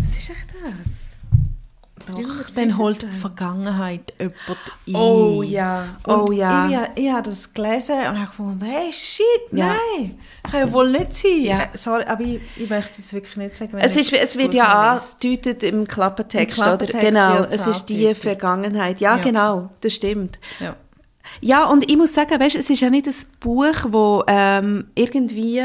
Was 0.00 0.16
ist 0.16 0.30
echt 0.30 0.46
das? 0.62 1.05
Doch, 2.06 2.50
dann 2.54 2.78
holt 2.78 3.02
die 3.02 3.06
Vergangenheit 3.06 4.12
jemand 4.18 4.36
ein. 4.88 4.94
Oh 4.94 5.42
ja, 5.42 5.84
oh 6.06 6.12
Und 6.12 6.34
ja. 6.36 6.88
Ich, 6.94 7.04
ich, 7.04 7.10
habe 7.12 7.22
das 7.22 7.52
gelesen 7.52 7.94
und 8.08 8.18
habe 8.18 8.26
gefunden, 8.28 8.64
hey, 8.64 8.92
shit, 8.92 9.24
Ja. 9.52 9.74
nein, 9.96 10.18
kann 10.50 10.60
ja 10.60 10.72
wohl 10.72 10.90
nicht 10.90 11.14
sein. 11.14 11.40
Ja. 11.42 11.58
Äh, 11.60 11.68
Sorry, 11.74 12.04
aber 12.04 12.22
ich, 12.22 12.40
ich 12.56 12.68
möchte 12.70 13.00
es 13.00 13.12
wirklich 13.12 13.36
nicht 13.36 13.56
sagen. 13.56 13.76
Es, 13.78 13.96
ist, 13.96 14.12
das 14.12 14.20
es 14.20 14.36
wird 14.36 14.54
ja 14.54 14.92
angedeutet 14.92 15.62
im 15.62 15.86
Klappentext, 15.86 16.58
Im 16.58 16.62
Klappentext 16.64 16.96
oder? 16.96 17.10
Genau, 17.10 17.44
es 17.50 17.66
ist 17.66 17.86
die 17.86 17.94
angedeutet. 17.94 18.22
Vergangenheit. 18.22 19.00
Ja, 19.00 19.16
Ja. 19.16 19.22
genau, 19.22 19.70
das 19.80 19.92
stimmt. 19.94 20.38
Ja. 20.60 20.76
Ja, 21.40 21.64
und 21.64 21.90
ich 21.90 21.96
muss 21.96 22.14
sagen, 22.14 22.38
weißt, 22.38 22.54
es 22.56 22.70
ist 22.70 22.80
ja 22.80 22.88
nicht 22.88 23.06
ein 23.08 23.14
Buch, 23.40 23.74
wo 23.88 24.22
ähm, 24.28 24.86
irgendwie... 24.94 25.60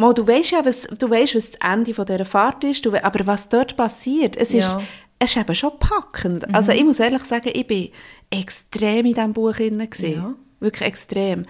Mal, 0.00 0.14
du 0.14 0.26
weißt 0.26 0.50
ja, 0.52 0.64
was, 0.64 0.82
du 0.82 1.10
weißt, 1.10 1.34
was 1.34 1.50
das 1.52 1.60
Ende 1.72 1.94
von 1.94 2.06
dieser 2.06 2.24
Fahrt 2.24 2.64
ist, 2.64 2.84
du, 2.84 2.92
aber 3.02 3.26
was 3.26 3.48
dort 3.48 3.76
passiert, 3.76 4.36
es 4.36 4.52
ist, 4.54 4.72
Ja. 4.72 4.78
Mhm. 4.78 4.84
es 5.18 5.30
ist 5.30 5.36
eben 5.36 5.54
schon 5.54 5.78
packend. 5.78 6.54
Also 6.54 6.72
ich 6.72 6.84
muss 6.84 6.98
ehrlich 6.98 7.22
sagen, 7.24 7.50
ich 7.52 7.66
bin 7.66 7.90
extrem 8.30 9.06
in 9.06 9.14
diesem 9.14 9.32
Buch 9.32 9.52
drin. 9.52 9.88
Ja. 9.98 10.34
Wirklich 10.60 10.88
extrem. 10.88 11.44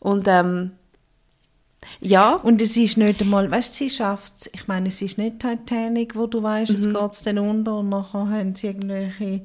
Und 0.00 0.26
ähm, 0.28 0.72
ja, 2.00 2.34
Und 2.36 2.60
es 2.62 2.76
ist 2.76 2.96
nicht 2.96 3.20
einmal, 3.20 3.50
weißt 3.50 3.72
du, 3.74 3.84
sie 3.84 3.90
schafft 3.90 4.32
es, 4.40 4.50
ich 4.52 4.66
meine, 4.68 4.88
es 4.88 5.00
ist 5.02 5.18
nicht 5.18 5.40
Titanic, 5.40 6.14
wo 6.16 6.26
du 6.26 6.42
weißt, 6.42 6.70
jetzt 6.70 6.86
Mhm. 6.86 6.94
geht 6.94 7.12
es 7.12 7.22
dann 7.22 7.38
unter 7.38 7.78
und 7.78 7.88
nachher 7.90 8.28
haben 8.28 8.54
sie 8.54 8.68
irgendwelche 8.68 9.42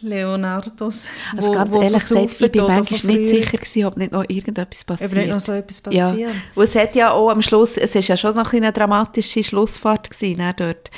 Leonardos, 0.00 1.06
Also 1.36 1.48
wo- 1.50 1.52
ganz 1.54 1.72
wo 1.72 1.80
ehrlich 1.80 2.02
gesagt, 2.02 2.40
ich 2.40 2.52
bin 2.52 2.62
manchmal 2.66 3.16
nicht 3.16 3.28
sicher 3.30 3.58
gewesen, 3.58 3.84
ob 3.86 3.96
nicht 3.96 4.12
noch 4.12 4.24
irgendetwas 4.28 4.84
passiert. 4.84 5.10
Ob 5.10 5.16
nicht 5.16 5.28
noch 5.30 5.40
so 5.40 5.52
etwas 5.52 5.82
Ja, 5.94 6.10
passiert. 6.10 6.32
und 6.54 6.64
es 6.64 6.74
hat 6.74 6.96
ja 6.96 7.12
auch 7.12 7.30
am 7.30 7.42
Schluss, 7.42 7.76
es 7.76 7.94
ist 7.94 8.08
ja 8.08 8.16
schon 8.16 8.34
noch 8.34 8.52
eine 8.52 8.72
dramatische 8.72 9.44
Schlussfahrt 9.44 10.10
gewesen, 10.10 10.38
ne, 10.38 10.52
dort. 10.56 10.90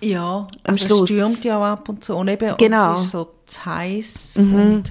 Ja, 0.00 0.22
Am 0.38 0.48
also 0.64 0.80
es 0.84 0.86
Schluss. 0.88 1.08
stürmt 1.08 1.44
ja 1.44 1.58
auch 1.58 1.64
ab 1.64 1.88
und 1.88 2.02
zu. 2.02 2.16
Und 2.16 2.26
eben, 2.28 2.56
Genau. 2.56 2.94
es 2.94 3.02
ist 3.02 3.10
so 3.12 3.28
zu 3.46 3.64
heiß 3.64 4.36
und 4.38 4.84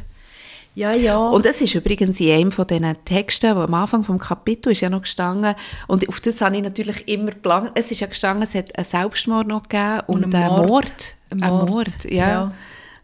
ja, 0.76 0.94
ja. 0.94 1.18
Und 1.18 1.46
es 1.46 1.60
ist 1.62 1.76
übrigens 1.76 2.20
in 2.20 2.32
einem 2.32 2.52
von 2.52 2.66
diesen 2.66 3.06
Texten, 3.06 3.56
wo 3.56 3.62
am 3.62 3.74
Anfang 3.74 4.04
vom 4.04 4.20
Kapitel 4.20 4.72
ist 4.72 4.82
ja 4.82 4.90
noch 4.90 5.02
gestanden, 5.02 5.56
und 5.88 6.08
auf 6.08 6.20
das 6.20 6.42
habe 6.42 6.56
ich 6.56 6.64
natürlich 6.64 7.08
immer 7.08 7.32
gelangt, 7.32 7.72
es 7.76 7.92
ist 7.92 8.00
ja 8.00 8.08
gestanden, 8.08 8.44
es 8.44 8.56
hat 8.56 8.78
einen 8.78 8.86
Selbstmord 8.86 9.48
noch 9.48 9.64
gegeben 9.64 10.02
und, 10.08 10.26
Und 10.26 10.36
einen 10.36 10.44
einen 10.44 10.56
Mord. 10.56 10.68
Mord. 10.68 11.16
Ein 11.30 11.44
Einen 11.44 11.58
Mord, 11.58 11.70
Mord, 11.70 12.06
ja. 12.06 12.30
ja. 12.30 12.54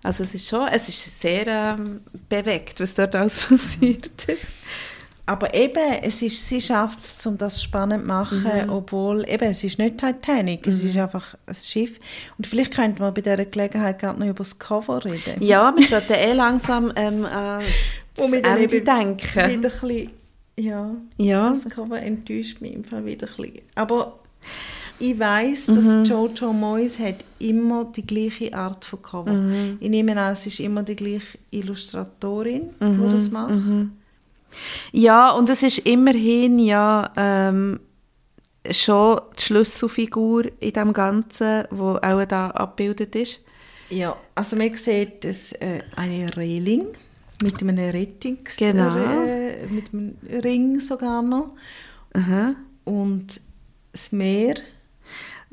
Also 0.03 0.23
es 0.23 0.33
ist 0.33 0.47
schon, 0.47 0.67
es 0.67 0.87
ist 0.87 1.19
sehr 1.19 1.47
ähm, 1.47 2.01
bewegt, 2.29 2.79
was 2.79 2.93
dort 2.93 3.15
alles 3.15 3.37
passiert 3.49 4.09
ist. 4.27 4.47
Aber 5.27 5.53
eben, 5.53 5.93
es 6.03 6.21
ist, 6.21 6.47
sie 6.47 6.61
schafft 6.61 6.99
es, 6.99 7.25
um 7.25 7.37
das 7.37 7.61
spannend 7.61 8.01
zu 8.03 8.07
machen, 8.07 8.43
Mhm. 8.65 8.69
obwohl, 8.69 9.27
eben, 9.29 9.43
es 9.51 9.61
ist 9.63 9.77
nicht 9.77 9.97
Titanic, 9.97 10.65
es 10.65 10.81
ist 10.83 10.95
einfach 10.97 11.35
ein 11.45 11.53
Schiff. 11.53 11.99
Und 12.37 12.47
vielleicht 12.47 12.73
könnte 12.73 13.01
man 13.01 13.13
bei 13.13 13.21
dieser 13.21 13.43
Gelegenheit 13.45 13.99
gerade 13.99 14.19
noch 14.19 14.25
über 14.27 14.37
das 14.39 14.57
Cover 14.57 15.03
reden. 15.03 15.41
Ja, 15.43 15.73
wir 15.77 15.85
sollten 15.85 16.13
eh 16.13 16.33
langsam 16.33 16.91
ähm, 16.95 17.25
äh, 17.25 17.63
das 18.15 18.31
Ende 18.31 18.67
denken. 18.81 19.19
Wieder 19.35 19.47
ein 19.47 19.59
bisschen, 19.61 20.09
ja, 20.57 20.91
Ja. 21.17 21.49
das 21.49 21.65
Cover 21.69 22.01
enttäuscht 22.01 22.61
mich 22.61 22.73
im 22.73 22.83
Fall 22.85 23.05
wieder 23.05 23.27
ein 23.27 23.35
bisschen. 23.35 23.61
Aber 23.75 24.19
ich 24.99 25.19
weiss, 25.19 25.65
dass 25.65 25.83
Mhm. 25.83 26.05
Jojo 26.05 26.53
Moyes 26.53 26.97
hat 26.99 27.15
immer 27.39 27.83
die 27.85 28.07
gleiche 28.07 28.53
Art 28.53 28.85
von 28.85 29.01
Cover. 29.01 29.33
Mhm. 29.33 29.77
Ich 29.81 29.89
nehme 29.89 30.19
an, 30.19 30.31
es 30.31 30.47
ist 30.47 30.59
immer 30.61 30.83
die 30.83 30.95
gleiche 30.95 31.37
Illustratorin, 31.51 32.69
Mhm. 32.79 33.03
die 33.07 33.13
das 33.13 33.29
macht. 33.29 33.53
Ja, 34.91 35.31
und 35.31 35.49
es 35.49 35.63
ist 35.63 35.79
immerhin 35.79 36.59
ja 36.59 37.11
ähm, 37.17 37.79
schon 38.71 39.21
die 39.37 39.43
Schlüsselfigur 39.43 40.45
in 40.59 40.73
dem 40.73 40.93
Ganzen, 40.93 41.65
wo 41.71 41.95
auch 41.95 42.25
da 42.25 42.49
abgebildet 42.51 43.15
ist. 43.15 43.41
Ja, 43.89 44.17
also 44.35 44.55
man 44.55 44.75
sieht 44.75 45.23
das, 45.23 45.53
äh, 45.53 45.81
eine 45.95 46.35
Reling 46.35 46.87
mit 47.41 47.61
einem 47.61 47.77
Rettungs... 47.77 48.57
Genau. 48.57 48.97
Äh, 48.97 49.65
mit 49.67 49.93
einem 49.93 50.17
Ring 50.43 50.79
sogar 50.79 51.21
noch. 51.21 51.55
Aha. 52.13 52.55
Und 52.83 53.41
das 53.91 54.11
Meer 54.11 54.55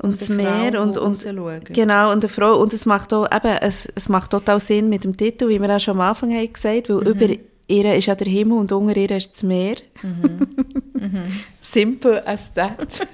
Und 0.01 0.19
das 0.19 0.29
eine 0.29 0.43
Meer 0.43 0.71
Frau, 0.73 0.81
und, 0.81 0.97
und 0.97 1.73
genau 1.73 2.11
und 2.11 2.23
eine 2.23 2.29
Frau 2.29 2.59
und 2.61 2.73
es 2.73 2.85
macht 2.85 3.13
auch 3.13 3.25
eben, 3.31 3.57
es, 3.61 3.87
es 3.95 4.09
macht 4.09 4.31
total 4.31 4.59
Sinn 4.59 4.89
mit 4.89 5.03
dem 5.03 5.15
Titel, 5.15 5.47
wie 5.47 5.61
wir 5.61 5.75
auch 5.75 5.79
schon 5.79 5.95
am 5.95 6.01
Anfang 6.01 6.31
haben 6.33 6.51
gesagt, 6.51 6.89
weil 6.89 7.07
über 7.07 7.27
ihr 7.67 7.95
ist 7.95 8.05
ja 8.05 8.15
der 8.15 8.27
Himmel 8.27 8.57
und 8.59 8.71
unter 8.71 8.95
ihr 8.95 9.11
ist 9.11 9.33
das 9.33 9.43
Meer. 9.43 9.77
Simple 11.61 12.25
as 12.27 12.53
that. 12.53 12.79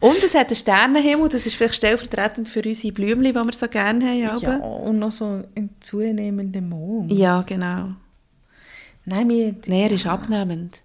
und 0.00 0.22
es 0.22 0.34
hat 0.34 0.48
einen 0.48 0.56
Sternenhimmel, 0.56 1.28
das 1.28 1.46
ist 1.46 1.56
vielleicht 1.56 1.76
stellvertretend 1.76 2.48
für 2.48 2.62
unsere 2.64 2.92
Blümchen, 2.92 3.24
die 3.24 3.34
wir 3.34 3.52
so 3.52 3.68
gerne 3.68 4.06
haben. 4.06 4.42
Ja, 4.42 4.56
und 4.56 4.98
noch 4.98 5.12
so 5.12 5.44
ein 5.54 5.70
zunehmender 5.80 6.60
Mond. 6.60 7.12
ja 7.12 7.42
genau. 7.42 7.90
Nein, 9.04 9.26
mir... 9.28 9.54
Nein, 9.66 9.80
er 9.80 9.92
ist 9.92 10.06
abnehmend. 10.06 10.82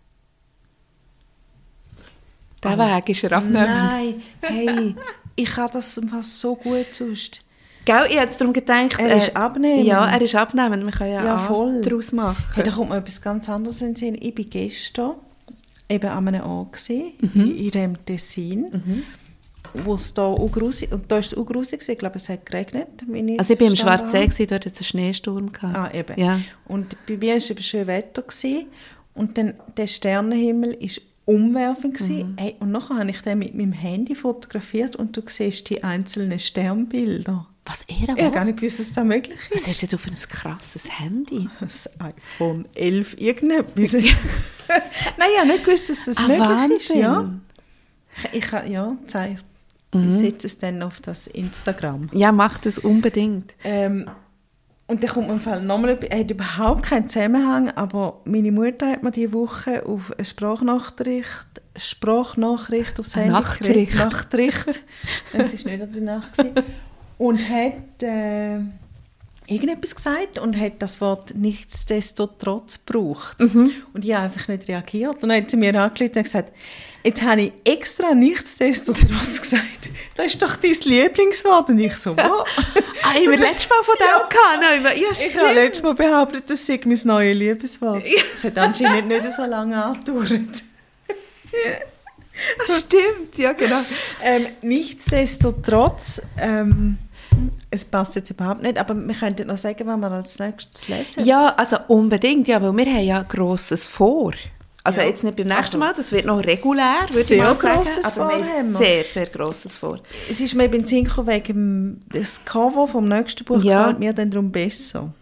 Der 2.64 2.78
Weg 2.78 3.10
ist 3.10 3.24
er 3.24 3.34
abnehmend. 3.34 3.68
Nein, 3.68 4.22
hey, 4.42 4.96
ich 5.36 5.50
kann 5.50 5.70
das 5.74 5.96
so 5.96 6.56
gut 6.56 6.88
sonst. 6.92 7.44
Gell, 7.86 8.02
ich 8.10 8.16
habe 8.18 8.26
jetzt 8.26 8.40
darum 8.40 8.54
gedacht... 8.54 9.00
Er 9.00 9.18
ist 9.18 9.36
abnehmend. 9.36 9.86
Ja, 9.86 10.06
er 10.08 10.22
ist 10.22 10.36
abnehmend. 10.36 10.84
Man 10.84 10.92
kann 10.94 11.10
ja, 11.10 11.24
Ja, 11.26 11.38
voll. 11.40 11.82
daraus 11.82 12.12
machen. 12.12 12.44
Hey, 12.54 12.64
da 12.64 12.72
kommt 12.72 12.90
mir 12.90 12.98
etwas 12.98 13.22
ganz 13.22 13.50
anderes 13.50 13.82
in 13.82 13.90
den 13.90 13.96
Sinn. 13.96 14.18
Ich 14.22 14.38
war 14.38 14.46
gestern 14.46 15.12
eben 15.90 16.10
an 16.10 16.28
einem 16.28 16.44
Ort 16.44 16.74
gewesen, 16.74 17.14
Mhm. 17.22 17.56
in, 17.58 17.72
dem 17.72 18.06
Tessin, 18.06 19.04
wo 19.74 19.96
es 19.96 20.14
da 20.14 20.24
auch 20.24 20.52
grusig, 20.52 20.92
und 20.92 21.12
da 21.12 21.16
war 21.16 21.20
es 21.22 21.36
auch 21.36 21.46
grusig, 21.46 21.82
ich 21.88 21.98
glaube, 21.98 22.16
es 22.18 22.30
hat 22.30 22.46
geregnet. 22.46 22.88
ich 23.14 23.40
Also 23.40 23.54
ich 23.54 23.60
war 23.60 23.68
im 23.68 23.76
Schwarzsee, 23.76 24.26
gewesen, 24.26 24.48
dort 24.48 24.66
hat 24.66 24.74
es 24.74 24.80
einen 24.80 24.86
Schneesturm 24.86 25.52
gehabt. 25.52 25.76
Ah, 25.76 25.90
eben. 25.94 26.20
Ja. 26.20 26.40
Und 26.66 26.96
bei 27.08 27.18
mir 27.18 27.32
war 27.32 27.38
es 27.38 27.50
eben 27.50 27.62
schön 27.64 27.88
Wetter. 27.88 28.22
Gewesen. 28.22 28.68
Und 29.14 29.38
dann 29.38 29.54
der 29.76 29.88
Sternenhimmel 29.88 30.78
war 30.80 30.90
umwerfend. 31.26 31.98
Gewesen. 31.98 32.32
Mhm. 32.32 32.38
Hey, 32.38 32.56
und 32.60 32.72
nachher 32.72 32.98
habe 32.98 33.10
ich 33.10 33.22
den 33.22 33.40
mit 33.40 33.54
meinem 33.56 33.74
Handy 33.74 34.16
fotografiert 34.16 34.96
und 34.96 35.16
du 35.18 35.22
siehst 35.26 35.70
die 35.70 35.84
einzelnen 35.84 36.40
Sternbilder. 36.40 37.48
Was 37.66 37.84
er 37.84 37.96
Ich 37.96 38.02
habe 38.10 38.22
aber? 38.22 38.32
gar 38.32 38.46
nicht 38.46 38.58
gewusst, 38.60 38.80
dass 38.80 38.92
das 38.92 39.04
möglich 39.04 39.38
ist. 39.50 39.56
Was 39.56 39.68
hast 39.68 39.84
du 39.84 39.88
denn 39.88 40.00
für 40.00 40.10
ein 40.10 40.16
krasses 40.30 41.00
Handy? 41.00 41.48
Das 41.60 41.90
iPhone 42.00 42.68
11 42.76 43.16
irgendetwas. 43.20 43.94
Nein, 43.94 45.30
ich 45.34 45.40
habe 45.40 45.48
nicht 45.48 45.64
gewusst, 45.66 45.90
dass 45.90 46.06
das 46.06 46.18
Ah, 46.18 46.22
möglich 46.28 46.40
ist. 46.82 46.90
Wahnsinn. 46.90 47.00
Ja, 47.00 47.34
ich, 48.34 48.38
ich, 48.46 48.70
ja 48.70 48.96
zeig, 49.08 49.38
ich 49.94 50.12
setze 50.14 50.48
es 50.48 50.58
dann 50.58 50.82
auf 50.84 51.02
das 51.02 51.28
Instagram. 51.28 52.10
Ja, 52.14 52.32
mach 52.32 52.58
das 52.60 52.78
unbedingt. 52.80 53.54
Ähm, 53.64 54.10
und 54.88 55.04
dann 55.04 55.10
kommt 55.10 55.28
mir 55.28 55.34
im 55.34 55.40
Fall 55.40 55.62
nochmal, 55.62 55.98
er 56.10 56.20
hat 56.20 56.32
überhaupt 56.32 56.84
keinen 56.84 57.08
Zusammenhang, 57.08 57.70
aber 57.72 58.22
meine 58.26 58.52
Mutter 58.52 58.90
hat 58.92 59.04
mir 59.04 59.12
diese 59.12 59.32
Woche 59.34 59.86
auf 59.86 60.12
eine 60.18 60.26
Sprachnachricht, 60.26 61.46
Sprachnachricht 61.78 63.00
aufs 63.00 63.16
Handy 63.16 63.30
Nachtricht. 63.32 63.96
Nachtricht. 63.96 64.84
Es 65.34 65.64
war 65.66 65.72
nicht 65.72 65.82
an 65.84 65.92
der 65.94 66.02
Nacht. 66.02 66.32
Und 67.22 67.38
hat 67.48 68.02
äh, 68.02 68.58
irgendetwas 69.46 69.96
gesagt 69.96 70.40
und 70.40 70.60
hat 70.60 70.74
das 70.80 71.00
Wort 71.02 71.36
nichtsdestotrotz 71.36 72.84
gebraucht. 72.84 73.40
Mhm. 73.40 73.72
Und 73.94 74.04
ich 74.04 74.16
habe 74.16 74.24
einfach 74.24 74.48
nicht 74.48 74.68
reagiert. 74.68 75.22
Und 75.22 75.30
dann 75.30 75.38
hat 75.38 75.52
sie 75.52 75.58
mir 75.58 75.80
angerufen 75.80 76.18
und 76.18 76.24
gesagt, 76.24 76.52
jetzt 77.04 77.22
habe 77.22 77.42
ich 77.44 77.54
extra 77.64 78.16
nichtsdestotrotz 78.16 79.40
gesagt. 79.40 79.90
Das 80.16 80.26
ist 80.26 80.42
doch 80.42 80.56
dein 80.56 80.76
Lieblingswort. 80.84 81.70
Und 81.70 81.78
ich 81.78 81.96
so, 81.98 82.18
was? 82.18 82.26
Ah, 83.04 83.14
haben 83.16 83.32
wir 83.32 83.38
letztes 83.38 83.70
Mal 83.70 83.84
von 83.84 83.96
dem 84.00 84.30
gehabt? 84.30 84.84
Nein, 84.84 84.98
Ja, 85.00 85.12
Ich 85.12 85.38
habe 85.38 85.54
letztes 85.54 85.84
Mal 85.84 85.94
behauptet, 85.94 86.50
das 86.50 86.66
sei 86.66 86.80
mein 86.86 87.00
neues 87.04 87.38
Liebeswort. 87.38 88.04
Es 88.34 88.44
hat 88.44 88.58
anscheinend 88.58 89.10
nicht 89.10 89.32
so 89.32 89.44
lange 89.44 89.84
angedauert. 89.84 90.64
Stimmt, 92.78 93.38
ja 93.38 93.54
genau. 93.54 93.82
Ähm, 94.24 94.48
nichtsdestotrotz, 94.62 96.22
ähm, 96.38 96.98
es 97.72 97.86
passt 97.86 98.16
jetzt 98.16 98.30
überhaupt 98.30 98.62
nicht, 98.62 98.78
aber 98.78 98.94
wir 98.96 99.16
könnten 99.16 99.48
noch 99.48 99.58
sagen, 99.58 99.88
was 99.88 99.98
wir 99.98 100.12
als 100.12 100.38
nächstes 100.40 100.88
lesen. 100.90 101.26
Ja, 101.26 101.54
also 101.56 101.78
unbedingt, 101.88 102.48
ja, 102.48 102.62
weil 102.62 102.74
wir 102.74 102.86
haben 102.86 103.04
ja 103.06 103.24
Grosses 103.24 103.88
vor. 103.88 104.34
Also 104.84 105.00
Ja. 105.02 105.08
jetzt 105.08 105.24
nicht 105.24 105.36
beim 105.36 105.46
nächsten 105.48 105.64
Also, 105.66 105.78
Mal, 105.78 105.94
das 105.96 106.12
wird 106.12 106.26
noch 106.26 106.44
regulär, 106.44 107.02
würde 107.10 107.24
sehr 107.24 107.38
ich 107.38 107.44
mal 107.44 107.56
sagen. 107.56 107.76
grosses 107.78 108.04
aber 108.06 108.16
wir 108.16 108.44
Vor 108.46 108.54
haben 108.58 108.72
wir. 108.72 108.78
sehr, 108.78 109.06
sehr 109.06 109.26
Grosses 109.28 109.78
vor. 109.78 110.00
Es 110.30 110.42
ist 110.42 110.56
mir 110.56 110.68
beim 110.70 110.86
Zinko 110.86 111.26
wegen 111.28 112.04
des 112.14 112.44
Cover 112.44 112.88
vom 112.88 113.08
nächsten 113.08 113.46
Buch 113.46 113.64
Ja. 113.64 113.80
gefällt 113.84 114.00
mir 114.00 114.12
dann 114.14 114.32
darum 114.32 114.52
besser. 114.52 115.14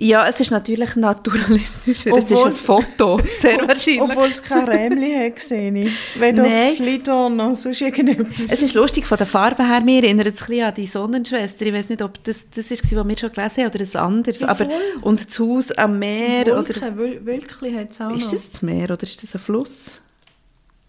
Ja, 0.00 0.28
es 0.28 0.38
ist 0.38 0.52
natürlich 0.52 0.94
naturalistischer. 0.94 2.16
es 2.16 2.30
ist 2.30 2.44
ein 2.44 2.52
Foto, 2.52 3.20
sehr 3.34 3.58
wahrscheinlich. 3.66 4.00
Obwohl 4.00 4.28
es 4.28 4.40
kein 4.40 4.68
Rämli 4.68 5.12
hat 5.12 5.34
gesehen. 5.34 5.90
Weder 6.14 6.42
Nein. 6.44 6.76
Flitter 6.76 7.28
noch 7.28 7.56
sonst 7.56 7.80
irgendetwas. 7.80 8.48
Es 8.48 8.62
ist 8.62 8.74
lustig, 8.74 9.06
von 9.06 9.18
der 9.18 9.26
Farbe 9.26 9.66
her, 9.66 9.80
mir 9.80 10.04
erinnert 10.04 10.28
es 10.28 10.40
ein 10.42 10.46
bisschen 10.46 10.64
an 10.66 10.74
die 10.74 10.86
Sonnenschwester. 10.86 11.66
Ich 11.66 11.72
weiß 11.74 11.88
nicht, 11.88 12.00
ob 12.02 12.22
das 12.22 12.44
das 12.54 12.70
ist, 12.70 12.84
was 12.94 13.08
wir 13.08 13.18
schon 13.18 13.32
gelesen 13.32 13.64
haben 13.64 13.74
oder 13.74 13.80
ein 13.84 13.96
anderes. 13.96 14.38
Ja, 14.40 14.48
aber, 14.48 14.68
und 15.02 15.26
das 15.28 15.38
Haus 15.40 15.72
am 15.72 15.98
Meer. 15.98 16.42
Oder, 16.42 16.58
Wölkchen, 16.68 16.96
Wöl- 16.96 17.26
Wölkchen 17.26 17.76
hat 17.76 17.90
es 17.90 18.00
auch 18.00 18.10
ist 18.14 18.26
noch. 18.26 18.30
das 18.32 18.50
das 18.52 18.62
Meer 18.62 18.90
oder 18.92 19.02
ist 19.02 19.20
das 19.20 19.34
ein 19.34 19.40
Fluss? 19.40 20.00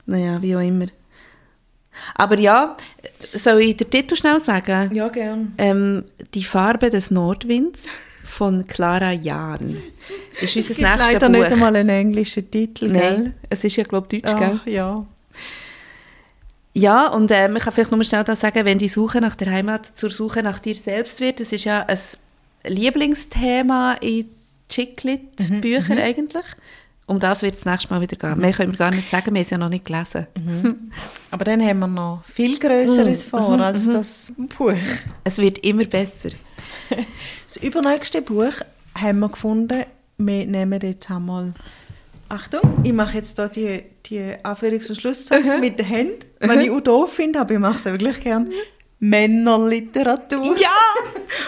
Naja, 0.05 0.39
wie 0.39 0.55
auch 0.55 0.61
immer. 0.61 0.85
Aber 2.13 2.37
ja, 2.37 2.75
soll 3.33 3.61
ich 3.61 3.77
den 3.77 3.89
Titel 3.89 4.15
schnell 4.15 4.39
sagen? 4.39 4.93
Ja, 4.93 5.07
gern. 5.09 5.53
Ähm, 5.57 6.03
die 6.35 6.43
Farbe 6.43 6.91
des 6.91 7.09
Nordwinds 7.09 7.85
von 8.29 8.65
Clara 8.67 9.11
Jahn. 9.11 9.77
Ist 10.41 10.55
unser 10.55 10.69
nächstes 10.69 10.77
leider 10.77 11.29
Buch. 11.29 11.37
nicht 11.37 11.51
einmal 11.51 11.75
einen 11.75 11.89
englischen 11.89 12.49
Titel, 12.49 12.89
Nein, 12.89 12.99
gell? 12.99 13.33
es 13.49 13.63
ist 13.63 13.75
ja, 13.75 13.83
glaube 13.83 14.15
ich, 14.15 14.21
Deutsch, 14.21 14.37
gell? 14.37 14.59
Ah, 14.65 14.69
ja. 14.69 15.05
Ja, 16.73 17.07
und 17.07 17.31
ähm, 17.31 17.55
ich 17.57 17.63
kann 17.63 17.73
vielleicht 17.73 17.91
nur 17.91 18.03
schnell 18.03 18.23
das 18.23 18.39
sagen, 18.39 18.63
wenn 18.63 18.77
die 18.77 18.87
Suche 18.87 19.19
nach 19.19 19.35
der 19.35 19.51
Heimat 19.51 19.97
zur 19.97 20.11
Suche 20.11 20.43
nach 20.43 20.59
dir 20.59 20.75
selbst 20.75 21.19
wird, 21.19 21.39
das 21.39 21.51
ist 21.51 21.65
ja 21.65 21.85
ein 21.85 21.97
Lieblingsthema 22.65 23.93
in 24.01 24.29
Chicklit-Büchern 24.69 25.97
eigentlich. 25.97 26.45
Um 27.07 27.19
das 27.19 27.41
wird 27.41 27.55
es 27.55 27.65
nächstes 27.65 27.89
Mal 27.89 28.01
wieder 28.01 28.15
gehen. 28.15 28.39
Mehr 28.39 28.53
können 28.53 28.71
wir 28.71 28.77
gar 28.77 28.91
nicht 28.91 29.09
sagen, 29.09 29.33
wir 29.33 29.39
haben 29.39 29.43
es 29.43 29.49
ja 29.49 29.57
noch 29.57 29.69
nicht 29.69 29.85
gelesen. 29.85 30.27
Aber 31.31 31.43
dann 31.43 31.59
haben 31.65 31.79
wir 31.79 31.87
noch 31.87 32.23
viel 32.23 32.59
Größeres 32.59 33.23
vor 33.23 33.59
als 33.59 33.89
das 33.89 34.31
Buch. 34.37 34.73
Es 35.23 35.39
wird 35.39 35.57
immer 35.65 35.85
besser. 35.85 36.29
Das 37.47 37.57
übernächste 37.57 38.21
Buch 38.21 38.53
haben 38.99 39.19
wir 39.19 39.29
gefunden, 39.29 39.83
wir 40.17 40.45
nehmen 40.45 40.79
jetzt 40.81 41.09
einmal... 41.09 41.53
Achtung, 42.31 42.61
ich 42.83 42.93
mache 42.93 43.17
jetzt 43.17 43.39
da 43.39 43.47
die, 43.47 43.81
die 44.05 44.33
Anführungs- 44.43 44.89
und 44.89 45.01
Schlusszeichen 45.01 45.59
mit 45.61 45.79
den 45.79 45.85
Händen, 45.87 46.19
wenn 46.39 46.61
ich 46.61 46.69
auch 46.69 46.79
doof 46.81 47.13
finde, 47.13 47.39
aber 47.39 47.53
ich 47.55 47.59
mache 47.59 47.77
es 47.77 47.85
wirklich 47.85 48.19
gern. 48.21 48.49
Männerliteratur. 48.99 50.43
Ja! 50.59 50.69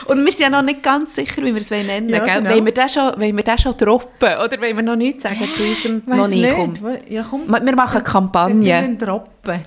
Und 0.07 0.23
wir 0.25 0.31
sind 0.31 0.41
ja 0.43 0.49
noch 0.49 0.61
nicht 0.63 0.81
ganz 0.81 1.15
sicher, 1.15 1.41
wie 1.43 1.53
wir 1.53 1.61
es 1.61 1.69
nennen 1.69 2.09
Ja, 2.09 2.21
wollen. 2.21 2.33
genau. 2.43 2.49
Wollen 2.51 2.65
wir 2.65 2.73
das 2.73 2.93
schon, 2.93 3.19
wollen 3.19 3.35
wir 3.35 3.43
das 3.43 3.61
schon 3.61 3.77
droppen? 3.77 4.29
Oder 4.43 4.61
wollen 4.61 4.75
wir 4.75 4.83
noch 4.83 4.95
nichts 4.95 5.23
sagen 5.23 5.47
zu 5.55 5.63
unserem 5.63 6.01
Weiss 6.07 6.17
noch 6.17 6.27
nicht? 6.29 6.55
Komm. 6.55 6.73
Ja, 7.09 7.25
komm. 7.29 7.41
Wir 7.47 7.75
machen 7.75 7.77
eine 7.77 7.77
Wir 7.77 8.01
Kampagne. 8.01 8.79
müssen 8.81 8.97
droppen. 8.97 9.61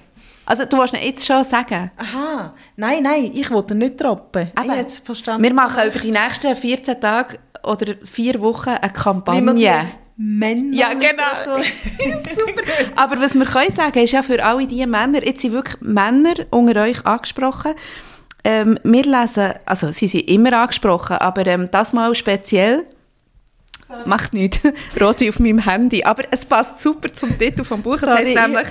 Also 0.46 0.64
du 0.66 0.78
willst 0.78 0.94
ihn 0.94 1.02
jetzt 1.02 1.26
schon 1.26 1.42
sagen? 1.44 1.90
Aha, 1.96 2.54
nein, 2.76 3.02
nein, 3.02 3.30
ich 3.32 3.50
wollte 3.50 3.74
nicht 3.74 4.00
droppen. 4.00 4.52
Ich 4.58 4.64
Eben. 4.64 4.74
jetzt 4.76 5.04
verstanden. 5.04 5.42
Wir 5.42 5.54
machen 5.54 5.88
über 5.88 5.98
die 5.98 6.10
nächsten 6.10 6.54
14 6.54 7.00
Tage 7.00 7.38
oder 7.62 7.94
vier 8.04 8.40
Wochen 8.40 8.70
eine 8.70 8.92
Kampagne. 8.92 9.40
Männer 10.16 10.76
Ja, 10.76 10.92
genau. 10.92 11.58
Super. 11.58 12.62
Aber 12.96 13.20
was 13.20 13.34
wir 13.34 13.46
können 13.46 13.72
sagen, 13.72 13.98
ist 13.98 14.12
ja 14.12 14.22
für 14.22 14.44
alle 14.44 14.66
diese 14.66 14.86
Männer, 14.86 15.24
jetzt 15.24 15.40
sind 15.40 15.52
wirklich 15.52 15.80
Männer 15.80 16.34
unter 16.50 16.82
euch 16.82 17.04
angesprochen. 17.04 17.72
Ähm, 18.44 18.78
wir 18.84 19.04
lesen, 19.04 19.54
also 19.64 19.90
sie 19.90 20.06
sind 20.06 20.28
immer 20.28 20.52
angesprochen, 20.52 21.16
aber 21.16 21.46
ähm, 21.46 21.68
das 21.70 21.92
mal 21.92 22.14
speziell. 22.14 22.84
Macht 24.06 24.32
nichts. 24.32 24.60
Rotwein 25.00 25.28
auf 25.28 25.38
meinem 25.38 25.58
Handy. 25.58 26.04
Aber 26.04 26.24
es 26.30 26.44
passt 26.44 26.80
super 26.80 27.12
zum 27.12 27.38
Titel 27.38 27.64
vom 27.64 27.82
Buch. 27.82 27.94
Es 27.94 28.00
Sorry, 28.02 28.34
heißt 28.34 28.48
nämlich 28.48 28.68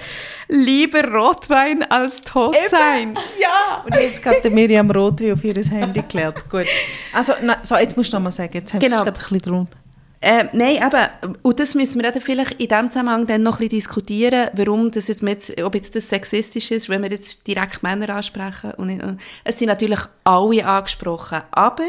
«Lieber 0.47 1.03
Rotwein 1.11 1.84
als 1.89 2.22
tot 2.22 2.55
sein». 2.70 3.14
Ja! 3.39 3.84
Und 3.86 3.95
jetzt 3.95 4.22
gerade 4.22 4.49
Miriam 4.49 4.89
Rotwein 4.89 5.34
auf 5.34 5.43
ihr 5.43 5.55
Handy 5.55 6.01
geklärt. 6.01 6.49
Gut. 6.49 6.66
Also, 7.14 7.34
na, 7.41 7.57
so, 7.64 7.76
jetzt 7.76 7.95
musst 7.95 8.11
du 8.11 8.18
noch 8.18 8.24
mal 8.24 8.32
sagen. 8.32 8.53
Jetzt 8.53 8.74
hast 8.74 8.82
Genau. 8.82 8.97
du 8.97 9.03
gerade 9.03 9.20
ein 9.20 9.24
bisschen 9.24 9.39
drunter. 9.39 9.78
Äh, 10.26 10.45
nein, 10.53 10.78
eben, 10.78 11.36
und 11.41 11.59
das 11.59 11.76
müssen 11.76 12.01
wir 12.01 12.09
dann 12.09 12.22
vielleicht 12.22 12.51
in 12.53 12.70
diesem 12.70 12.89
Zusammenhang 12.89 13.28
dann 13.28 13.43
noch 13.43 13.55
ein 13.55 13.68
bisschen 13.68 13.80
diskutieren, 13.80 14.49
warum 14.53 14.89
das 14.89 15.09
jetzt, 15.09 15.22
jetzt, 15.22 15.61
ob 15.61 15.76
jetzt 15.76 15.95
das 15.97 16.07
sexistisch 16.07 16.72
ist, 16.72 16.88
wenn 16.88 17.03
wir 17.03 17.09
jetzt 17.09 17.45
direkt 17.45 17.84
Männer 17.84 18.07
ansprechen. 18.07 18.72
Und 18.78 19.03
und 19.03 19.20
es 19.43 19.59
sind 19.59 19.68
natürlich 19.68 19.99
alle 20.24 20.66
angesprochen, 20.66 21.41
aber 21.51 21.84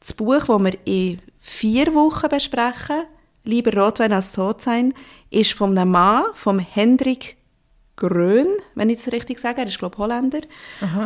das 0.00 0.12
Buch, 0.12 0.44
das 0.44 0.48
wir 0.48 0.74
in 0.84 1.22
vier 1.42 1.92
Wochen 1.94 2.28
besprechen, 2.28 3.02
«Lieber 3.44 3.74
Rotwein 3.74 4.12
als 4.12 4.32
tot 4.32 4.62
sein», 4.62 4.94
ist 5.30 5.52
von 5.52 5.76
einem 5.76 5.90
Mann, 5.90 6.24
vom 6.32 6.60
Hendrik 6.60 7.36
Grön, 7.96 8.46
wenn 8.74 8.88
ich 8.88 8.98
das 8.98 9.12
richtig 9.12 9.38
sage, 9.38 9.60
er 9.60 9.66
ist, 9.66 9.78
glaube 9.78 9.98
Holländer. 9.98 10.40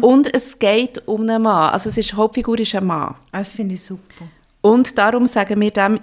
Und 0.03 0.32
es 0.32 0.59
geht 0.59 1.07
um 1.09 1.22
einen 1.22 1.43
Mann, 1.43 1.72
also 1.72 1.89
es 1.89 1.97
ist, 1.97 2.12
die 2.12 2.16
Hauptfigur 2.16 2.59
ist 2.61 2.74
ein 2.74 2.87
Mann. 2.87 3.14
Ah, 3.32 3.39
Das 3.39 3.55
finde 3.55 3.74
ich 3.74 3.82
super. 3.82 4.28
Und 4.61 4.97
darum 4.97 5.26
sagen 5.26 5.61
wir 5.61 5.70
dem 5.70 6.01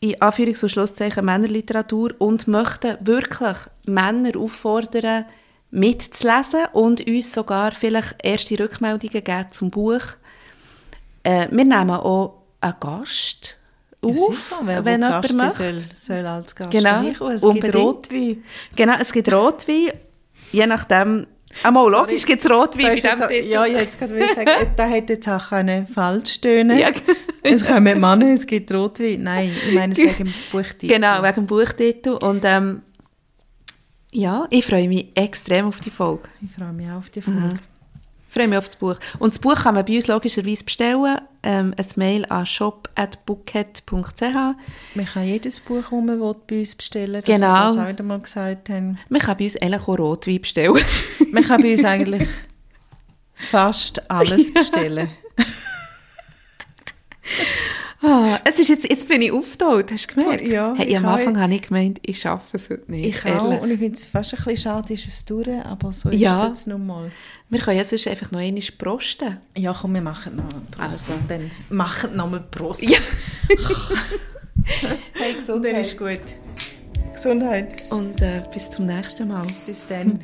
in 0.00 0.14
Anführungs- 0.16 0.62
und 0.62 0.70
Schlusszeichen 0.70 1.24
Männerliteratur 1.24 2.14
und 2.18 2.48
möchten 2.48 2.96
wirklich 3.00 3.56
Männer 3.86 4.36
auffordern, 4.38 5.26
mitzulesen 5.70 6.66
und 6.72 7.06
uns 7.06 7.32
sogar 7.32 7.72
vielleicht 7.72 8.16
erste 8.22 8.58
Rückmeldungen 8.58 9.24
geben 9.24 9.48
zum 9.50 9.70
Buch. 9.70 10.00
Äh, 11.22 11.48
wir 11.50 11.64
nehmen 11.64 11.90
auch 11.90 12.42
einen 12.60 12.74
Gast 12.80 13.59
auf, 14.02 14.60
wer 14.64 14.84
wenn 14.84 15.02
jemand 15.02 15.22
Gast 15.22 15.36
möchte. 15.36 15.54
soll, 15.54 15.78
soll 15.94 16.26
als 16.26 16.54
Gast 16.54 16.70
Genau, 16.70 16.90
reinkommen. 16.90 17.34
Es 17.34 17.42
unbedingt. 17.42 17.72
gibt 17.72 17.84
Rotwein. 17.84 18.44
Genau, 18.76 18.94
es 19.00 19.12
gibt 19.12 19.32
Rotwein, 19.32 19.90
je 20.52 20.66
nachdem... 20.66 21.26
Einmal 21.64 21.90
logisch 21.90 22.24
gibt 22.24 22.44
es 22.44 22.50
Rotwein 22.50 22.86
bei 22.86 22.94
ist 22.94 23.02
jetzt. 23.02 23.48
Ja, 23.48 23.66
ich 23.66 23.72
jetzt 23.72 23.98
gerade 23.98 24.14
will 24.14 24.28
sagen, 24.34 24.48
da 24.76 24.84
hätte 24.84 25.14
jetzt 25.14 25.28
auch 25.28 25.48
können 25.48 25.88
falsch 25.88 26.34
stöhnen. 26.34 26.78
Ja, 26.78 26.90
Es 27.42 27.66
kommen 27.66 28.00
Männer, 28.00 28.34
es 28.34 28.46
gibt 28.46 28.72
Rotwein. 28.72 29.24
Nein, 29.24 29.50
ich 29.68 29.74
meine 29.74 29.92
es 29.92 29.98
wegen 29.98 30.26
dem 30.26 30.34
Buchtitel. 30.52 30.94
Genau, 30.94 31.22
wegen 31.22 31.34
dem 31.34 31.46
Buchtitel. 31.46 32.10
Und 32.10 32.44
ähm, 32.44 32.82
ja, 34.12 34.46
ich 34.50 34.64
freue 34.64 34.88
mich 34.88 35.08
extrem 35.16 35.66
auf 35.66 35.80
die 35.80 35.90
Folge. 35.90 36.28
Ich 36.40 36.52
freue 36.52 36.72
mich 36.72 36.88
auch 36.88 36.98
auf 36.98 37.10
die 37.10 37.20
Folge. 37.22 37.54
Ich 37.54 37.69
freue 38.30 38.48
mich 38.48 38.58
auf 38.58 38.66
das 38.66 38.76
Buch. 38.76 38.96
Und 39.18 39.32
das 39.34 39.38
Buch 39.40 39.54
kann 39.56 39.74
man 39.74 39.84
bei 39.84 39.96
uns 39.96 40.06
logischerweise 40.06 40.64
bestellen. 40.64 41.18
Ähm, 41.42 41.74
ein 41.76 41.86
Mail 41.96 42.24
an 42.26 42.46
shop.bookhead.ch. 42.46 44.22
Man 44.94 45.06
kann 45.06 45.24
jedes 45.24 45.58
Buch, 45.60 45.82
das 45.82 45.90
man 45.90 46.20
will, 46.20 46.34
bei 46.46 46.60
uns 46.60 46.74
bestellen 46.74 47.14
dass 47.14 47.24
Genau. 47.24 47.74
wir 47.74 47.92
das 47.92 48.06
mal 48.06 48.20
gesagt 48.20 48.68
haben. 48.68 48.98
Man 49.08 49.20
kann 49.20 49.36
bei 49.38 49.44
uns 49.44 49.56
eigentlich 49.56 49.80
auch 49.82 49.98
Rotwein 49.98 50.40
bestellen. 50.40 50.78
Man 51.32 51.44
kann 51.44 51.62
bei 51.62 51.72
uns 51.72 51.84
eigentlich 51.84 52.28
fast 53.34 54.10
alles 54.10 54.52
bestellen. 54.54 55.10
ah, 58.02 58.38
es 58.44 58.58
ist 58.58 58.68
jetzt, 58.68 58.88
jetzt 58.90 59.06
bin 59.08 59.22
ich 59.22 59.32
aufgetaucht, 59.32 59.90
hast 59.92 60.08
du 60.10 60.14
gemerkt? 60.20 60.44
Ja, 60.44 60.74
hey, 60.76 60.86
ich 60.88 60.96
am. 60.96 61.06
Anfang 61.06 61.38
habe 61.40 61.54
ich 61.54 61.62
gemeint, 61.62 61.98
ich 62.02 62.20
schaffe 62.20 62.56
es 62.56 62.68
heute 62.70 62.90
nicht. 62.90 63.06
Ich 63.06 63.24
ehrlich. 63.24 63.40
auch. 63.58 63.62
Und 63.62 63.70
ich 63.70 63.78
finde 63.78 63.94
es 63.94 64.04
fast 64.04 64.32
ein 64.34 64.44
bisschen 64.44 64.56
schade, 64.56 64.94
ist 64.94 65.06
es 65.06 65.24
durch, 65.24 65.48
aber 65.64 65.92
so 65.92 66.10
ist 66.10 66.18
Ja. 66.20 66.42
es 66.42 66.48
jetzt 66.48 66.66
nun 66.66 66.86
mal. 66.86 67.10
Wir 67.50 67.58
können 67.58 67.78
ja 67.78 67.84
sonst 67.84 68.06
einfach 68.06 68.30
noch 68.30 68.38
einmal 68.38 68.62
prosten. 68.78 69.38
Ja, 69.56 69.76
komm, 69.78 69.94
wir 69.94 70.00
machen 70.00 70.36
noch 70.36 70.44
einen 70.52 70.66
Prost. 70.66 71.10
Also. 71.10 71.14
Und 71.14 71.28
dann 71.28 71.50
machen 71.68 72.16
noch 72.16 72.30
mal 72.30 72.40
Prost. 72.48 72.82
Ja. 72.82 73.00
hey, 75.14 75.34
Gesundheit. 75.34 75.72
Dann 75.72 75.80
ist 75.80 75.98
gut. 75.98 76.20
Gesundheit. 77.12 77.82
Und 77.90 78.20
äh, 78.22 78.42
bis 78.54 78.70
zum 78.70 78.86
nächsten 78.86 79.26
Mal. 79.26 79.44
Bis 79.66 79.84
dann. 79.84 80.20